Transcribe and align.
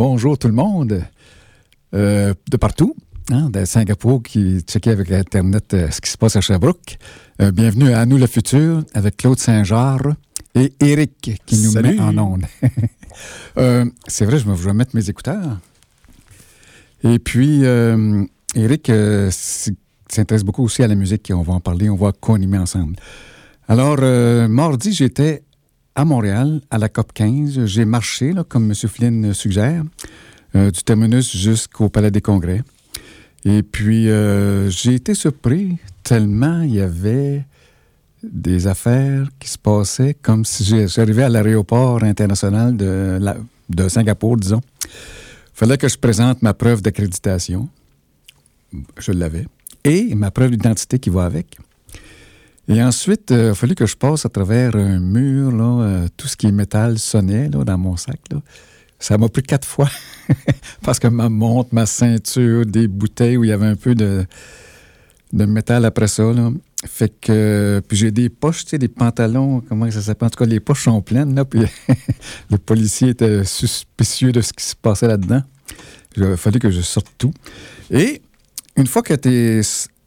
Bonjour 0.00 0.38
tout 0.38 0.48
le 0.48 0.54
monde, 0.54 1.04
Euh, 1.92 2.32
de 2.50 2.56
partout, 2.56 2.96
hein, 3.30 3.50
de 3.50 3.66
Singapour 3.66 4.22
qui 4.22 4.60
checkait 4.60 4.92
avec 4.92 5.12
Internet 5.12 5.74
euh, 5.74 5.90
ce 5.90 6.00
qui 6.00 6.10
se 6.10 6.16
passe 6.16 6.36
à 6.36 6.40
Sherbrooke. 6.40 6.96
Euh, 7.42 7.50
bienvenue 7.50 7.92
à 7.92 8.06
Nous 8.06 8.16
le 8.16 8.26
futur 8.26 8.82
avec 8.94 9.18
Claude 9.18 9.38
Saint-Georges 9.38 10.14
et 10.54 10.72
Eric 10.80 11.42
qui 11.44 11.58
nous 11.58 11.72
Salut. 11.72 11.96
met 11.96 12.00
en 12.00 12.16
onde. 12.16 12.46
C'est 14.08 14.24
vrai, 14.24 14.38
je 14.38 14.48
vais, 14.48 14.56
je 14.56 14.62
vais 14.62 14.72
mettre 14.72 14.96
mes 14.96 15.10
écouteurs. 15.10 15.58
Et 17.04 17.18
puis, 17.18 17.64
Eric 18.54 18.90
s'intéresse 19.28 20.44
beaucoup 20.44 20.64
aussi 20.64 20.82
à 20.82 20.88
la 20.88 20.94
musique 20.94 21.28
et 21.28 21.34
on 21.34 21.42
va 21.42 21.52
en 21.52 21.60
parler, 21.60 21.90
on 21.90 21.96
va 21.96 22.12
co-animer 22.12 22.56
ensemble. 22.56 22.96
Alors, 23.68 23.98
mardi, 24.48 24.94
j'étais 24.94 25.42
à 26.00 26.04
Montréal, 26.06 26.62
à 26.70 26.78
la 26.78 26.88
COP 26.88 27.12
15. 27.12 27.66
J'ai 27.66 27.84
marché, 27.84 28.32
là, 28.32 28.42
comme 28.42 28.70
M. 28.70 28.74
Flynn 28.74 29.34
suggère, 29.34 29.82
euh, 30.56 30.70
du 30.70 30.82
terminus 30.82 31.36
jusqu'au 31.36 31.90
Palais 31.90 32.10
des 32.10 32.22
Congrès. 32.22 32.62
Et 33.44 33.62
puis, 33.62 34.08
euh, 34.08 34.70
j'ai 34.70 34.94
été 34.94 35.12
surpris 35.12 35.76
tellement 36.02 36.62
il 36.62 36.76
y 36.76 36.80
avait 36.80 37.44
des 38.22 38.66
affaires 38.66 39.28
qui 39.38 39.50
se 39.50 39.58
passaient 39.58 40.14
comme 40.14 40.46
si 40.46 40.64
j'arrivais 40.88 41.24
à 41.24 41.28
l'aéroport 41.28 42.02
international 42.02 42.74
de 42.76 43.88
Singapour, 43.88 44.38
disons. 44.38 44.62
fallait 45.52 45.76
que 45.76 45.88
je 45.88 45.98
présente 45.98 46.40
ma 46.40 46.54
preuve 46.54 46.80
d'accréditation. 46.80 47.68
Je 48.98 49.12
l'avais. 49.12 49.46
Et 49.84 50.14
ma 50.14 50.30
preuve 50.30 50.52
d'identité 50.52 50.98
qui 50.98 51.10
va 51.10 51.24
avec. 51.24 51.58
Et 52.68 52.82
ensuite, 52.82 53.32
euh, 53.32 53.46
il 53.46 53.50
a 53.50 53.54
fallu 53.54 53.74
que 53.74 53.86
je 53.86 53.96
passe 53.96 54.24
à 54.24 54.28
travers 54.28 54.76
un 54.76 55.00
mur, 55.00 55.50
là, 55.50 55.82
euh, 55.82 56.08
tout 56.16 56.28
ce 56.28 56.36
qui 56.36 56.46
est 56.46 56.52
métal 56.52 56.98
sonnait 56.98 57.48
là, 57.48 57.64
dans 57.64 57.78
mon 57.78 57.96
sac. 57.96 58.20
Là. 58.30 58.40
Ça 58.98 59.18
m'a 59.18 59.28
pris 59.28 59.42
quatre 59.42 59.66
fois 59.66 59.90
parce 60.82 60.98
que 60.98 61.08
ma 61.08 61.28
montre, 61.28 61.70
ma 61.72 61.86
ceinture, 61.86 62.66
des 62.66 62.86
bouteilles 62.86 63.36
où 63.36 63.44
il 63.44 63.50
y 63.50 63.52
avait 63.52 63.66
un 63.66 63.76
peu 63.76 63.94
de, 63.94 64.24
de 65.32 65.44
métal 65.46 65.84
après 65.84 66.06
ça. 66.06 66.32
Fait 66.86 67.12
que, 67.20 67.82
puis 67.86 67.96
j'ai 67.96 68.10
des 68.10 68.28
poches, 68.28 68.64
tu 68.64 68.70
sais, 68.70 68.78
des 68.78 68.88
pantalons, 68.88 69.60
comment 69.68 69.90
ça 69.90 70.00
s'appelle? 70.00 70.26
En 70.26 70.30
tout 70.30 70.38
cas, 70.38 70.48
les 70.48 70.60
poches 70.60 70.84
sont 70.84 71.02
pleines, 71.02 71.34
là, 71.34 71.44
puis 71.44 71.60
le 72.50 72.58
policier 72.58 73.10
était 73.10 73.44
suspicieux 73.44 74.32
de 74.32 74.40
ce 74.40 74.52
qui 74.52 74.64
se 74.64 74.76
passait 74.76 75.08
là-dedans. 75.08 75.42
Il 76.16 76.24
a 76.24 76.36
fallu 76.36 76.58
que 76.58 76.70
je 76.70 76.80
sorte 76.80 77.08
tout. 77.18 77.32
Et 77.90 78.22
une 78.76 78.86
fois 78.86 79.02
que 79.02 79.14
tu 79.14 79.28
es 79.28 79.60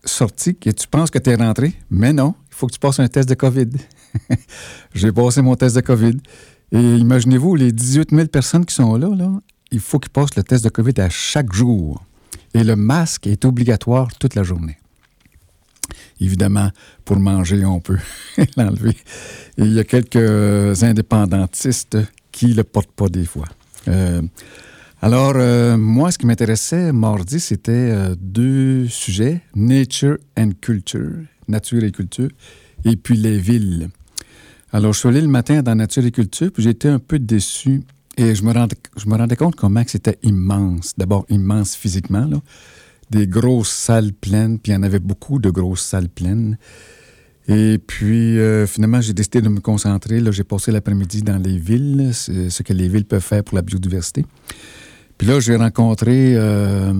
sorti, 0.03 0.55
que 0.55 0.69
tu 0.71 0.87
penses 0.87 1.11
que 1.11 1.19
tu 1.19 1.29
es 1.29 1.35
rentré, 1.35 1.73
mais 1.89 2.11
non, 2.11 2.33
faut 2.63 2.67
que 2.67 2.73
tu 2.73 2.79
passes 2.79 3.01
un 3.01 3.09
test 3.09 3.27
de 3.27 3.33
COVID. 3.33 3.71
J'ai 4.95 5.11
passé 5.11 5.41
mon 5.41 5.55
test 5.55 5.75
de 5.75 5.81
COVID. 5.81 6.17
Et 6.71 6.79
imaginez-vous, 6.79 7.55
les 7.55 7.73
18 7.73 8.11
000 8.11 8.27
personnes 8.27 8.65
qui 8.65 8.73
sont 8.73 8.95
là, 8.95 9.09
il 9.71 9.81
faut 9.81 9.99
qu'ils 9.99 10.11
passent 10.11 10.37
le 10.37 10.43
test 10.43 10.63
de 10.63 10.69
COVID 10.69 10.93
à 11.01 11.09
chaque 11.09 11.51
jour. 11.51 12.01
Et 12.53 12.63
le 12.63 12.77
masque 12.77 13.27
est 13.27 13.43
obligatoire 13.43 14.07
toute 14.17 14.35
la 14.35 14.43
journée. 14.43 14.77
Évidemment, 16.21 16.69
pour 17.03 17.19
manger, 17.19 17.65
on 17.65 17.81
peut 17.81 17.99
l'enlever. 18.55 18.95
Il 19.57 19.73
y 19.73 19.79
a 19.79 19.83
quelques 19.83 20.83
indépendantistes 20.83 21.97
qui 22.31 22.45
ne 22.47 22.53
le 22.53 22.63
portent 22.63 22.93
pas 22.93 23.09
des 23.09 23.25
fois. 23.25 23.47
Euh, 23.89 24.21
alors, 25.01 25.33
euh, 25.35 25.75
moi, 25.75 26.11
ce 26.11 26.17
qui 26.17 26.25
m'intéressait 26.25 26.93
mardi, 26.93 27.41
c'était 27.41 27.71
euh, 27.73 28.15
deux 28.17 28.87
sujets, 28.87 29.41
nature 29.53 30.15
and 30.37 30.51
culture, 30.61 31.25
nature 31.49 31.83
et 31.83 31.91
culture, 31.91 32.29
et 32.85 32.95
puis 32.95 33.15
les 33.15 33.37
villes. 33.37 33.89
Alors, 34.71 34.93
je 34.93 34.99
suis 34.99 35.09
allé 35.09 35.21
le 35.21 35.27
matin 35.27 35.61
dans 35.61 35.75
Nature 35.75 36.05
et 36.05 36.11
Culture, 36.11 36.51
puis 36.51 36.63
j'étais 36.63 36.89
un 36.89 36.99
peu 36.99 37.19
déçu. 37.19 37.83
Et 38.17 38.35
je 38.35 38.43
me 38.43 38.51
rendais, 38.51 38.75
je 38.97 39.07
me 39.07 39.15
rendais 39.15 39.35
compte 39.35 39.55
comment 39.55 39.83
c'était 39.85 40.17
immense. 40.23 40.93
D'abord, 40.97 41.25
immense 41.29 41.75
physiquement. 41.75 42.27
Des 43.09 43.27
grosses 43.27 43.71
salles 43.71 44.13
pleines, 44.13 44.59
puis 44.59 44.71
il 44.71 44.75
y 44.75 44.77
en 44.77 44.83
avait 44.83 44.99
beaucoup 44.99 45.39
de 45.39 45.49
grosses 45.49 45.83
salles 45.83 46.09
pleines. 46.09 46.57
Et 47.47 47.77
puis, 47.77 48.39
euh, 48.39 48.65
finalement, 48.65 49.01
j'ai 49.01 49.13
décidé 49.13 49.41
de 49.41 49.49
me 49.49 49.59
concentrer. 49.59 50.21
J'ai 50.31 50.43
passé 50.43 50.71
l'après-midi 50.71 51.21
dans 51.21 51.37
les 51.37 51.57
villes, 51.57 52.11
ce 52.13 52.63
que 52.63 52.73
les 52.73 52.87
villes 52.87 53.05
peuvent 53.05 53.21
faire 53.21 53.43
pour 53.43 53.55
la 53.55 53.61
biodiversité. 53.61 54.25
Puis 55.17 55.27
là, 55.27 55.39
j'ai 55.39 55.55
rencontré 55.55 56.35
euh, 56.35 56.93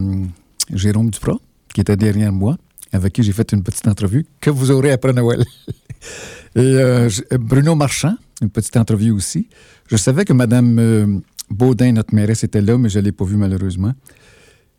Jérôme 0.72 1.10
Duprat, 1.10 1.40
qui 1.74 1.82
était 1.82 1.98
derrière 1.98 2.32
moi, 2.32 2.58
avec 2.94 3.14
qui 3.14 3.24
j'ai 3.24 3.34
fait 3.34 3.52
une 3.52 3.64
petite 3.64 3.88
entrevue 3.88 4.26
que 4.40 4.50
vous 4.50 4.72
aurez 4.72 4.92
après 4.92 5.14
Noël. 5.14 5.44
Et 6.56 6.60
euh, 6.60 7.10
Bruno 7.40 7.76
Marchand, 7.76 8.16
une 8.42 8.50
petite 8.50 8.78
entrevue 8.78 9.12
aussi. 9.12 9.50
Je 9.88 9.98
savais 9.98 10.24
que 10.24 10.34
Mme 10.34 10.80
euh, 10.80 11.20
Baudin, 11.50 11.92
notre 11.94 12.14
mairesse, 12.14 12.44
était 12.44 12.62
là, 12.62 12.78
mais 12.78 12.90
je 12.90 13.00
ne 13.00 13.06
l'ai 13.06 13.12
pas 13.12 13.26
vue 13.26 13.38
malheureusement. 13.38 13.94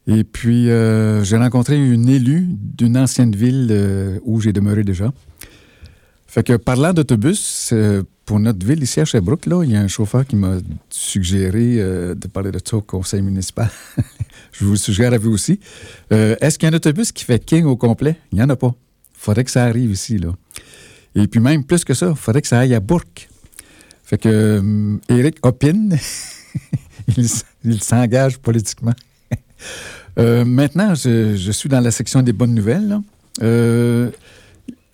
Et 0.06 0.22
puis, 0.22 0.70
euh, 0.70 1.24
j'ai 1.24 1.36
rencontré 1.36 1.76
une 1.76 2.08
élue 2.08 2.46
d'une 2.48 2.96
ancienne 2.96 3.34
ville 3.34 4.20
où 4.24 4.40
j'ai 4.40 4.52
demeuré 4.52 4.84
déjà. 4.84 5.12
Fait 6.26 6.42
que 6.42 6.56
parlant 6.56 6.92
d'autobus, 6.92 7.72
pour 8.24 8.40
notre 8.40 8.64
ville 8.64 8.82
ici 8.82 9.00
à 9.00 9.04
Sherbrooke, 9.04 9.46
là, 9.46 9.62
il 9.64 9.72
y 9.72 9.76
a 9.76 9.80
un 9.80 9.88
chauffeur 9.88 10.26
qui 10.26 10.36
m'a 10.36 10.56
suggéré 10.88 11.76
euh, 11.78 12.14
de 12.14 12.26
parler 12.26 12.50
de 12.50 12.60
ça 12.64 12.76
au 12.76 12.80
conseil 12.80 13.22
municipal. 13.22 13.70
Je 14.52 14.64
vous 14.64 14.72
le 14.72 14.76
suggère 14.76 15.12
à 15.12 15.18
vous 15.18 15.32
aussi. 15.32 15.60
Euh, 16.12 16.36
Est-ce 16.40 16.58
qu'il 16.58 16.68
y 16.68 16.70
a 16.70 16.72
un 16.72 16.76
autobus 16.76 17.12
qui 17.12 17.24
fait 17.24 17.44
King 17.44 17.64
au 17.64 17.76
complet? 17.76 18.16
Il 18.32 18.36
n'y 18.36 18.44
en 18.44 18.48
a 18.48 18.56
pas. 18.56 18.74
Il 19.14 19.20
faudrait 19.20 19.44
que 19.44 19.50
ça 19.50 19.64
arrive 19.64 19.90
ici, 19.90 20.18
là. 20.18 20.32
Et 21.14 21.26
puis 21.28 21.40
même 21.40 21.64
plus 21.64 21.84
que 21.84 21.94
ça, 21.94 22.10
il 22.10 22.16
faudrait 22.16 22.42
que 22.42 22.48
ça 22.48 22.60
aille 22.60 22.74
à 22.74 22.80
Bourg. 22.80 23.04
Fait 24.04 24.18
que 24.18 24.28
euh, 24.28 24.96
Eric 25.08 25.44
opine. 25.44 25.96
il 27.64 27.82
s'engage 27.82 28.38
politiquement. 28.38 28.94
Euh, 30.16 30.44
maintenant, 30.44 30.94
je, 30.94 31.50
suis 31.50 31.68
dans 31.68 31.80
la 31.80 31.90
section 31.90 32.22
des 32.22 32.32
bonnes 32.32 32.54
nouvelles. 32.54 33.00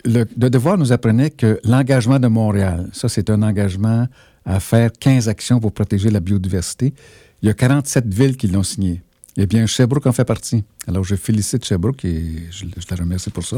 Le, 0.05 0.25
devoir 0.49 0.77
nous 0.77 0.91
apprenait 0.91 1.29
que 1.29 1.59
l'engagement 1.63 2.19
de 2.19 2.27
Montréal, 2.27 2.89
ça, 2.93 3.09
c'est 3.09 3.29
un 3.29 3.41
engagement 3.41 4.07
à 4.45 4.59
faire 4.59 4.91
15 4.91 5.29
actions 5.29 5.59
pour 5.59 5.71
protéger 5.71 6.09
la 6.09 6.19
biodiversité. 6.19 6.93
Il 7.41 7.47
y 7.47 7.49
a 7.49 7.53
47 7.53 8.11
villes 8.11 8.37
qui 8.37 8.47
l'ont 8.47 8.63
signé. 8.63 9.01
Eh 9.37 9.45
bien, 9.45 9.65
Sherbrooke 9.65 10.07
en 10.07 10.11
fait 10.11 10.25
partie. 10.25 10.63
Alors, 10.87 11.03
je 11.03 11.15
félicite 11.15 11.63
Sherbrooke 11.65 12.03
et 12.05 12.47
je, 12.51 12.65
la 12.89 12.97
remercie 12.97 13.29
pour 13.29 13.45
ça. 13.45 13.57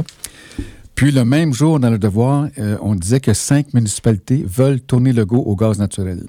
Puis, 0.96 1.12
le 1.12 1.26
même 1.26 1.54
jour, 1.54 1.80
dans 1.80 1.90
le 1.90 1.98
devoir, 1.98 2.48
euh, 2.60 2.78
on 2.82 2.96
disait 2.96 3.20
que 3.20 3.34
cinq 3.34 3.74
municipalités 3.74 4.44
veulent 4.46 4.82
tourner 4.82 5.14
le 5.14 5.26
go 5.26 5.38
au 5.38 5.56
gaz 5.56 5.80
naturel. 5.80 6.24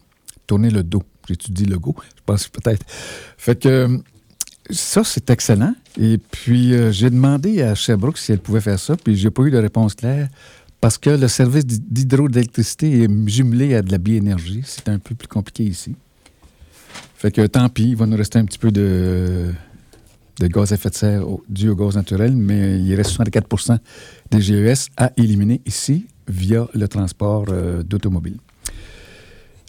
Tourner 0.46 0.70
le 0.70 0.82
dos. 0.82 1.02
J'étudie 1.28 1.64
le 1.64 1.78
go, 1.78 1.94
je 2.16 2.22
pense 2.24 2.48
peut-être. 2.48 2.84
Fait 3.38 3.58
que 3.58 4.00
ça, 4.70 5.04
c'est 5.04 5.28
excellent. 5.30 5.74
Et 6.00 6.18
puis, 6.18 6.72
euh, 6.74 6.90
j'ai 6.90 7.10
demandé 7.10 7.62
à 7.62 7.74
Sherbrooke 7.74 8.18
si 8.18 8.32
elle 8.32 8.38
pouvait 8.40 8.60
faire 8.60 8.78
ça, 8.78 8.96
puis 8.96 9.16
j'ai 9.16 9.30
pas 9.30 9.42
eu 9.44 9.50
de 9.50 9.58
réponse 9.58 9.94
claire 9.94 10.28
parce 10.80 10.98
que 10.98 11.10
le 11.10 11.28
service 11.28 11.64
d'hy- 11.66 11.80
d'hydroélectricité 11.80 13.02
est 13.04 13.28
jumelé 13.28 13.74
à 13.74 13.82
de 13.82 13.90
la 13.92 13.98
biénergie. 13.98 14.62
C'est 14.64 14.88
un 14.88 14.98
peu 14.98 15.14
plus 15.14 15.28
compliqué 15.28 15.64
ici. 15.64 15.94
Fait 17.16 17.30
que 17.30 17.46
tant 17.46 17.68
pis, 17.68 17.88
il 17.90 17.96
va 17.96 18.06
nous 18.06 18.16
rester 18.16 18.38
un 18.38 18.44
petit 18.44 18.58
peu 18.58 18.70
de, 18.70 19.52
gaz 20.42 20.72
à 20.72 20.74
effet 20.74 20.90
de 20.90 20.94
serre 20.94 21.24
dû 21.48 21.68
au 21.70 21.76
gaz 21.76 21.94
naturel, 21.96 22.36
mais 22.36 22.78
il 22.80 22.94
reste 22.94 23.10
64% 23.18 23.78
des 24.30 24.40
GES 24.42 24.88
à 24.96 25.10
éliminer 25.16 25.62
ici 25.64 26.06
via 26.28 26.66
le 26.74 26.86
transport 26.88 27.46
euh, 27.50 27.82
d'automobiles. 27.82 28.38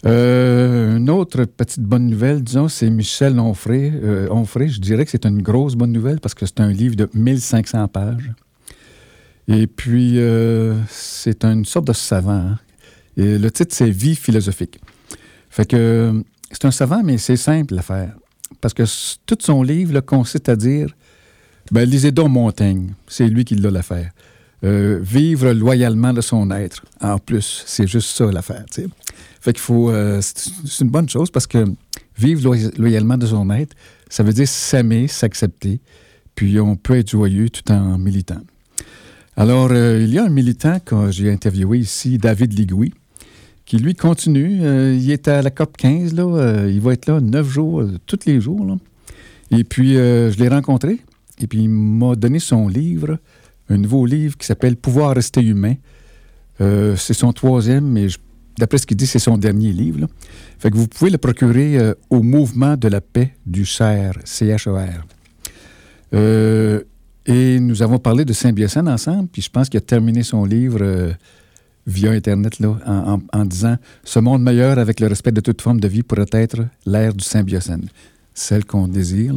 Euh, 0.06 0.96
une 0.98 1.10
autre 1.10 1.44
petite 1.44 1.82
bonne 1.82 2.06
nouvelle, 2.06 2.42
disons, 2.42 2.68
c'est 2.68 2.88
Michel 2.90 3.40
Onfray. 3.40 3.92
Euh, 3.92 4.28
Onfray, 4.30 4.68
je 4.68 4.80
dirais 4.80 5.04
que 5.04 5.10
c'est 5.10 5.26
une 5.26 5.42
grosse 5.42 5.74
bonne 5.74 5.90
nouvelle 5.90 6.20
parce 6.20 6.34
que 6.34 6.46
c'est 6.46 6.60
un 6.60 6.70
livre 6.70 6.94
de 6.94 7.08
1500 7.12 7.88
pages. 7.88 8.30
Et 9.48 9.66
puis, 9.66 10.20
euh, 10.20 10.74
c'est 10.88 11.44
une 11.44 11.64
sorte 11.64 11.88
de 11.88 11.92
savant. 11.92 12.32
hein. 12.32 12.58
Le 13.16 13.48
titre, 13.48 13.74
c'est 13.74 13.90
Vie 13.90 14.14
philosophique. 14.14 14.78
Fait 15.50 15.64
que 15.64 16.22
c'est 16.52 16.66
un 16.66 16.70
savant, 16.70 17.02
mais 17.02 17.18
c'est 17.18 17.36
simple 17.36 17.76
à 17.76 17.82
faire. 17.82 18.14
Parce 18.60 18.74
que 18.74 18.84
tout 19.26 19.38
son 19.40 19.62
livre 19.62 19.92
là, 19.92 20.02
consiste 20.02 20.48
à 20.48 20.54
dire 20.54 20.88
Ben, 21.72 21.88
lisez 21.88 22.12
donc 22.12 22.30
Montaigne. 22.30 22.92
C'est 23.08 23.26
lui 23.26 23.44
qui 23.44 23.56
l'a 23.56 23.70
l'affaire. 23.70 24.10
Vivre 24.62 25.52
loyalement 25.52 26.12
de 26.12 26.20
son 26.20 26.50
être. 26.50 26.84
En 27.00 27.18
plus, 27.18 27.64
c'est 27.66 27.86
juste 27.86 28.16
ça 28.16 28.30
l'affaire. 28.30 28.64
Fait 29.46 29.52
qu'il 29.52 29.60
faut. 29.62 29.90
euh, 29.90 30.20
c'est 30.22 30.82
une 30.84 30.90
bonne 30.90 31.08
chose 31.08 31.30
parce 31.30 31.46
que 31.46 31.64
vivre 32.18 32.42
loy- 32.42 32.72
loyalement 32.78 33.16
de 33.16 33.26
son 33.26 33.48
être, 33.50 33.76
ça 34.08 34.24
veut 34.24 34.32
dire 34.32 34.48
s'aimer, 34.48 35.06
s'accepter. 35.06 35.78
Puis 36.34 36.58
on 36.58 36.74
peut 36.74 36.96
être 36.96 37.10
joyeux 37.12 37.48
tout 37.48 37.70
en 37.70 37.96
militant. 37.96 38.40
Alors, 39.36 39.68
euh, 39.70 40.02
il 40.02 40.12
y 40.12 40.18
a 40.18 40.24
un 40.24 40.30
militant 40.30 40.80
que 40.84 41.12
j'ai 41.12 41.30
interviewé 41.30 41.78
ici, 41.78 42.18
David 42.18 42.58
Ligouis, 42.58 42.92
qui 43.66 43.76
lui 43.78 43.94
continue. 43.94 44.64
Euh, 44.64 44.96
il 45.00 45.08
est 45.12 45.28
à 45.28 45.42
la 45.42 45.50
COP 45.52 45.76
15, 45.76 46.12
là. 46.14 46.66
Il 46.66 46.80
va 46.80 46.92
être 46.94 47.06
là 47.06 47.20
neuf 47.20 47.48
jours, 47.48 47.84
tous 48.06 48.18
les 48.26 48.40
jours. 48.40 48.76
Et 49.52 49.62
puis, 49.62 49.94
je 49.94 50.36
l'ai 50.38 50.48
rencontré. 50.48 50.98
Et 51.38 51.46
puis, 51.46 51.60
il 51.60 51.68
m'a 51.70 52.16
donné 52.16 52.40
son 52.40 52.66
livre, 52.66 53.18
un 53.68 53.78
nouveau 53.78 54.06
livre 54.06 54.36
qui 54.36 54.44
s'appelle 54.46 54.74
Pouvoir 54.76 55.14
rester 55.14 55.40
humain. 55.40 55.74
C'est 56.58 57.14
son 57.14 57.32
troisième, 57.32 57.86
mais 57.86 58.08
je- 58.08 58.18
d'après 58.58 58.78
ce 58.78 58.86
qu'il 58.86 58.96
dit, 58.96 59.06
c'est 59.06 59.18
son 59.18 59.38
dernier 59.38 59.72
livre. 59.72 60.06
vous 60.64 60.88
pouvez 60.88 61.10
le 61.10 61.18
procurer 61.18 61.78
euh, 61.78 61.94
au 62.10 62.22
Mouvement 62.22 62.76
de 62.76 62.88
la 62.88 63.00
paix 63.00 63.34
du 63.44 63.64
CHER, 63.64 64.12
CHER. 64.24 65.04
Euh, 66.14 66.82
et 67.26 67.58
nous 67.60 67.82
avons 67.82 67.98
parlé 67.98 68.24
de 68.24 68.32
Saint-Biocène 68.32 68.88
ensemble, 68.88 69.28
puis 69.28 69.42
je 69.42 69.50
pense 69.50 69.68
qu'il 69.68 69.78
a 69.78 69.80
terminé 69.80 70.22
son 70.22 70.44
livre 70.44 70.78
euh, 70.80 71.12
via 71.86 72.12
Internet 72.12 72.60
là, 72.60 72.76
en, 73.32 73.44
disant 73.44 73.76
Ce 74.04 74.18
monde 74.18 74.42
meilleur 74.42 74.78
avec 74.78 75.00
le 75.00 75.08
respect 75.08 75.32
de 75.32 75.40
toute 75.40 75.60
forme 75.60 75.80
de 75.80 75.88
vie 75.88 76.02
pourrait 76.02 76.26
être 76.32 76.66
l'ère 76.84 77.14
du 77.14 77.24
Saint-Biocène, 77.24 77.88
celle 78.34 78.64
qu'on 78.64 78.88
désire. 78.88 79.34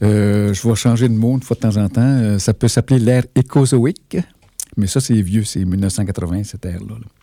je 0.00 0.68
vais 0.68 0.74
changer 0.74 1.08
de 1.08 1.14
mot 1.14 1.34
une 1.34 1.42
fois 1.42 1.54
de 1.54 1.60
temps 1.60 1.76
en 1.76 1.88
temps. 1.88 2.38
Ça 2.38 2.52
peut 2.52 2.68
s'appeler 2.68 2.98
l'ère 2.98 3.24
écozoïque, 3.34 4.18
mais 4.76 4.86
ça, 4.86 5.00
c'est 5.00 5.20
vieux, 5.20 5.44
c'est 5.44 5.64
1980, 5.64 6.44
cette 6.44 6.66
ère-là. 6.66 6.94
là. 6.94 7.21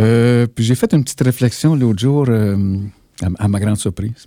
Euh, 0.00 0.46
puis 0.46 0.64
j'ai 0.64 0.74
fait 0.74 0.92
une 0.92 1.02
petite 1.02 1.20
réflexion 1.20 1.74
l'autre 1.74 1.98
jour, 1.98 2.26
euh, 2.28 2.78
à, 3.38 3.48
ma 3.48 3.60
grande 3.60 3.76
surprise. 3.76 4.26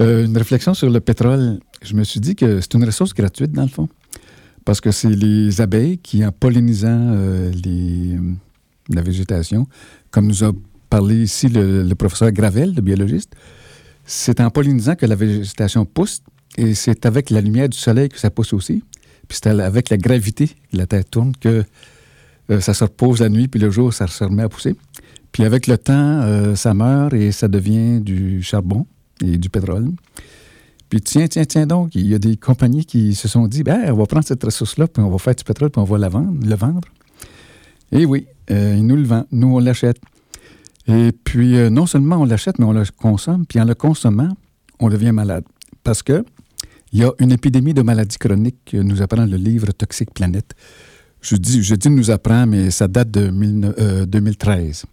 Euh, 0.00 0.24
une 0.24 0.36
réflexion 0.36 0.74
sur 0.74 0.88
le 0.88 1.00
pétrole. 1.00 1.60
Je 1.82 1.94
me 1.94 2.04
suis 2.04 2.20
dit 2.20 2.34
que 2.34 2.60
c'est 2.60 2.74
une 2.74 2.84
ressource 2.84 3.12
gratuite, 3.12 3.52
dans 3.52 3.62
le 3.62 3.68
fond, 3.68 3.88
parce 4.64 4.80
que 4.80 4.90
c'est 4.90 5.10
les 5.10 5.60
abeilles 5.60 5.98
qui, 5.98 6.24
en 6.24 6.32
pollinisant 6.32 7.14
la 8.88 9.02
végétation, 9.02 9.66
comme 10.10 10.26
nous 10.26 10.44
a 10.44 10.52
parlé 10.88 11.22
ici 11.22 11.48
le, 11.48 11.82
le 11.82 11.94
professeur 11.94 12.32
Gravel, 12.32 12.74
le 12.74 12.80
biologiste, 12.80 13.34
c'est 14.06 14.40
en 14.40 14.50
pollinisant 14.50 14.94
que 14.94 15.06
la 15.06 15.14
végétation 15.14 15.84
pousse, 15.84 16.22
et 16.56 16.74
c'est 16.74 17.04
avec 17.04 17.30
la 17.30 17.40
lumière 17.40 17.68
du 17.68 17.76
soleil 17.76 18.08
que 18.08 18.18
ça 18.18 18.30
pousse 18.30 18.52
aussi. 18.52 18.82
Puis 19.28 19.38
c'est 19.42 19.48
avec 19.48 19.90
la 19.90 19.96
gravité 19.96 20.48
que 20.48 20.76
la 20.76 20.86
Terre 20.86 21.04
tourne 21.04 21.32
que 21.36 21.64
euh, 22.50 22.60
ça 22.60 22.74
se 22.74 22.84
repose 22.84 23.20
la 23.20 23.28
nuit, 23.28 23.48
puis 23.48 23.60
le 23.60 23.70
jour, 23.70 23.92
ça 23.92 24.06
se 24.06 24.24
remet 24.24 24.42
à 24.42 24.48
pousser. 24.48 24.76
Puis 25.32 25.44
avec 25.44 25.66
le 25.66 25.78
temps, 25.78 25.92
euh, 26.22 26.54
ça 26.54 26.74
meurt 26.74 27.12
et 27.12 27.32
ça 27.32 27.48
devient 27.48 28.00
du 28.00 28.42
charbon 28.42 28.86
et 29.20 29.36
du 29.36 29.48
pétrole. 29.48 29.90
Puis 30.88 31.00
tiens, 31.00 31.26
tiens, 31.26 31.44
tiens 31.44 31.66
donc, 31.66 31.94
il 31.94 32.06
y 32.06 32.14
a 32.14 32.18
des 32.18 32.36
compagnies 32.36 32.84
qui 32.84 33.14
se 33.14 33.26
sont 33.26 33.48
dit, 33.48 33.62
ben, 33.62 33.90
on 33.90 33.94
va 33.94 34.06
prendre 34.06 34.24
cette 34.24 34.44
ressource-là, 34.44 34.86
puis 34.86 35.02
on 35.02 35.10
va 35.10 35.18
faire 35.18 35.34
du 35.34 35.44
pétrole, 35.44 35.70
puis 35.70 35.80
on 35.80 35.84
va 35.84 35.98
la 35.98 36.08
vendre, 36.08 36.46
le 36.46 36.54
vendre. 36.54 36.88
Et 37.90 38.04
oui, 38.04 38.26
euh, 38.50 38.74
ils 38.76 38.86
nous 38.86 38.96
le 38.96 39.04
vendent, 39.04 39.26
nous 39.32 39.56
on 39.56 39.58
l'achète. 39.58 39.98
Et 40.86 41.12
puis, 41.12 41.54
non 41.70 41.86
seulement 41.86 42.16
on 42.16 42.24
l'achète, 42.26 42.58
mais 42.58 42.66
on 42.66 42.72
le 42.72 42.84
consomme, 43.00 43.46
puis 43.46 43.58
en 43.58 43.64
le 43.64 43.74
consommant, 43.74 44.36
on 44.78 44.90
devient 44.90 45.12
malade. 45.12 45.44
Parce 45.82 46.02
que 46.02 46.24
il 46.94 47.00
y 47.00 47.04
a 47.04 47.12
une 47.18 47.32
épidémie 47.32 47.74
de 47.74 47.82
maladies 47.82 48.18
chroniques 48.18 48.66
que 48.66 48.76
nous 48.76 49.02
apprend 49.02 49.26
le 49.26 49.36
livre 49.36 49.72
Toxique 49.72 50.14
Planète. 50.14 50.54
Je 51.24 51.36
dis, 51.36 51.62
je 51.62 51.74
dis 51.74 51.88
nous 51.88 52.10
apprend, 52.10 52.46
mais 52.46 52.70
ça 52.70 52.86
date 52.86 53.10
de 53.10 53.28
19 53.28 53.74
euh, 53.78 54.04
2013. 54.04 54.84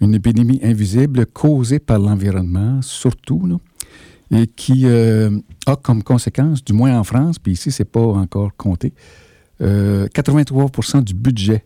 Une 0.00 0.14
épidémie 0.14 0.60
invisible 0.62 1.26
causée 1.26 1.80
par 1.80 1.98
l'environnement, 1.98 2.80
surtout, 2.80 3.58
et 4.30 4.46
qui 4.46 4.82
euh, 4.84 5.36
a 5.66 5.74
comme 5.74 6.04
conséquence, 6.04 6.62
du 6.62 6.72
moins 6.72 6.96
en 6.96 7.02
France, 7.02 7.40
puis 7.40 7.52
ici, 7.52 7.72
c'est 7.72 7.84
pas 7.84 8.00
encore 8.00 8.56
compté, 8.56 8.92
euh, 9.60 10.06
83% 10.14 11.02
du 11.02 11.14
budget 11.14 11.64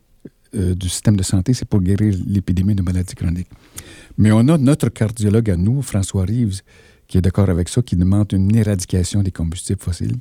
euh, 0.55 0.75
du 0.75 0.89
système 0.89 1.17
de 1.17 1.23
santé, 1.23 1.53
c'est 1.53 1.69
pour 1.69 1.83
guérir 1.83 2.15
l'épidémie 2.27 2.75
de 2.75 2.81
maladies 2.81 3.15
chroniques. 3.15 3.51
Mais 4.17 4.33
on 4.33 4.49
a 4.49 4.57
notre 4.57 4.89
cardiologue 4.89 5.51
à 5.51 5.57
nous, 5.57 5.83
François 5.83 6.25
Reeves, 6.25 6.63
qui 7.09 7.19
est 7.19 7.21
d'accord 7.21 7.51
avec 7.51 7.69
ça, 7.69 7.83
qui 7.83 7.97
demande 7.97 8.33
une 8.33 8.57
éradication 8.57 9.23
des 9.23 9.33
combustibles 9.33 9.81
fossiles, 9.81 10.17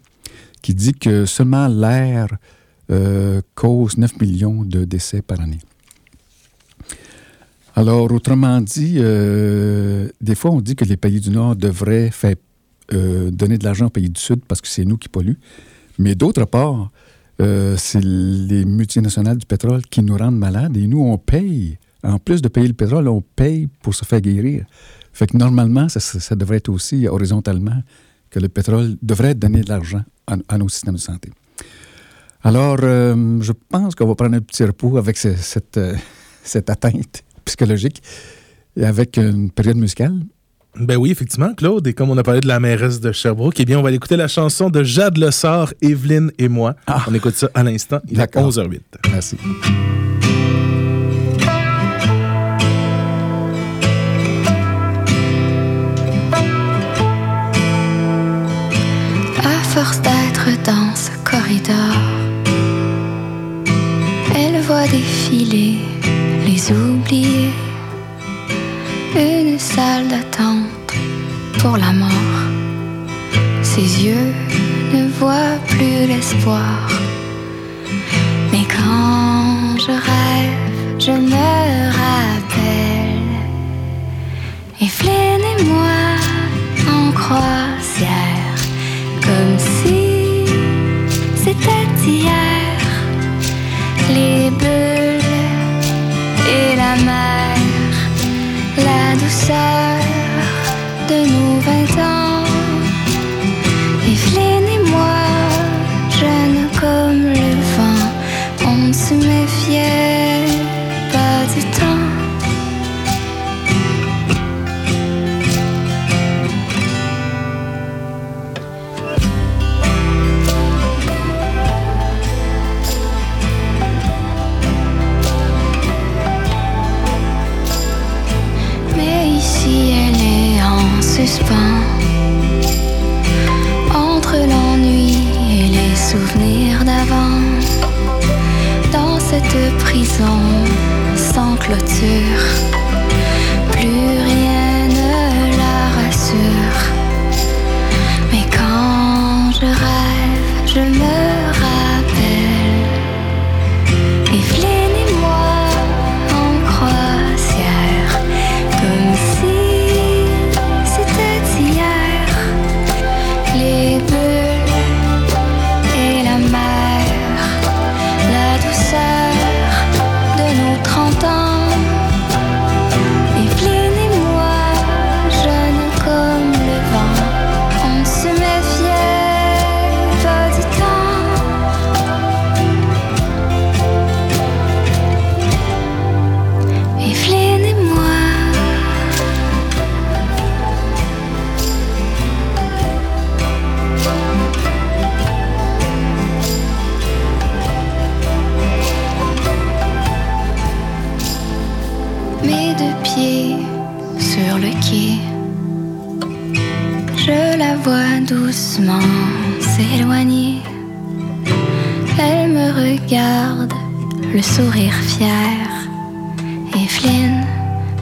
qui 0.61 0.73
dit 0.73 0.93
que 0.93 1.25
seulement 1.25 1.69
l'air 1.69 2.27
euh, 2.91 3.41
cause 3.55 3.97
9 3.97 4.19
millions 4.19 4.63
de 4.63 4.83
décès 4.83 5.21
par 5.21 5.39
année. 5.39 5.59
Alors, 7.73 8.11
autrement 8.11 8.59
dit, 8.59 8.95
euh, 8.97 10.09
des 10.19 10.35
fois, 10.35 10.51
on 10.51 10.59
dit 10.59 10.75
que 10.75 10.83
les 10.83 10.97
pays 10.97 11.21
du 11.21 11.29
Nord 11.29 11.55
devraient 11.55 12.11
faire, 12.11 12.35
euh, 12.93 13.31
donner 13.31 13.57
de 13.57 13.63
l'argent 13.63 13.85
aux 13.85 13.91
pays 13.91 14.09
du 14.09 14.19
Sud 14.19 14.41
parce 14.45 14.59
que 14.59 14.67
c'est 14.67 14.83
nous 14.83 14.97
qui 14.97 15.07
polluent. 15.07 15.39
Mais 15.97 16.15
d'autre 16.15 16.45
part, 16.45 16.91
c'est 17.77 18.03
les 18.03 18.65
multinationales 18.65 19.37
du 19.37 19.47
pétrole 19.47 19.81
qui 19.87 20.03
nous 20.03 20.15
rendent 20.15 20.37
malades 20.37 20.77
et 20.77 20.85
nous, 20.85 21.01
on 21.01 21.17
paye. 21.17 21.79
En 22.03 22.19
plus 22.19 22.39
de 22.39 22.47
payer 22.49 22.67
le 22.67 22.75
pétrole, 22.75 23.07
on 23.07 23.21
paye 23.21 23.67
pour 23.81 23.95
se 23.95 24.05
faire 24.05 24.21
guérir. 24.21 24.65
Fait 25.11 25.25
que 25.25 25.35
normalement, 25.35 25.89
ça, 25.89 26.35
devrait 26.35 26.57
être 26.57 26.69
aussi 26.69 27.07
horizontalement 27.07 27.81
que 28.29 28.39
le 28.39 28.47
pétrole 28.47 28.95
devrait 29.01 29.33
donner 29.33 29.61
de 29.61 29.69
l'argent 29.69 30.03
à 30.27 30.57
nos 30.59 30.69
systèmes 30.69 30.95
de 30.95 30.99
santé. 30.99 31.31
Alors, 32.43 32.77
euh, 32.81 33.37
je 33.41 33.51
pense 33.69 33.95
qu'on 33.95 34.07
va 34.07 34.15
prendre 34.15 34.35
un 34.35 34.41
petit 34.41 34.63
repos 34.63 34.97
avec 34.97 35.17
ce- 35.17 35.35
cette, 35.35 35.77
euh, 35.77 35.95
cette 36.43 36.69
atteinte 36.69 37.23
psychologique 37.45 38.01
et 38.75 38.85
avec 38.85 39.17
une 39.17 39.51
période 39.51 39.77
musicale. 39.77 40.13
Ben 40.79 40.95
oui, 40.97 41.11
effectivement, 41.11 41.53
Claude. 41.53 41.85
Et 41.87 41.93
comme 41.93 42.09
on 42.09 42.17
a 42.17 42.23
parlé 42.23 42.39
de 42.39 42.47
la 42.47 42.59
mairesse 42.59 43.01
de 43.01 43.11
Sherbrooke, 43.11 43.59
eh 43.59 43.65
bien, 43.65 43.77
on 43.77 43.81
va 43.81 43.89
aller 43.89 43.97
écouter 43.97 44.15
la 44.15 44.29
chanson 44.29 44.69
de 44.69 44.83
Jade 44.83 45.17
Lessard, 45.17 45.73
Evelyne 45.81 46.31
et 46.37 46.47
moi. 46.47 46.75
Ah. 46.87 47.03
On 47.09 47.13
écoute 47.13 47.35
ça 47.35 47.49
à 47.53 47.61
l'instant. 47.63 47.99
Il 48.07 48.13
est 48.13 48.17
D'accord. 48.17 48.47
11h08. 48.49 48.79
Merci. 49.11 49.37
Voit 65.31 65.37
défiler 65.37 65.77
les 66.45 66.71
oubliés. 66.71 67.51
Une 69.15 69.59
salle 69.59 70.07
d'attente 70.07 70.93
pour 71.59 71.77
la 71.77 71.91
mort. 71.91 72.39
Ses 73.61 74.05
yeux 74.05 74.33
ne 74.93 75.07
voient 75.19 75.59
plus 75.67 76.07
l'espoir. 76.07 76.89
Mais 78.51 78.65
quand 78.75 79.77
je 79.77 79.91
rêve, 79.91 80.99
je 80.99 81.11
me 81.11 81.91
rappelle. 82.01 83.31
Et 84.81 84.89
moi 85.63 86.01
en 86.89 87.11
croisière, 87.11 87.80
la 99.49 99.97
douceur 100.01 100.01
de 101.09 101.31
nos 101.31 101.40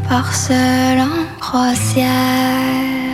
part 0.10 0.34
seule 0.34 1.02
en 1.02 1.40
croisière. 1.40 3.09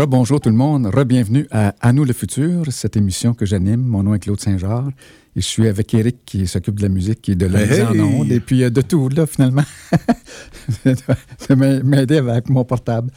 Rebonjour 0.00 0.40
tout 0.40 0.48
le 0.48 0.54
monde. 0.56 0.86
Re-bienvenue 0.86 1.46
à 1.50 1.74
À 1.82 1.92
nous 1.92 2.04
le 2.06 2.14
futur, 2.14 2.64
cette 2.70 2.96
émission 2.96 3.34
que 3.34 3.44
j'anime. 3.44 3.82
Mon 3.82 4.02
nom 4.02 4.14
est 4.14 4.18
Claude 4.20 4.40
Saint-Georges 4.40 4.94
et 5.36 5.42
je 5.42 5.46
suis 5.46 5.68
avec 5.68 5.92
Eric 5.92 6.16
qui 6.24 6.46
s'occupe 6.46 6.76
de 6.76 6.82
la 6.82 6.88
musique 6.88 7.28
et 7.28 7.34
de 7.34 7.44
la 7.44 7.66
mise 7.66 7.80
en 7.82 7.98
onde 7.98 8.32
et 8.32 8.40
puis 8.40 8.64
euh, 8.64 8.70
de 8.70 8.80
tout, 8.80 9.10
là, 9.10 9.26
finalement. 9.26 9.64
Ça 11.38 11.54
m'a 11.54 11.82
m'aider 11.82 12.16
avec 12.16 12.48
mon 12.48 12.64
portable. 12.64 13.10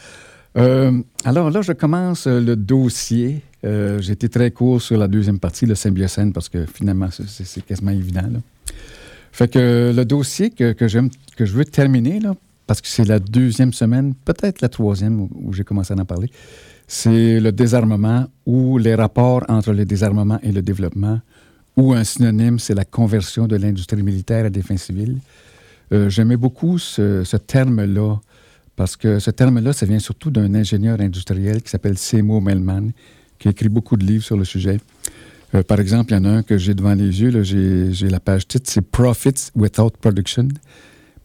Euh, 0.57 1.01
alors 1.23 1.51
là, 1.51 1.61
je 1.61 1.71
commence 1.71 2.27
le 2.27 2.57
dossier. 2.57 3.41
Euh, 3.63 4.01
J'ai 4.01 4.11
été 4.11 4.27
très 4.27 4.51
court 4.51 4.81
sur 4.81 4.97
la 4.97 5.07
deuxième 5.07 5.39
partie, 5.39 5.65
le 5.65 5.75
symbiocène, 5.75 6.33
parce 6.33 6.49
que 6.49 6.65
finalement, 6.65 7.07
c'est- 7.11 7.65
quasiment 7.65 7.91
évident. 7.91 8.27
Là. 8.29 8.39
Fait 9.31 9.47
que 9.47 9.93
le 9.95 10.03
dossier 10.03 10.49
que, 10.49 10.73
que, 10.73 10.85
que 11.37 11.45
je 11.45 11.53
veux 11.53 11.63
terminer, 11.63 12.19
là, 12.19 12.35
parce 12.67 12.81
que 12.81 12.89
c'est 12.89 13.05
la 13.05 13.19
deuxième 13.19 13.71
semaine, 13.71 14.13
peut-être 14.25 14.61
la 14.61 14.69
troisième 14.69 15.21
où, 15.21 15.29
où 15.33 15.53
j'ai 15.53 15.63
commencé 15.63 15.93
à 15.93 15.97
en 15.97 16.05
parler, 16.05 16.29
c'est 16.93 17.39
le 17.39 17.51
désarmement 17.51 18.27
ou 18.45 18.77
les 18.77 18.93
rapports 18.93 19.43
entre 19.49 19.73
le 19.73 19.83
désarmement 19.83 20.39
et 20.43 20.51
le 20.51 20.61
développement, 20.61 21.19
ou 21.75 21.91
un 21.91 22.03
synonyme, 22.03 22.59
c'est 22.59 22.75
la 22.75 22.85
conversion 22.85 23.47
de 23.47 23.55
l'industrie 23.55 24.03
militaire 24.03 24.45
à 24.45 24.51
des 24.51 24.61
fins 24.61 24.77
civiles. 24.77 25.17
Euh, 25.91 26.07
J'aimais 26.07 26.37
beaucoup 26.37 26.77
ce, 26.77 27.35
terme-là, 27.35 28.17
parce 28.75 28.95
que 28.95 29.17
ce 29.17 29.31
terme-là, 29.31 29.73
ça 29.73 29.87
vient 29.87 29.97
surtout 29.97 30.29
d'un 30.29 30.53
ingénieur 30.53 31.01
industriel 31.01 31.63
qui 31.63 31.71
s'appelle 31.71 31.97
Seymour 31.97 32.43
Melman, 32.43 32.91
qui 33.39 33.49
écrit 33.49 33.69
beaucoup 33.69 33.97
de 33.97 34.05
livres 34.05 34.23
sur 34.23 34.37
le 34.37 34.45
sujet. 34.45 34.79
Euh, 35.55 35.63
par 35.63 35.79
exemple, 35.79 36.13
il 36.13 36.17
y 36.17 36.19
en 36.19 36.25
a 36.25 36.29
un 36.29 36.43
que 36.43 36.59
j'ai 36.59 36.75
devant 36.75 36.93
les 36.93 37.21
yeux, 37.21 37.41
j'ai 37.41 38.07
la 38.07 38.19
page 38.19 38.47
titre, 38.47 38.69
c'est 38.69 38.87
Profits 38.87 39.49
Without 39.55 39.93
Production. 39.99 40.47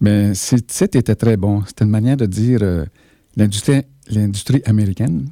Mais 0.00 0.32
ce 0.32 0.56
titre 0.56 0.96
était 0.96 1.14
très 1.14 1.37
bon. 1.37 1.62
C'était 1.66 1.84
une 1.84 1.90
manière 1.90 2.16
de 2.16 2.25
dire 2.25 2.60
euh, 2.62 2.87
l'industrie 3.37 4.62
américaine, 4.64 5.28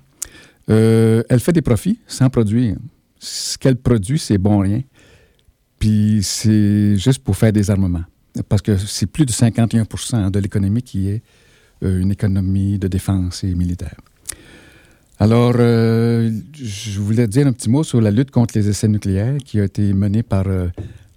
euh, 0.71 1.23
elle 1.29 1.41
fait 1.41 1.53
des 1.53 1.63
profits 1.63 1.99
sans 2.07 2.29
produire. 2.29 2.77
Ce 3.19 3.57
qu'elle 3.59 3.77
produit, 3.77 4.19
c'est 4.19 4.39
bon 4.39 4.59
rien. 4.59 4.83
Puis 5.79 6.21
c'est 6.23 6.97
juste 6.97 7.23
pour 7.23 7.37
faire 7.37 7.53
des 7.53 7.71
armements. 7.71 8.05
Parce 8.49 8.63
que 8.63 8.77
c'est 8.77 9.07
plus 9.07 9.25
de 9.25 9.33
51% 9.33 10.31
de 10.31 10.39
l'économie 10.39 10.83
qui 10.83 11.09
est 11.09 11.23
euh, 11.83 12.01
une 12.01 12.11
économie 12.11 12.79
de 12.79 12.89
défense 12.89 13.45
et 13.45 13.55
militaire. 13.55 13.97
Alors, 15.19 15.55
euh, 15.59 16.31
je 16.53 17.01
voulais 17.01 17.27
dire 17.27 17.47
un 17.47 17.53
petit 17.53 17.71
mot 17.71 17.83
sur 17.83 18.03
la 18.03 18.11
lutte 18.11 18.31
contre 18.31 18.59
les 18.59 18.69
essais 18.69 18.89
nucléaires 18.89 19.39
qui 19.43 19.59
a 19.61 19.65
été 19.65 19.95
menée 19.95 20.23
par 20.23 20.45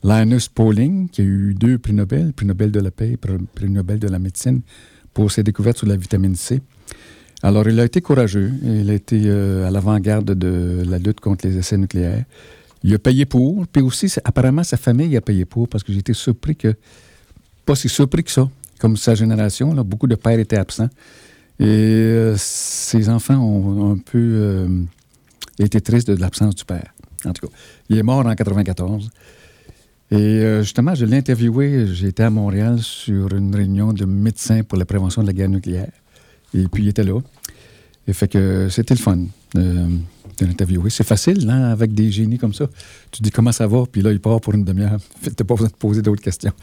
Linus 0.04 0.48
Pauling, 0.48 1.10
qui 1.10 1.22
a 1.22 1.26
eu 1.26 1.54
deux 1.54 1.78
prix 1.78 1.92
Nobel, 1.92 2.32
prix 2.32 2.46
Nobel 2.46 2.72
de 2.72 2.80
la 2.80 2.92
paix 2.92 3.12
et 3.12 3.18
prix 3.18 3.70
Nobel 3.70 4.00
de 4.00 4.08
la 4.08 4.20
médecine, 4.20 4.62
pour 5.14 5.32
ses 5.32 5.44
découvertes 5.44 5.80
sur 5.80 5.88
la 5.88 5.98
vitamine 5.98 6.36
C. 6.36 6.62
Alors, 7.42 7.68
il 7.68 7.80
a 7.80 7.86
été 7.86 8.02
courageux. 8.02 8.52
Il 8.64 8.90
a 8.90 8.94
été 8.94 9.22
euh, 9.26 9.68
à 9.68 9.72
l'avant-garde 9.72 10.34
de 10.34 10.84
la 10.86 10.98
lutte 10.98 11.20
contre 11.20 11.48
les 11.48 11.58
essais 11.58 11.78
nucléaires. 11.78 12.26
Il 12.84 12.94
a 12.94 13.00
payé 13.00 13.26
pour, 13.26 13.66
puis 13.68 13.82
aussi, 13.82 14.14
apparemment, 14.24 14.64
sa 14.64 14.78
famille 14.78 15.16
a 15.16 15.22
payé 15.22 15.46
pour, 15.46 15.68
parce 15.68 15.84
que 15.84 15.92
été 15.92 16.14
surpris 16.14 16.56
que, 16.56 16.76
pas 17.66 17.76
si 17.76 17.90
surpris 17.90 18.24
que 18.24 18.32
ça, 18.32 18.50
comme 18.80 18.96
sa 18.98 19.16
génération, 19.16 19.74
beaucoup 19.84 20.08
de 20.08 20.16
pères 20.16 20.40
étaient 20.40 20.58
absents. 20.58 20.90
Et 21.60 21.66
euh, 21.66 22.36
ses 22.38 23.10
enfants 23.10 23.36
ont 23.36 23.92
un 23.92 23.98
peu 23.98 24.18
euh, 24.18 24.68
été 25.60 25.82
tristes 25.82 26.10
de 26.10 26.20
l'absence 26.20 26.56
du 26.56 26.64
père. 26.64 26.94
En 27.26 27.34
tout 27.34 27.48
cas, 27.48 27.54
il 27.90 27.98
est 27.98 28.04
mort 28.04 28.26
en 28.26 28.34
94. 28.34 29.10
Et 30.12 30.42
justement, 30.62 30.96
je 30.96 31.06
l'ai 31.06 31.18
interviewé, 31.18 31.86
j'étais 31.94 32.24
à 32.24 32.32
Montréal 32.32 32.80
sur 32.80 33.32
une 33.36 33.54
réunion 33.54 33.94
de 33.94 34.06
médecins 34.06 34.64
pour 34.64 34.80
la 34.80 34.86
prévention 34.86 35.22
de 35.22 35.28
la 35.28 35.34
guerre 35.34 35.50
nucléaire. 35.50 35.92
Et 36.54 36.68
puis, 36.68 36.84
il 36.84 36.90
était 36.90 37.04
là. 37.04 37.20
Et 38.08 38.14
fait 38.14 38.28
que 38.28 38.70
c'était 38.70 38.96
le 38.96 39.00
fun 39.00 39.20
euh, 39.56 39.88
de 40.40 40.46
l'interviewer. 40.46 40.90
C'est 40.90 41.06
facile, 41.06 41.50
hein, 41.50 41.66
avec 41.66 41.94
des 41.94 42.10
génies 42.12 42.40
comme 42.40 42.54
ça. 42.54 42.68
Tu 43.12 43.22
dis 43.22 43.30
comment 43.30 43.52
ça 43.52 43.68
va, 43.68 43.84
puis 43.92 44.02
là, 44.02 44.12
il 44.12 44.20
part 44.20 44.42
pour 44.42 44.56
une 44.56 44.64
demi-heure. 44.64 44.98
T'as 45.36 45.44
pas 45.44 45.54
besoin 45.54 45.68
de 45.68 45.74
poser 45.74 46.02
d'autres 46.02 46.22
questions. 46.24 46.54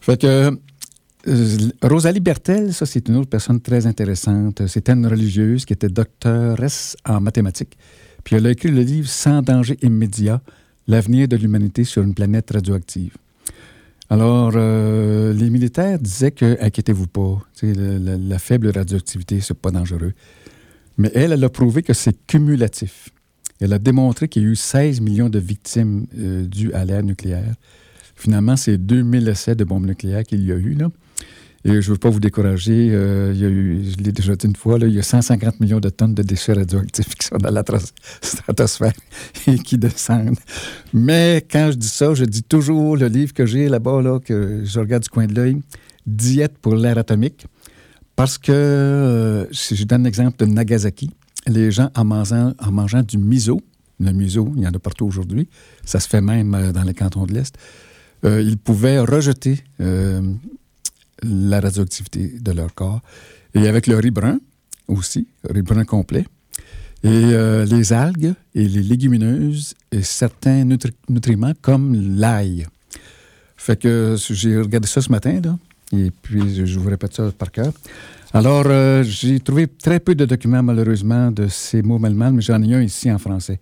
Fait 0.00 0.18
que 0.18 0.50
euh, 1.28 1.70
Rosalie 1.82 2.20
Bertel, 2.20 2.72
ça, 2.72 2.86
c'est 2.86 3.08
une 3.08 3.16
autre 3.16 3.28
personne 3.28 3.60
très 3.60 3.86
intéressante. 3.86 4.66
C'était 4.66 4.92
une 4.92 5.06
religieuse 5.06 5.66
qui 5.66 5.74
était 5.74 5.88
doctoresse 5.88 6.96
en 7.06 7.20
mathématiques. 7.20 7.76
Puis 8.24 8.36
elle 8.36 8.46
a 8.46 8.50
écrit 8.50 8.70
le 8.70 8.80
livre 8.82 9.08
Sans 9.08 9.42
danger 9.42 9.76
immédiat, 9.82 10.40
l'avenir 10.86 11.28
de 11.28 11.36
l'humanité 11.36 11.84
sur 11.84 12.02
une 12.02 12.14
planète 12.14 12.50
radioactive. 12.50 13.16
Alors, 14.12 14.52
euh, 14.56 15.32
les 15.32 15.50
militaires 15.50 16.00
disaient 16.00 16.32
que, 16.32 16.58
inquiétez-vous 16.60 17.06
pas, 17.06 17.38
la, 17.62 18.16
la 18.18 18.38
faible 18.40 18.68
radioactivité, 18.68 19.40
c'est 19.40 19.54
pas 19.54 19.70
dangereux. 19.70 20.14
Mais 20.98 21.12
elle, 21.14 21.32
elle 21.32 21.44
a 21.44 21.48
prouvé 21.48 21.84
que 21.84 21.92
c'est 21.92 22.26
cumulatif. 22.26 23.10
Elle 23.60 23.72
a 23.72 23.78
démontré 23.78 24.26
qu'il 24.28 24.42
y 24.42 24.46
a 24.46 24.48
eu 24.48 24.56
16 24.56 25.00
millions 25.00 25.28
de 25.28 25.38
victimes 25.38 26.06
euh, 26.18 26.44
dues 26.44 26.72
à 26.72 26.84
l'ère 26.84 27.04
nucléaire. 27.04 27.54
Finalement, 28.16 28.56
c'est 28.56 28.78
2000 28.78 29.28
essais 29.28 29.54
de 29.54 29.62
bombes 29.64 29.86
nucléaires 29.86 30.24
qu'il 30.24 30.44
y 30.44 30.50
a 30.50 30.56
eu. 30.56 30.74
Là. 30.74 30.88
Et 31.64 31.82
je 31.82 31.90
ne 31.90 31.94
veux 31.94 31.98
pas 31.98 32.08
vous 32.08 32.20
décourager. 32.20 32.88
euh, 32.90 33.32
il 33.34 33.40
y 33.40 33.44
a 33.44 33.48
eu, 33.48 33.84
je 33.90 34.02
l'ai 34.02 34.12
déjà 34.12 34.34
dit 34.34 34.46
une 34.46 34.56
fois, 34.56 34.78
il 34.80 34.94
y 34.94 34.98
a 34.98 35.02
150 35.02 35.60
millions 35.60 35.80
de 35.80 35.90
tonnes 35.90 36.14
de 36.14 36.22
déchets 36.22 36.54
radioactifs 36.54 37.14
qui 37.14 37.26
sont 37.26 37.36
dans 37.36 37.50
la 37.50 37.62
stratosphère 38.22 38.92
et 39.46 39.58
qui 39.58 39.76
descendent. 39.76 40.38
Mais 40.94 41.44
quand 41.50 41.70
je 41.72 41.76
dis 41.76 41.88
ça, 41.88 42.14
je 42.14 42.24
dis 42.24 42.42
toujours 42.42 42.96
le 42.96 43.08
livre 43.08 43.34
que 43.34 43.44
j'ai 43.44 43.68
là-bas, 43.68 44.00
là, 44.00 44.18
que 44.20 44.62
je 44.64 44.80
regarde 44.80 45.02
du 45.02 45.10
coin 45.10 45.26
de 45.26 45.34
l'œil, 45.34 45.60
Diète 46.06 46.56
pour 46.62 46.74
l'ère 46.74 46.96
atomique. 46.96 47.46
Parce 48.16 48.38
que, 48.38 48.52
euh, 48.52 49.46
si 49.52 49.76
je 49.76 49.84
donne 49.84 50.04
l'exemple 50.04 50.38
de 50.38 50.46
Nagasaki, 50.46 51.10
les 51.46 51.70
gens 51.70 51.90
en 51.94 52.04
mangeant, 52.04 52.54
en 52.58 52.72
mangeant 52.72 53.02
du 53.02 53.18
miso, 53.18 53.60
le 53.98 54.12
miso, 54.12 54.50
il 54.56 54.62
y 54.62 54.66
en 54.66 54.72
a 54.72 54.78
partout 54.78 55.04
aujourd'hui, 55.04 55.46
ça 55.84 56.00
se 56.00 56.08
fait 56.08 56.22
même 56.22 56.54
euh, 56.54 56.72
dans 56.72 56.84
les 56.84 56.94
cantons 56.94 57.26
de 57.26 57.34
l'Est, 57.34 57.54
ils 58.22 58.58
pouvaient 58.58 59.00
rejeter 59.00 59.64
la 61.22 61.60
radioactivité 61.60 62.34
de 62.40 62.52
leur 62.52 62.74
corps. 62.74 63.00
Et 63.54 63.66
avec 63.68 63.86
le 63.86 63.96
riz 63.96 64.10
brun 64.10 64.38
aussi, 64.88 65.26
riz 65.48 65.62
brun 65.62 65.84
complet, 65.84 66.24
et 67.02 67.08
euh, 67.08 67.64
les 67.64 67.92
algues 67.92 68.34
et 68.54 68.68
les 68.68 68.82
légumineuses 68.82 69.74
et 69.90 70.02
certains 70.02 70.64
nutri- 70.64 70.92
nutriments 71.08 71.52
comme 71.60 71.94
l'ail. 72.18 72.66
Fait 73.56 73.80
que 73.80 74.16
j'ai 74.30 74.58
regardé 74.58 74.86
ça 74.86 75.00
ce 75.00 75.10
matin, 75.10 75.40
là, 75.42 75.58
et 75.92 76.10
puis 76.22 76.66
je, 76.66 76.78
vous 76.78 76.88
répète 76.88 77.14
ça 77.14 77.30
par 77.36 77.50
cœur. 77.50 77.72
Alors, 78.32 78.64
euh, 78.66 79.02
j'ai 79.02 79.40
trouvé 79.40 79.66
très 79.66 79.98
peu 79.98 80.14
de 80.14 80.24
documents, 80.24 80.62
malheureusement, 80.62 81.30
de 81.30 81.48
ces 81.48 81.82
mots 81.82 81.98
Melman, 81.98 82.32
mais 82.32 82.42
j'en 82.42 82.62
ai 82.62 82.74
un 82.74 82.82
ici 82.82 83.10
en 83.10 83.18
français. 83.18 83.58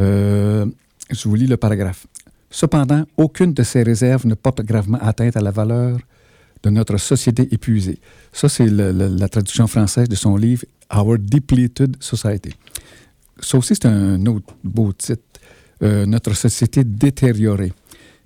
Euh, 0.00 0.64
je 1.10 1.28
vous 1.28 1.34
lis 1.34 1.46
le 1.46 1.56
paragraphe. 1.56 2.06
Cependant, 2.50 3.04
aucune 3.16 3.52
de 3.52 3.62
ces 3.62 3.82
réserves 3.82 4.26
ne 4.26 4.34
porte 4.34 4.62
gravement 4.62 4.98
atteinte 5.00 5.36
à 5.36 5.40
la 5.40 5.50
valeur 5.50 5.98
de 6.62 6.70
notre 6.70 6.96
société 6.96 7.48
épuisée. 7.52 7.98
Ça, 8.32 8.48
c'est 8.48 8.66
la 8.68 9.28
traduction 9.28 9.66
française 9.66 10.08
de 10.08 10.14
son 10.14 10.36
livre 10.36 10.64
Our 10.94 11.18
Depleted 11.18 11.96
Society. 12.00 12.54
Ça 13.40 13.58
aussi, 13.58 13.74
c'est 13.74 13.86
un 13.86 14.24
autre 14.26 14.54
beau 14.62 14.92
titre. 14.92 15.22
Euh, 15.82 16.06
notre 16.06 16.34
société 16.34 16.84
détériorée. 16.84 17.72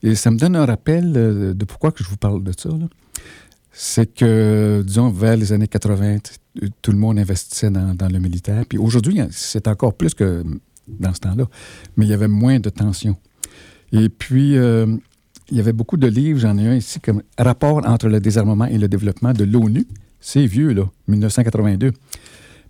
Et 0.02 0.14
ça 0.14 0.30
me 0.30 0.36
donne 0.36 0.56
un 0.56 0.66
rappel 0.66 1.14
euh, 1.16 1.54
de 1.54 1.64
pourquoi 1.64 1.90
que 1.90 2.04
je 2.04 2.08
vous 2.10 2.18
parle 2.18 2.44
de 2.44 2.52
ça. 2.54 2.68
C'est 3.72 4.12
que, 4.12 4.82
disons, 4.86 5.08
vers 5.08 5.38
les 5.38 5.54
années 5.54 5.66
80, 5.66 6.18
t- 6.18 6.68
tout 6.82 6.92
le 6.92 6.98
monde 6.98 7.18
investissait 7.18 7.70
dans, 7.70 8.08
le 8.12 8.18
militaire. 8.18 8.64
Puis 8.68 8.76
aujourd'hui, 8.76 9.20
hein, 9.20 9.28
c'est 9.30 9.68
encore 9.68 9.94
plus 9.94 10.12
que 10.12 10.44
dans 10.86 11.14
ce 11.14 11.20
temps-là. 11.20 11.46
Mais 11.96 12.04
il 12.04 12.10
y 12.10 12.14
avait 12.14 12.28
moins 12.28 12.60
de 12.60 12.68
tension. 12.68 13.16
Et 13.90 14.10
puis, 14.10 14.58
euh, 14.58 14.94
il 15.50 15.56
y 15.56 15.60
avait 15.60 15.72
beaucoup 15.72 15.96
de 15.96 16.06
livres, 16.06 16.40
j'en 16.40 16.58
ai 16.58 16.66
un 16.66 16.74
ici, 16.74 17.00
comme 17.00 17.22
Rapport 17.38 17.86
entre 17.86 18.08
le 18.08 18.20
désarmement 18.20 18.66
et 18.66 18.78
le 18.78 18.88
développement 18.88 19.32
de 19.32 19.44
l'ONU. 19.44 19.86
C'est 20.20 20.46
vieux, 20.46 20.72
là, 20.72 20.90
1982. 21.08 21.92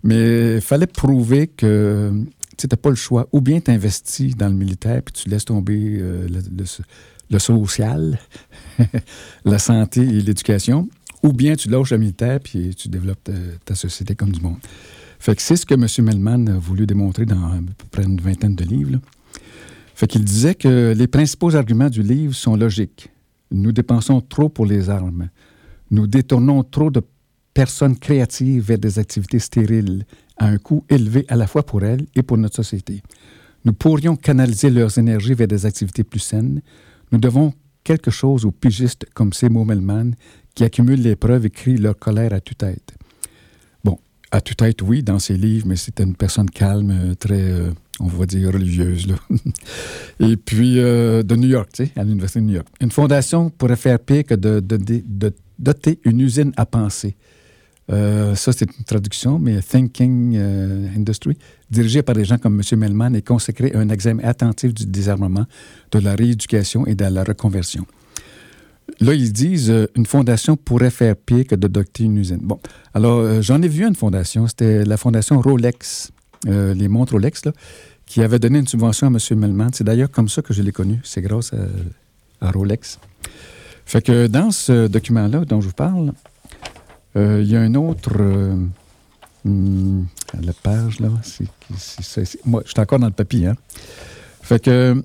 Mais 0.03 0.55
il 0.55 0.61
fallait 0.61 0.87
prouver 0.87 1.47
que 1.47 2.11
tu 2.57 2.67
n'as 2.69 2.77
pas 2.77 2.89
le 2.89 2.95
choix. 2.95 3.27
Ou 3.31 3.41
bien 3.41 3.59
tu 3.59 3.71
investis 3.71 4.35
dans 4.35 4.47
le 4.47 4.53
militaire, 4.53 5.01
puis 5.03 5.13
tu 5.13 5.29
laisses 5.29 5.45
tomber 5.45 5.97
euh, 5.99 6.27
le, 7.29 7.39
social, 7.39 8.19
la 9.45 9.59
santé 9.59 10.01
et 10.01 10.21
l'éducation. 10.21 10.87
Ou 11.23 11.33
bien 11.33 11.55
tu 11.55 11.69
lâches 11.69 11.91
le 11.91 11.97
militaire, 11.97 12.39
puis 12.39 12.75
tu 12.75 12.89
développes 12.89 13.29
ta, 13.65 13.75
société 13.75 14.15
comme 14.15 14.31
du 14.31 14.41
monde. 14.41 14.57
Fait 15.19 15.35
que 15.35 15.41
c'est 15.41 15.55
ce 15.55 15.65
que 15.65 15.73
M. 15.73 15.87
Mellman 16.05 16.47
a 16.47 16.59
voulu 16.59 16.85
démontrer 16.85 17.25
dans 17.25 17.43
à 17.43 17.57
peu 17.77 17.85
près 17.89 18.03
une 18.03 18.21
vingtaine 18.21 18.55
de 18.55 18.63
livres. 18.63 18.99
Fait 19.97 20.05
qu'il 20.05 20.23
disait 20.23 20.53
que 20.53 20.93
les 20.95 21.07
principaux 21.07 21.55
arguments 21.55 21.89
du 21.89 22.03
livre 22.03 22.35
sont 22.35 22.55
logiques. 22.55 23.09
Nous 23.49 23.71
dépensons 23.71 24.21
trop 24.21 24.47
pour 24.47 24.67
les 24.67 24.91
armes. 24.91 25.29
Nous 25.89 26.05
détournons 26.05 26.63
trop 26.63 26.91
de 26.91 27.01
personnes 27.55 27.97
créatives 27.97 28.61
vers 28.61 28.77
des 28.77 28.99
activités 28.99 29.39
stériles 29.39 30.05
à 30.37 30.49
un 30.49 30.59
coût 30.59 30.85
élevé 30.87 31.25
à 31.29 31.35
la 31.35 31.47
fois 31.47 31.65
pour 31.65 31.83
elles 31.83 32.05
et 32.13 32.21
pour 32.21 32.37
notre 32.37 32.57
société. 32.57 33.01
Nous 33.65 33.73
pourrions 33.73 34.15
canaliser 34.15 34.69
leurs 34.69 34.99
énergies 34.99 35.33
vers 35.33 35.47
des 35.47 35.65
activités 35.65 36.03
plus 36.03 36.19
saines. 36.19 36.61
Nous 37.11 37.17
devons 37.17 37.55
quelque 37.83 38.11
chose 38.11 38.45
aux 38.45 38.51
pigistes 38.51 39.07
comme 39.15 39.33
Seymour 39.33 39.65
Mellman 39.65 40.13
qui 40.53 40.63
accumulent 40.63 41.01
les 41.01 41.15
preuves 41.15 41.47
et 41.47 41.49
crient 41.49 41.77
leur 41.77 41.97
colère 41.97 42.33
à 42.33 42.39
tue-tête. 42.39 42.93
Bon, 43.83 43.97
à 44.29 44.41
tue-tête, 44.41 44.83
oui, 44.83 45.01
dans 45.01 45.17
ses 45.17 45.37
livres, 45.37 45.65
mais 45.65 45.75
c'était 45.75 46.03
une 46.03 46.15
personne 46.15 46.51
calme, 46.51 47.15
très, 47.15 47.41
euh, 47.41 47.71
on 47.99 48.07
va 48.07 48.25
dire, 48.25 48.51
religieuse. 48.51 49.07
Là. 49.07 49.15
et 50.19 50.37
puis, 50.37 50.79
euh, 50.79 51.23
de 51.23 51.35
New 51.35 51.49
York, 51.49 51.69
tu 51.73 51.85
sais, 51.85 51.91
à 51.95 52.03
l'Université 52.03 52.39
de 52.39 52.45
New 52.45 52.53
York. 52.55 52.67
Une 52.81 52.91
fondation 52.91 53.49
pourrait 53.49 53.75
faire 53.75 53.99
pire 53.99 54.23
que 54.23 54.35
de, 54.35 54.61
doter 55.59 55.99
une 56.03 56.21
usine 56.21 56.51
à 56.57 56.65
penser. 56.65 57.15
Euh, 57.89 58.35
ça, 58.35 58.51
c'est 58.51 58.65
une 58.65 58.83
traduction, 58.83 59.39
mais 59.39 59.61
Thinking 59.61 60.35
euh, 60.35 60.89
Industry, 60.95 61.37
dirigée 61.71 62.01
par 62.03 62.15
des 62.15 62.25
gens 62.25 62.37
comme 62.37 62.59
M. 62.59 62.79
Mellman 62.79 63.15
et 63.15 63.21
consacrée 63.21 63.71
à 63.73 63.79
un 63.79 63.89
examen 63.89 64.23
attentif 64.23 64.73
du 64.73 64.85
désarmement, 64.85 65.45
de 65.91 65.99
la 65.99 66.13
rééducation 66.13 66.85
et 66.85 66.95
de 66.95 67.05
la 67.05 67.23
reconversion. 67.23 67.85
Là, 68.99 69.13
ils 69.13 69.31
disent 69.31 69.73
une 69.95 70.05
fondation 70.05 70.57
pourrait 70.57 70.91
faire 70.91 71.15
pire 71.15 71.45
que 71.47 71.55
de 71.55 71.67
doter 71.67 72.03
une 72.03 72.17
usine. 72.17 72.39
Bon, 72.41 72.59
alors 72.93 73.41
j'en 73.41 73.61
ai 73.61 73.67
vu 73.67 73.85
une 73.85 73.95
fondation, 73.95 74.47
c'était 74.47 74.85
la 74.85 74.97
fondation 74.97 75.41
Rolex, 75.41 76.11
euh, 76.47 76.73
les 76.73 76.87
montres 76.87 77.13
Rolex, 77.13 77.45
là, 77.45 77.51
qui 78.05 78.21
avait 78.21 78.39
donné 78.39 78.59
une 78.59 78.67
subvention 78.67 79.07
à 79.07 79.09
M. 79.09 79.39
Mellman. 79.39 79.69
C'est 79.73 79.83
d'ailleurs 79.83 80.09
comme 80.11 80.29
ça 80.29 80.41
que 80.41 80.53
je 80.53 80.61
l'ai 80.61 80.71
connu, 80.71 80.99
c'est 81.03 81.21
grâce 81.21 81.51
à, 82.41 82.51
Rolex. 82.51 82.99
Fait 83.85 84.01
que 84.01 84.27
dans 84.27 84.51
ce 84.51 84.87
document-là 84.87 85.45
dont 85.45 85.61
je 85.61 85.67
vous 85.67 85.73
parle, 85.73 86.13
euh, 87.15 87.41
il 87.41 87.49
y 87.49 87.55
a 87.55 87.61
un 87.61 87.73
autre. 87.75 88.11
euh, 88.19 88.55
hum, 89.45 90.05
la 90.41 90.53
page, 90.53 90.99
là. 90.99 91.09
c'est- 91.23 92.45
moi, 92.45 92.61
je 92.65 92.71
suis 92.71 92.79
encore 92.79 92.99
dans 92.99 93.07
le 93.07 93.13
papier. 93.13 93.47
Hein? 93.47 93.55
Fait 94.41 94.61
que. 94.61 95.01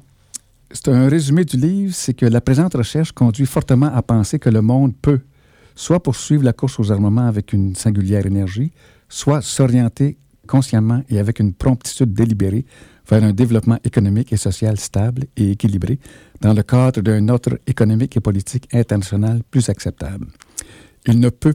C'est 0.75 0.89
un 0.89 1.07
résumé 1.07 1.45
du 1.45 1.59
livre, 1.59 1.93
c'est 1.95 2.15
que 2.15 2.25
la 2.25 2.41
présente 2.41 2.73
recherche 2.73 3.13
conduit 3.13 3.45
fortement 3.45 3.95
à 3.95 4.01
penser 4.01 4.39
que 4.39 4.49
le 4.49 4.63
monde 4.63 4.95
peut 5.03 5.21
soit 5.75 6.03
poursuivre 6.03 6.43
la 6.45 6.55
course 6.55 6.81
aux 6.81 6.91
armements 6.91 7.27
avec 7.29 7.53
une 7.53 7.75
singulière 7.75 8.25
énergie, 8.25 8.73
soit 9.11 9.43
s'orienter 9.43 10.17
consciemment 10.47 11.03
et 11.09 11.19
avec 11.19 11.39
une 11.41 11.53
promptitude 11.53 12.13
délibérée 12.13 12.65
vers 13.09 13.23
un 13.25 13.33
développement 13.33 13.79
économique 13.85 14.33
et 14.33 14.37
social 14.37 14.79
stable 14.79 15.25
et 15.37 15.51
équilibré 15.53 15.99
dans 16.41 16.55
le 16.55 16.63
cadre 16.63 17.01
d'un 17.01 17.29
ordre 17.29 17.59
économique 17.67 18.17
et 18.17 18.21
politique 18.21 18.69
international 18.75 19.43
plus 19.51 19.69
acceptable. 19.69 20.27
Il 21.07 21.19
ne 21.19 21.29
peut 21.31 21.55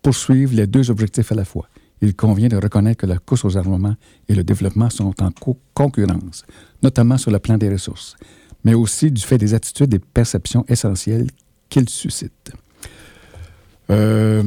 poursuivre 0.00 0.54
les 0.54 0.66
deux 0.66 0.90
objectifs 0.90 1.30
à 1.32 1.34
la 1.34 1.44
fois. 1.44 1.68
Il 2.00 2.16
convient 2.16 2.48
de 2.48 2.56
reconnaître 2.56 3.02
que 3.02 3.06
la 3.06 3.18
course 3.18 3.44
aux 3.44 3.56
armements 3.56 3.94
et 4.28 4.34
le 4.34 4.42
développement 4.42 4.90
sont 4.90 5.14
en 5.22 5.30
co- 5.30 5.58
concurrence, 5.72 6.44
notamment 6.82 7.16
sur 7.18 7.30
le 7.30 7.38
plan 7.38 7.56
des 7.58 7.68
ressources, 7.70 8.16
mais 8.64 8.74
aussi 8.74 9.10
du 9.10 9.22
fait 9.22 9.38
des 9.38 9.54
attitudes 9.54 9.94
et 9.94 9.98
perceptions 10.00 10.64
essentielles 10.68 11.28
qu'ils 11.68 11.88
suscitent. 11.88 12.52
Euh, 13.90 14.42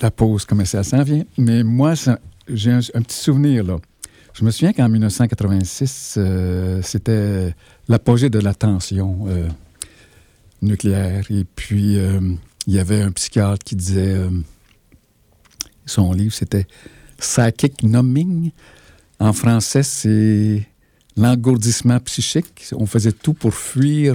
la 0.00 0.10
pause 0.10 0.44
commerciale 0.44 0.84
s'en 0.84 1.02
vient, 1.02 1.24
mais 1.36 1.62
moi, 1.62 1.94
j'ai 2.48 2.72
un, 2.72 2.80
petit 2.80 3.16
souvenir. 3.16 3.64
Je 4.34 4.44
me 4.44 4.50
souviens 4.50 4.72
qu'en 4.72 4.88
1986, 4.88 6.14
euh, 6.16 6.80
c'était 6.82 7.54
l'apogée 7.88 8.30
de 8.30 8.38
la 8.38 8.54
tension 8.54 9.26
euh, 9.28 9.48
nucléaire. 10.62 11.24
Et 11.30 11.44
puis, 11.44 11.98
euh, 11.98 12.20
il 12.66 12.74
y 12.74 12.78
avait 12.78 13.02
un 13.02 13.10
psychiatre 13.12 13.64
qui 13.64 13.76
disait, 13.76 14.16
son 15.86 16.12
livre, 16.12 16.34
c'était 16.34 16.66
Psychic 17.18 17.82
Numbing. 17.82 18.50
En 19.18 19.32
français, 19.32 19.82
c'est 19.82 20.66
l'engourdissement 21.16 21.98
psychique. 22.00 22.66
On 22.72 22.86
faisait 22.86 23.12
tout 23.12 23.34
pour 23.34 23.54
fuir 23.54 24.14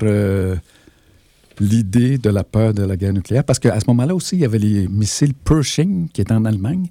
l'idée 1.59 2.17
de 2.17 2.29
la 2.29 2.43
peur 2.43 2.73
de 2.73 2.83
la 2.83 2.97
guerre 2.97 3.13
nucléaire. 3.13 3.43
Parce 3.43 3.59
qu'à 3.59 3.79
ce 3.79 3.85
moment-là 3.87 4.15
aussi, 4.15 4.35
il 4.35 4.41
y 4.41 4.45
avait 4.45 4.59
les 4.59 4.87
missiles 4.87 5.33
Pershing 5.33 6.09
qui 6.09 6.21
étaient 6.21 6.33
en 6.33 6.45
Allemagne. 6.45 6.89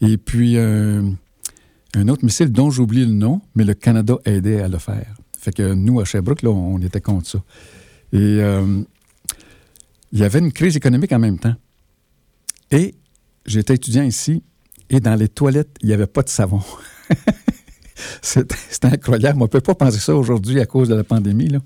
Et 0.00 0.16
puis, 0.18 0.56
euh, 0.56 1.02
un 1.94 2.08
autre 2.08 2.24
missile 2.24 2.52
dont 2.52 2.70
j'oublie 2.70 3.04
le 3.04 3.12
nom, 3.12 3.40
mais 3.54 3.64
le 3.64 3.74
Canada 3.74 4.16
aidait 4.24 4.60
à 4.60 4.68
le 4.68 4.78
faire. 4.78 5.14
Fait 5.38 5.52
que 5.52 5.74
nous, 5.74 6.00
à 6.00 6.04
Sherbrooke, 6.04 6.42
là, 6.42 6.50
on 6.50 6.80
était 6.80 7.00
contre 7.00 7.28
ça. 7.28 7.38
Et 8.12 8.18
euh, 8.18 8.82
il 10.12 10.18
y 10.18 10.24
avait 10.24 10.38
une 10.38 10.52
crise 10.52 10.76
économique 10.76 11.12
en 11.12 11.18
même 11.18 11.38
temps. 11.38 11.54
Et 12.70 12.94
j'étais 13.46 13.74
étudiant 13.74 14.02
ici, 14.02 14.42
et 14.90 15.00
dans 15.00 15.14
les 15.14 15.28
toilettes, 15.28 15.76
il 15.82 15.88
n'y 15.88 15.94
avait 15.94 16.06
pas 16.06 16.22
de 16.22 16.28
savon. 16.28 16.60
C'était 18.22 18.54
incroyable. 18.82 19.38
On 19.40 19.44
ne 19.44 19.48
peut 19.48 19.60
pas 19.60 19.74
penser 19.74 19.98
ça 19.98 20.14
aujourd'hui 20.14 20.60
à 20.60 20.66
cause 20.66 20.88
de 20.88 20.94
la 20.94 21.04
pandémie. 21.04 21.48
Là. 21.48 21.58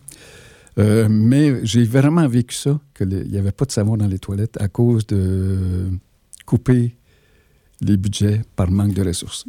Euh, 0.80 1.08
mais 1.10 1.64
j'ai 1.64 1.84
vraiment 1.84 2.26
vécu 2.26 2.54
ça, 2.54 2.80
qu'il 2.96 3.08
n'y 3.08 3.38
avait 3.38 3.52
pas 3.52 3.64
de 3.66 3.72
savon 3.72 3.96
dans 3.96 4.06
les 4.06 4.18
toilettes 4.18 4.60
à 4.60 4.68
cause 4.68 5.06
de 5.06 5.88
couper 6.46 6.94
les 7.82 7.96
budgets 7.96 8.42
par 8.56 8.70
manque 8.70 8.94
de 8.94 9.04
ressources. 9.04 9.44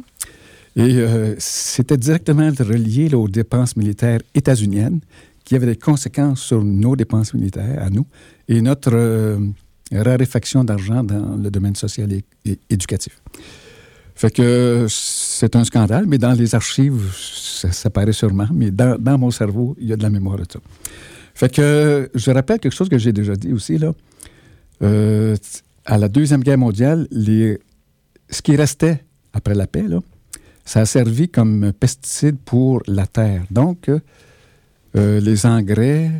Et 0.76 0.96
euh, 0.98 1.34
c'était 1.38 1.96
directement 1.96 2.50
relié 2.58 3.14
aux 3.14 3.28
dépenses 3.28 3.76
militaires 3.76 4.20
états-uniennes 4.34 5.00
qui 5.44 5.54
avaient 5.54 5.66
des 5.66 5.76
conséquences 5.76 6.40
sur 6.40 6.62
nos 6.64 6.96
dépenses 6.96 7.34
militaires 7.34 7.82
à 7.82 7.90
nous 7.90 8.06
et 8.48 8.60
notre 8.62 8.92
euh, 8.94 9.38
raréfaction 9.92 10.64
d'argent 10.64 11.02
dans 11.02 11.36
le 11.36 11.50
domaine 11.50 11.74
social 11.76 12.10
et, 12.12 12.58
éducatif. 12.70 13.20
Fait 14.14 14.30
que 14.30 14.86
c'est 14.88 15.56
un 15.56 15.64
scandale, 15.64 16.06
mais 16.06 16.18
dans 16.18 16.32
les 16.32 16.54
archives, 16.54 17.12
ça, 17.14 17.72
ça 17.72 17.90
paraît 17.90 18.12
sûrement, 18.12 18.46
mais 18.52 18.70
dans, 18.70 18.98
dans 18.98 19.18
mon 19.18 19.30
cerveau, 19.30 19.74
il 19.80 19.88
y 19.88 19.92
a 19.92 19.96
de 19.96 20.02
la 20.02 20.10
mémoire 20.10 20.36
de 20.36 20.44
ça. 20.50 20.60
Fait 21.34 21.52
que 21.52 22.10
je 22.14 22.30
rappelle 22.30 22.58
quelque 22.58 22.74
chose 22.74 22.88
que 22.88 22.98
j'ai 22.98 23.12
déjà 23.12 23.34
dit 23.34 23.52
aussi, 23.52 23.78
là. 23.78 23.92
Euh, 24.82 25.36
à 25.84 25.98
la 25.98 26.08
Deuxième 26.08 26.42
Guerre 26.42 26.58
mondiale, 26.58 27.08
les, 27.10 27.58
ce 28.30 28.42
qui 28.42 28.56
restait 28.56 29.04
après 29.32 29.54
la 29.54 29.66
paix, 29.66 29.86
là, 29.88 30.00
ça 30.64 30.80
a 30.80 30.86
servi 30.86 31.28
comme 31.28 31.72
pesticide 31.72 32.36
pour 32.44 32.82
la 32.86 33.06
terre. 33.06 33.44
Donc, 33.50 33.90
euh, 34.96 35.20
les 35.20 35.46
engrais, 35.46 36.10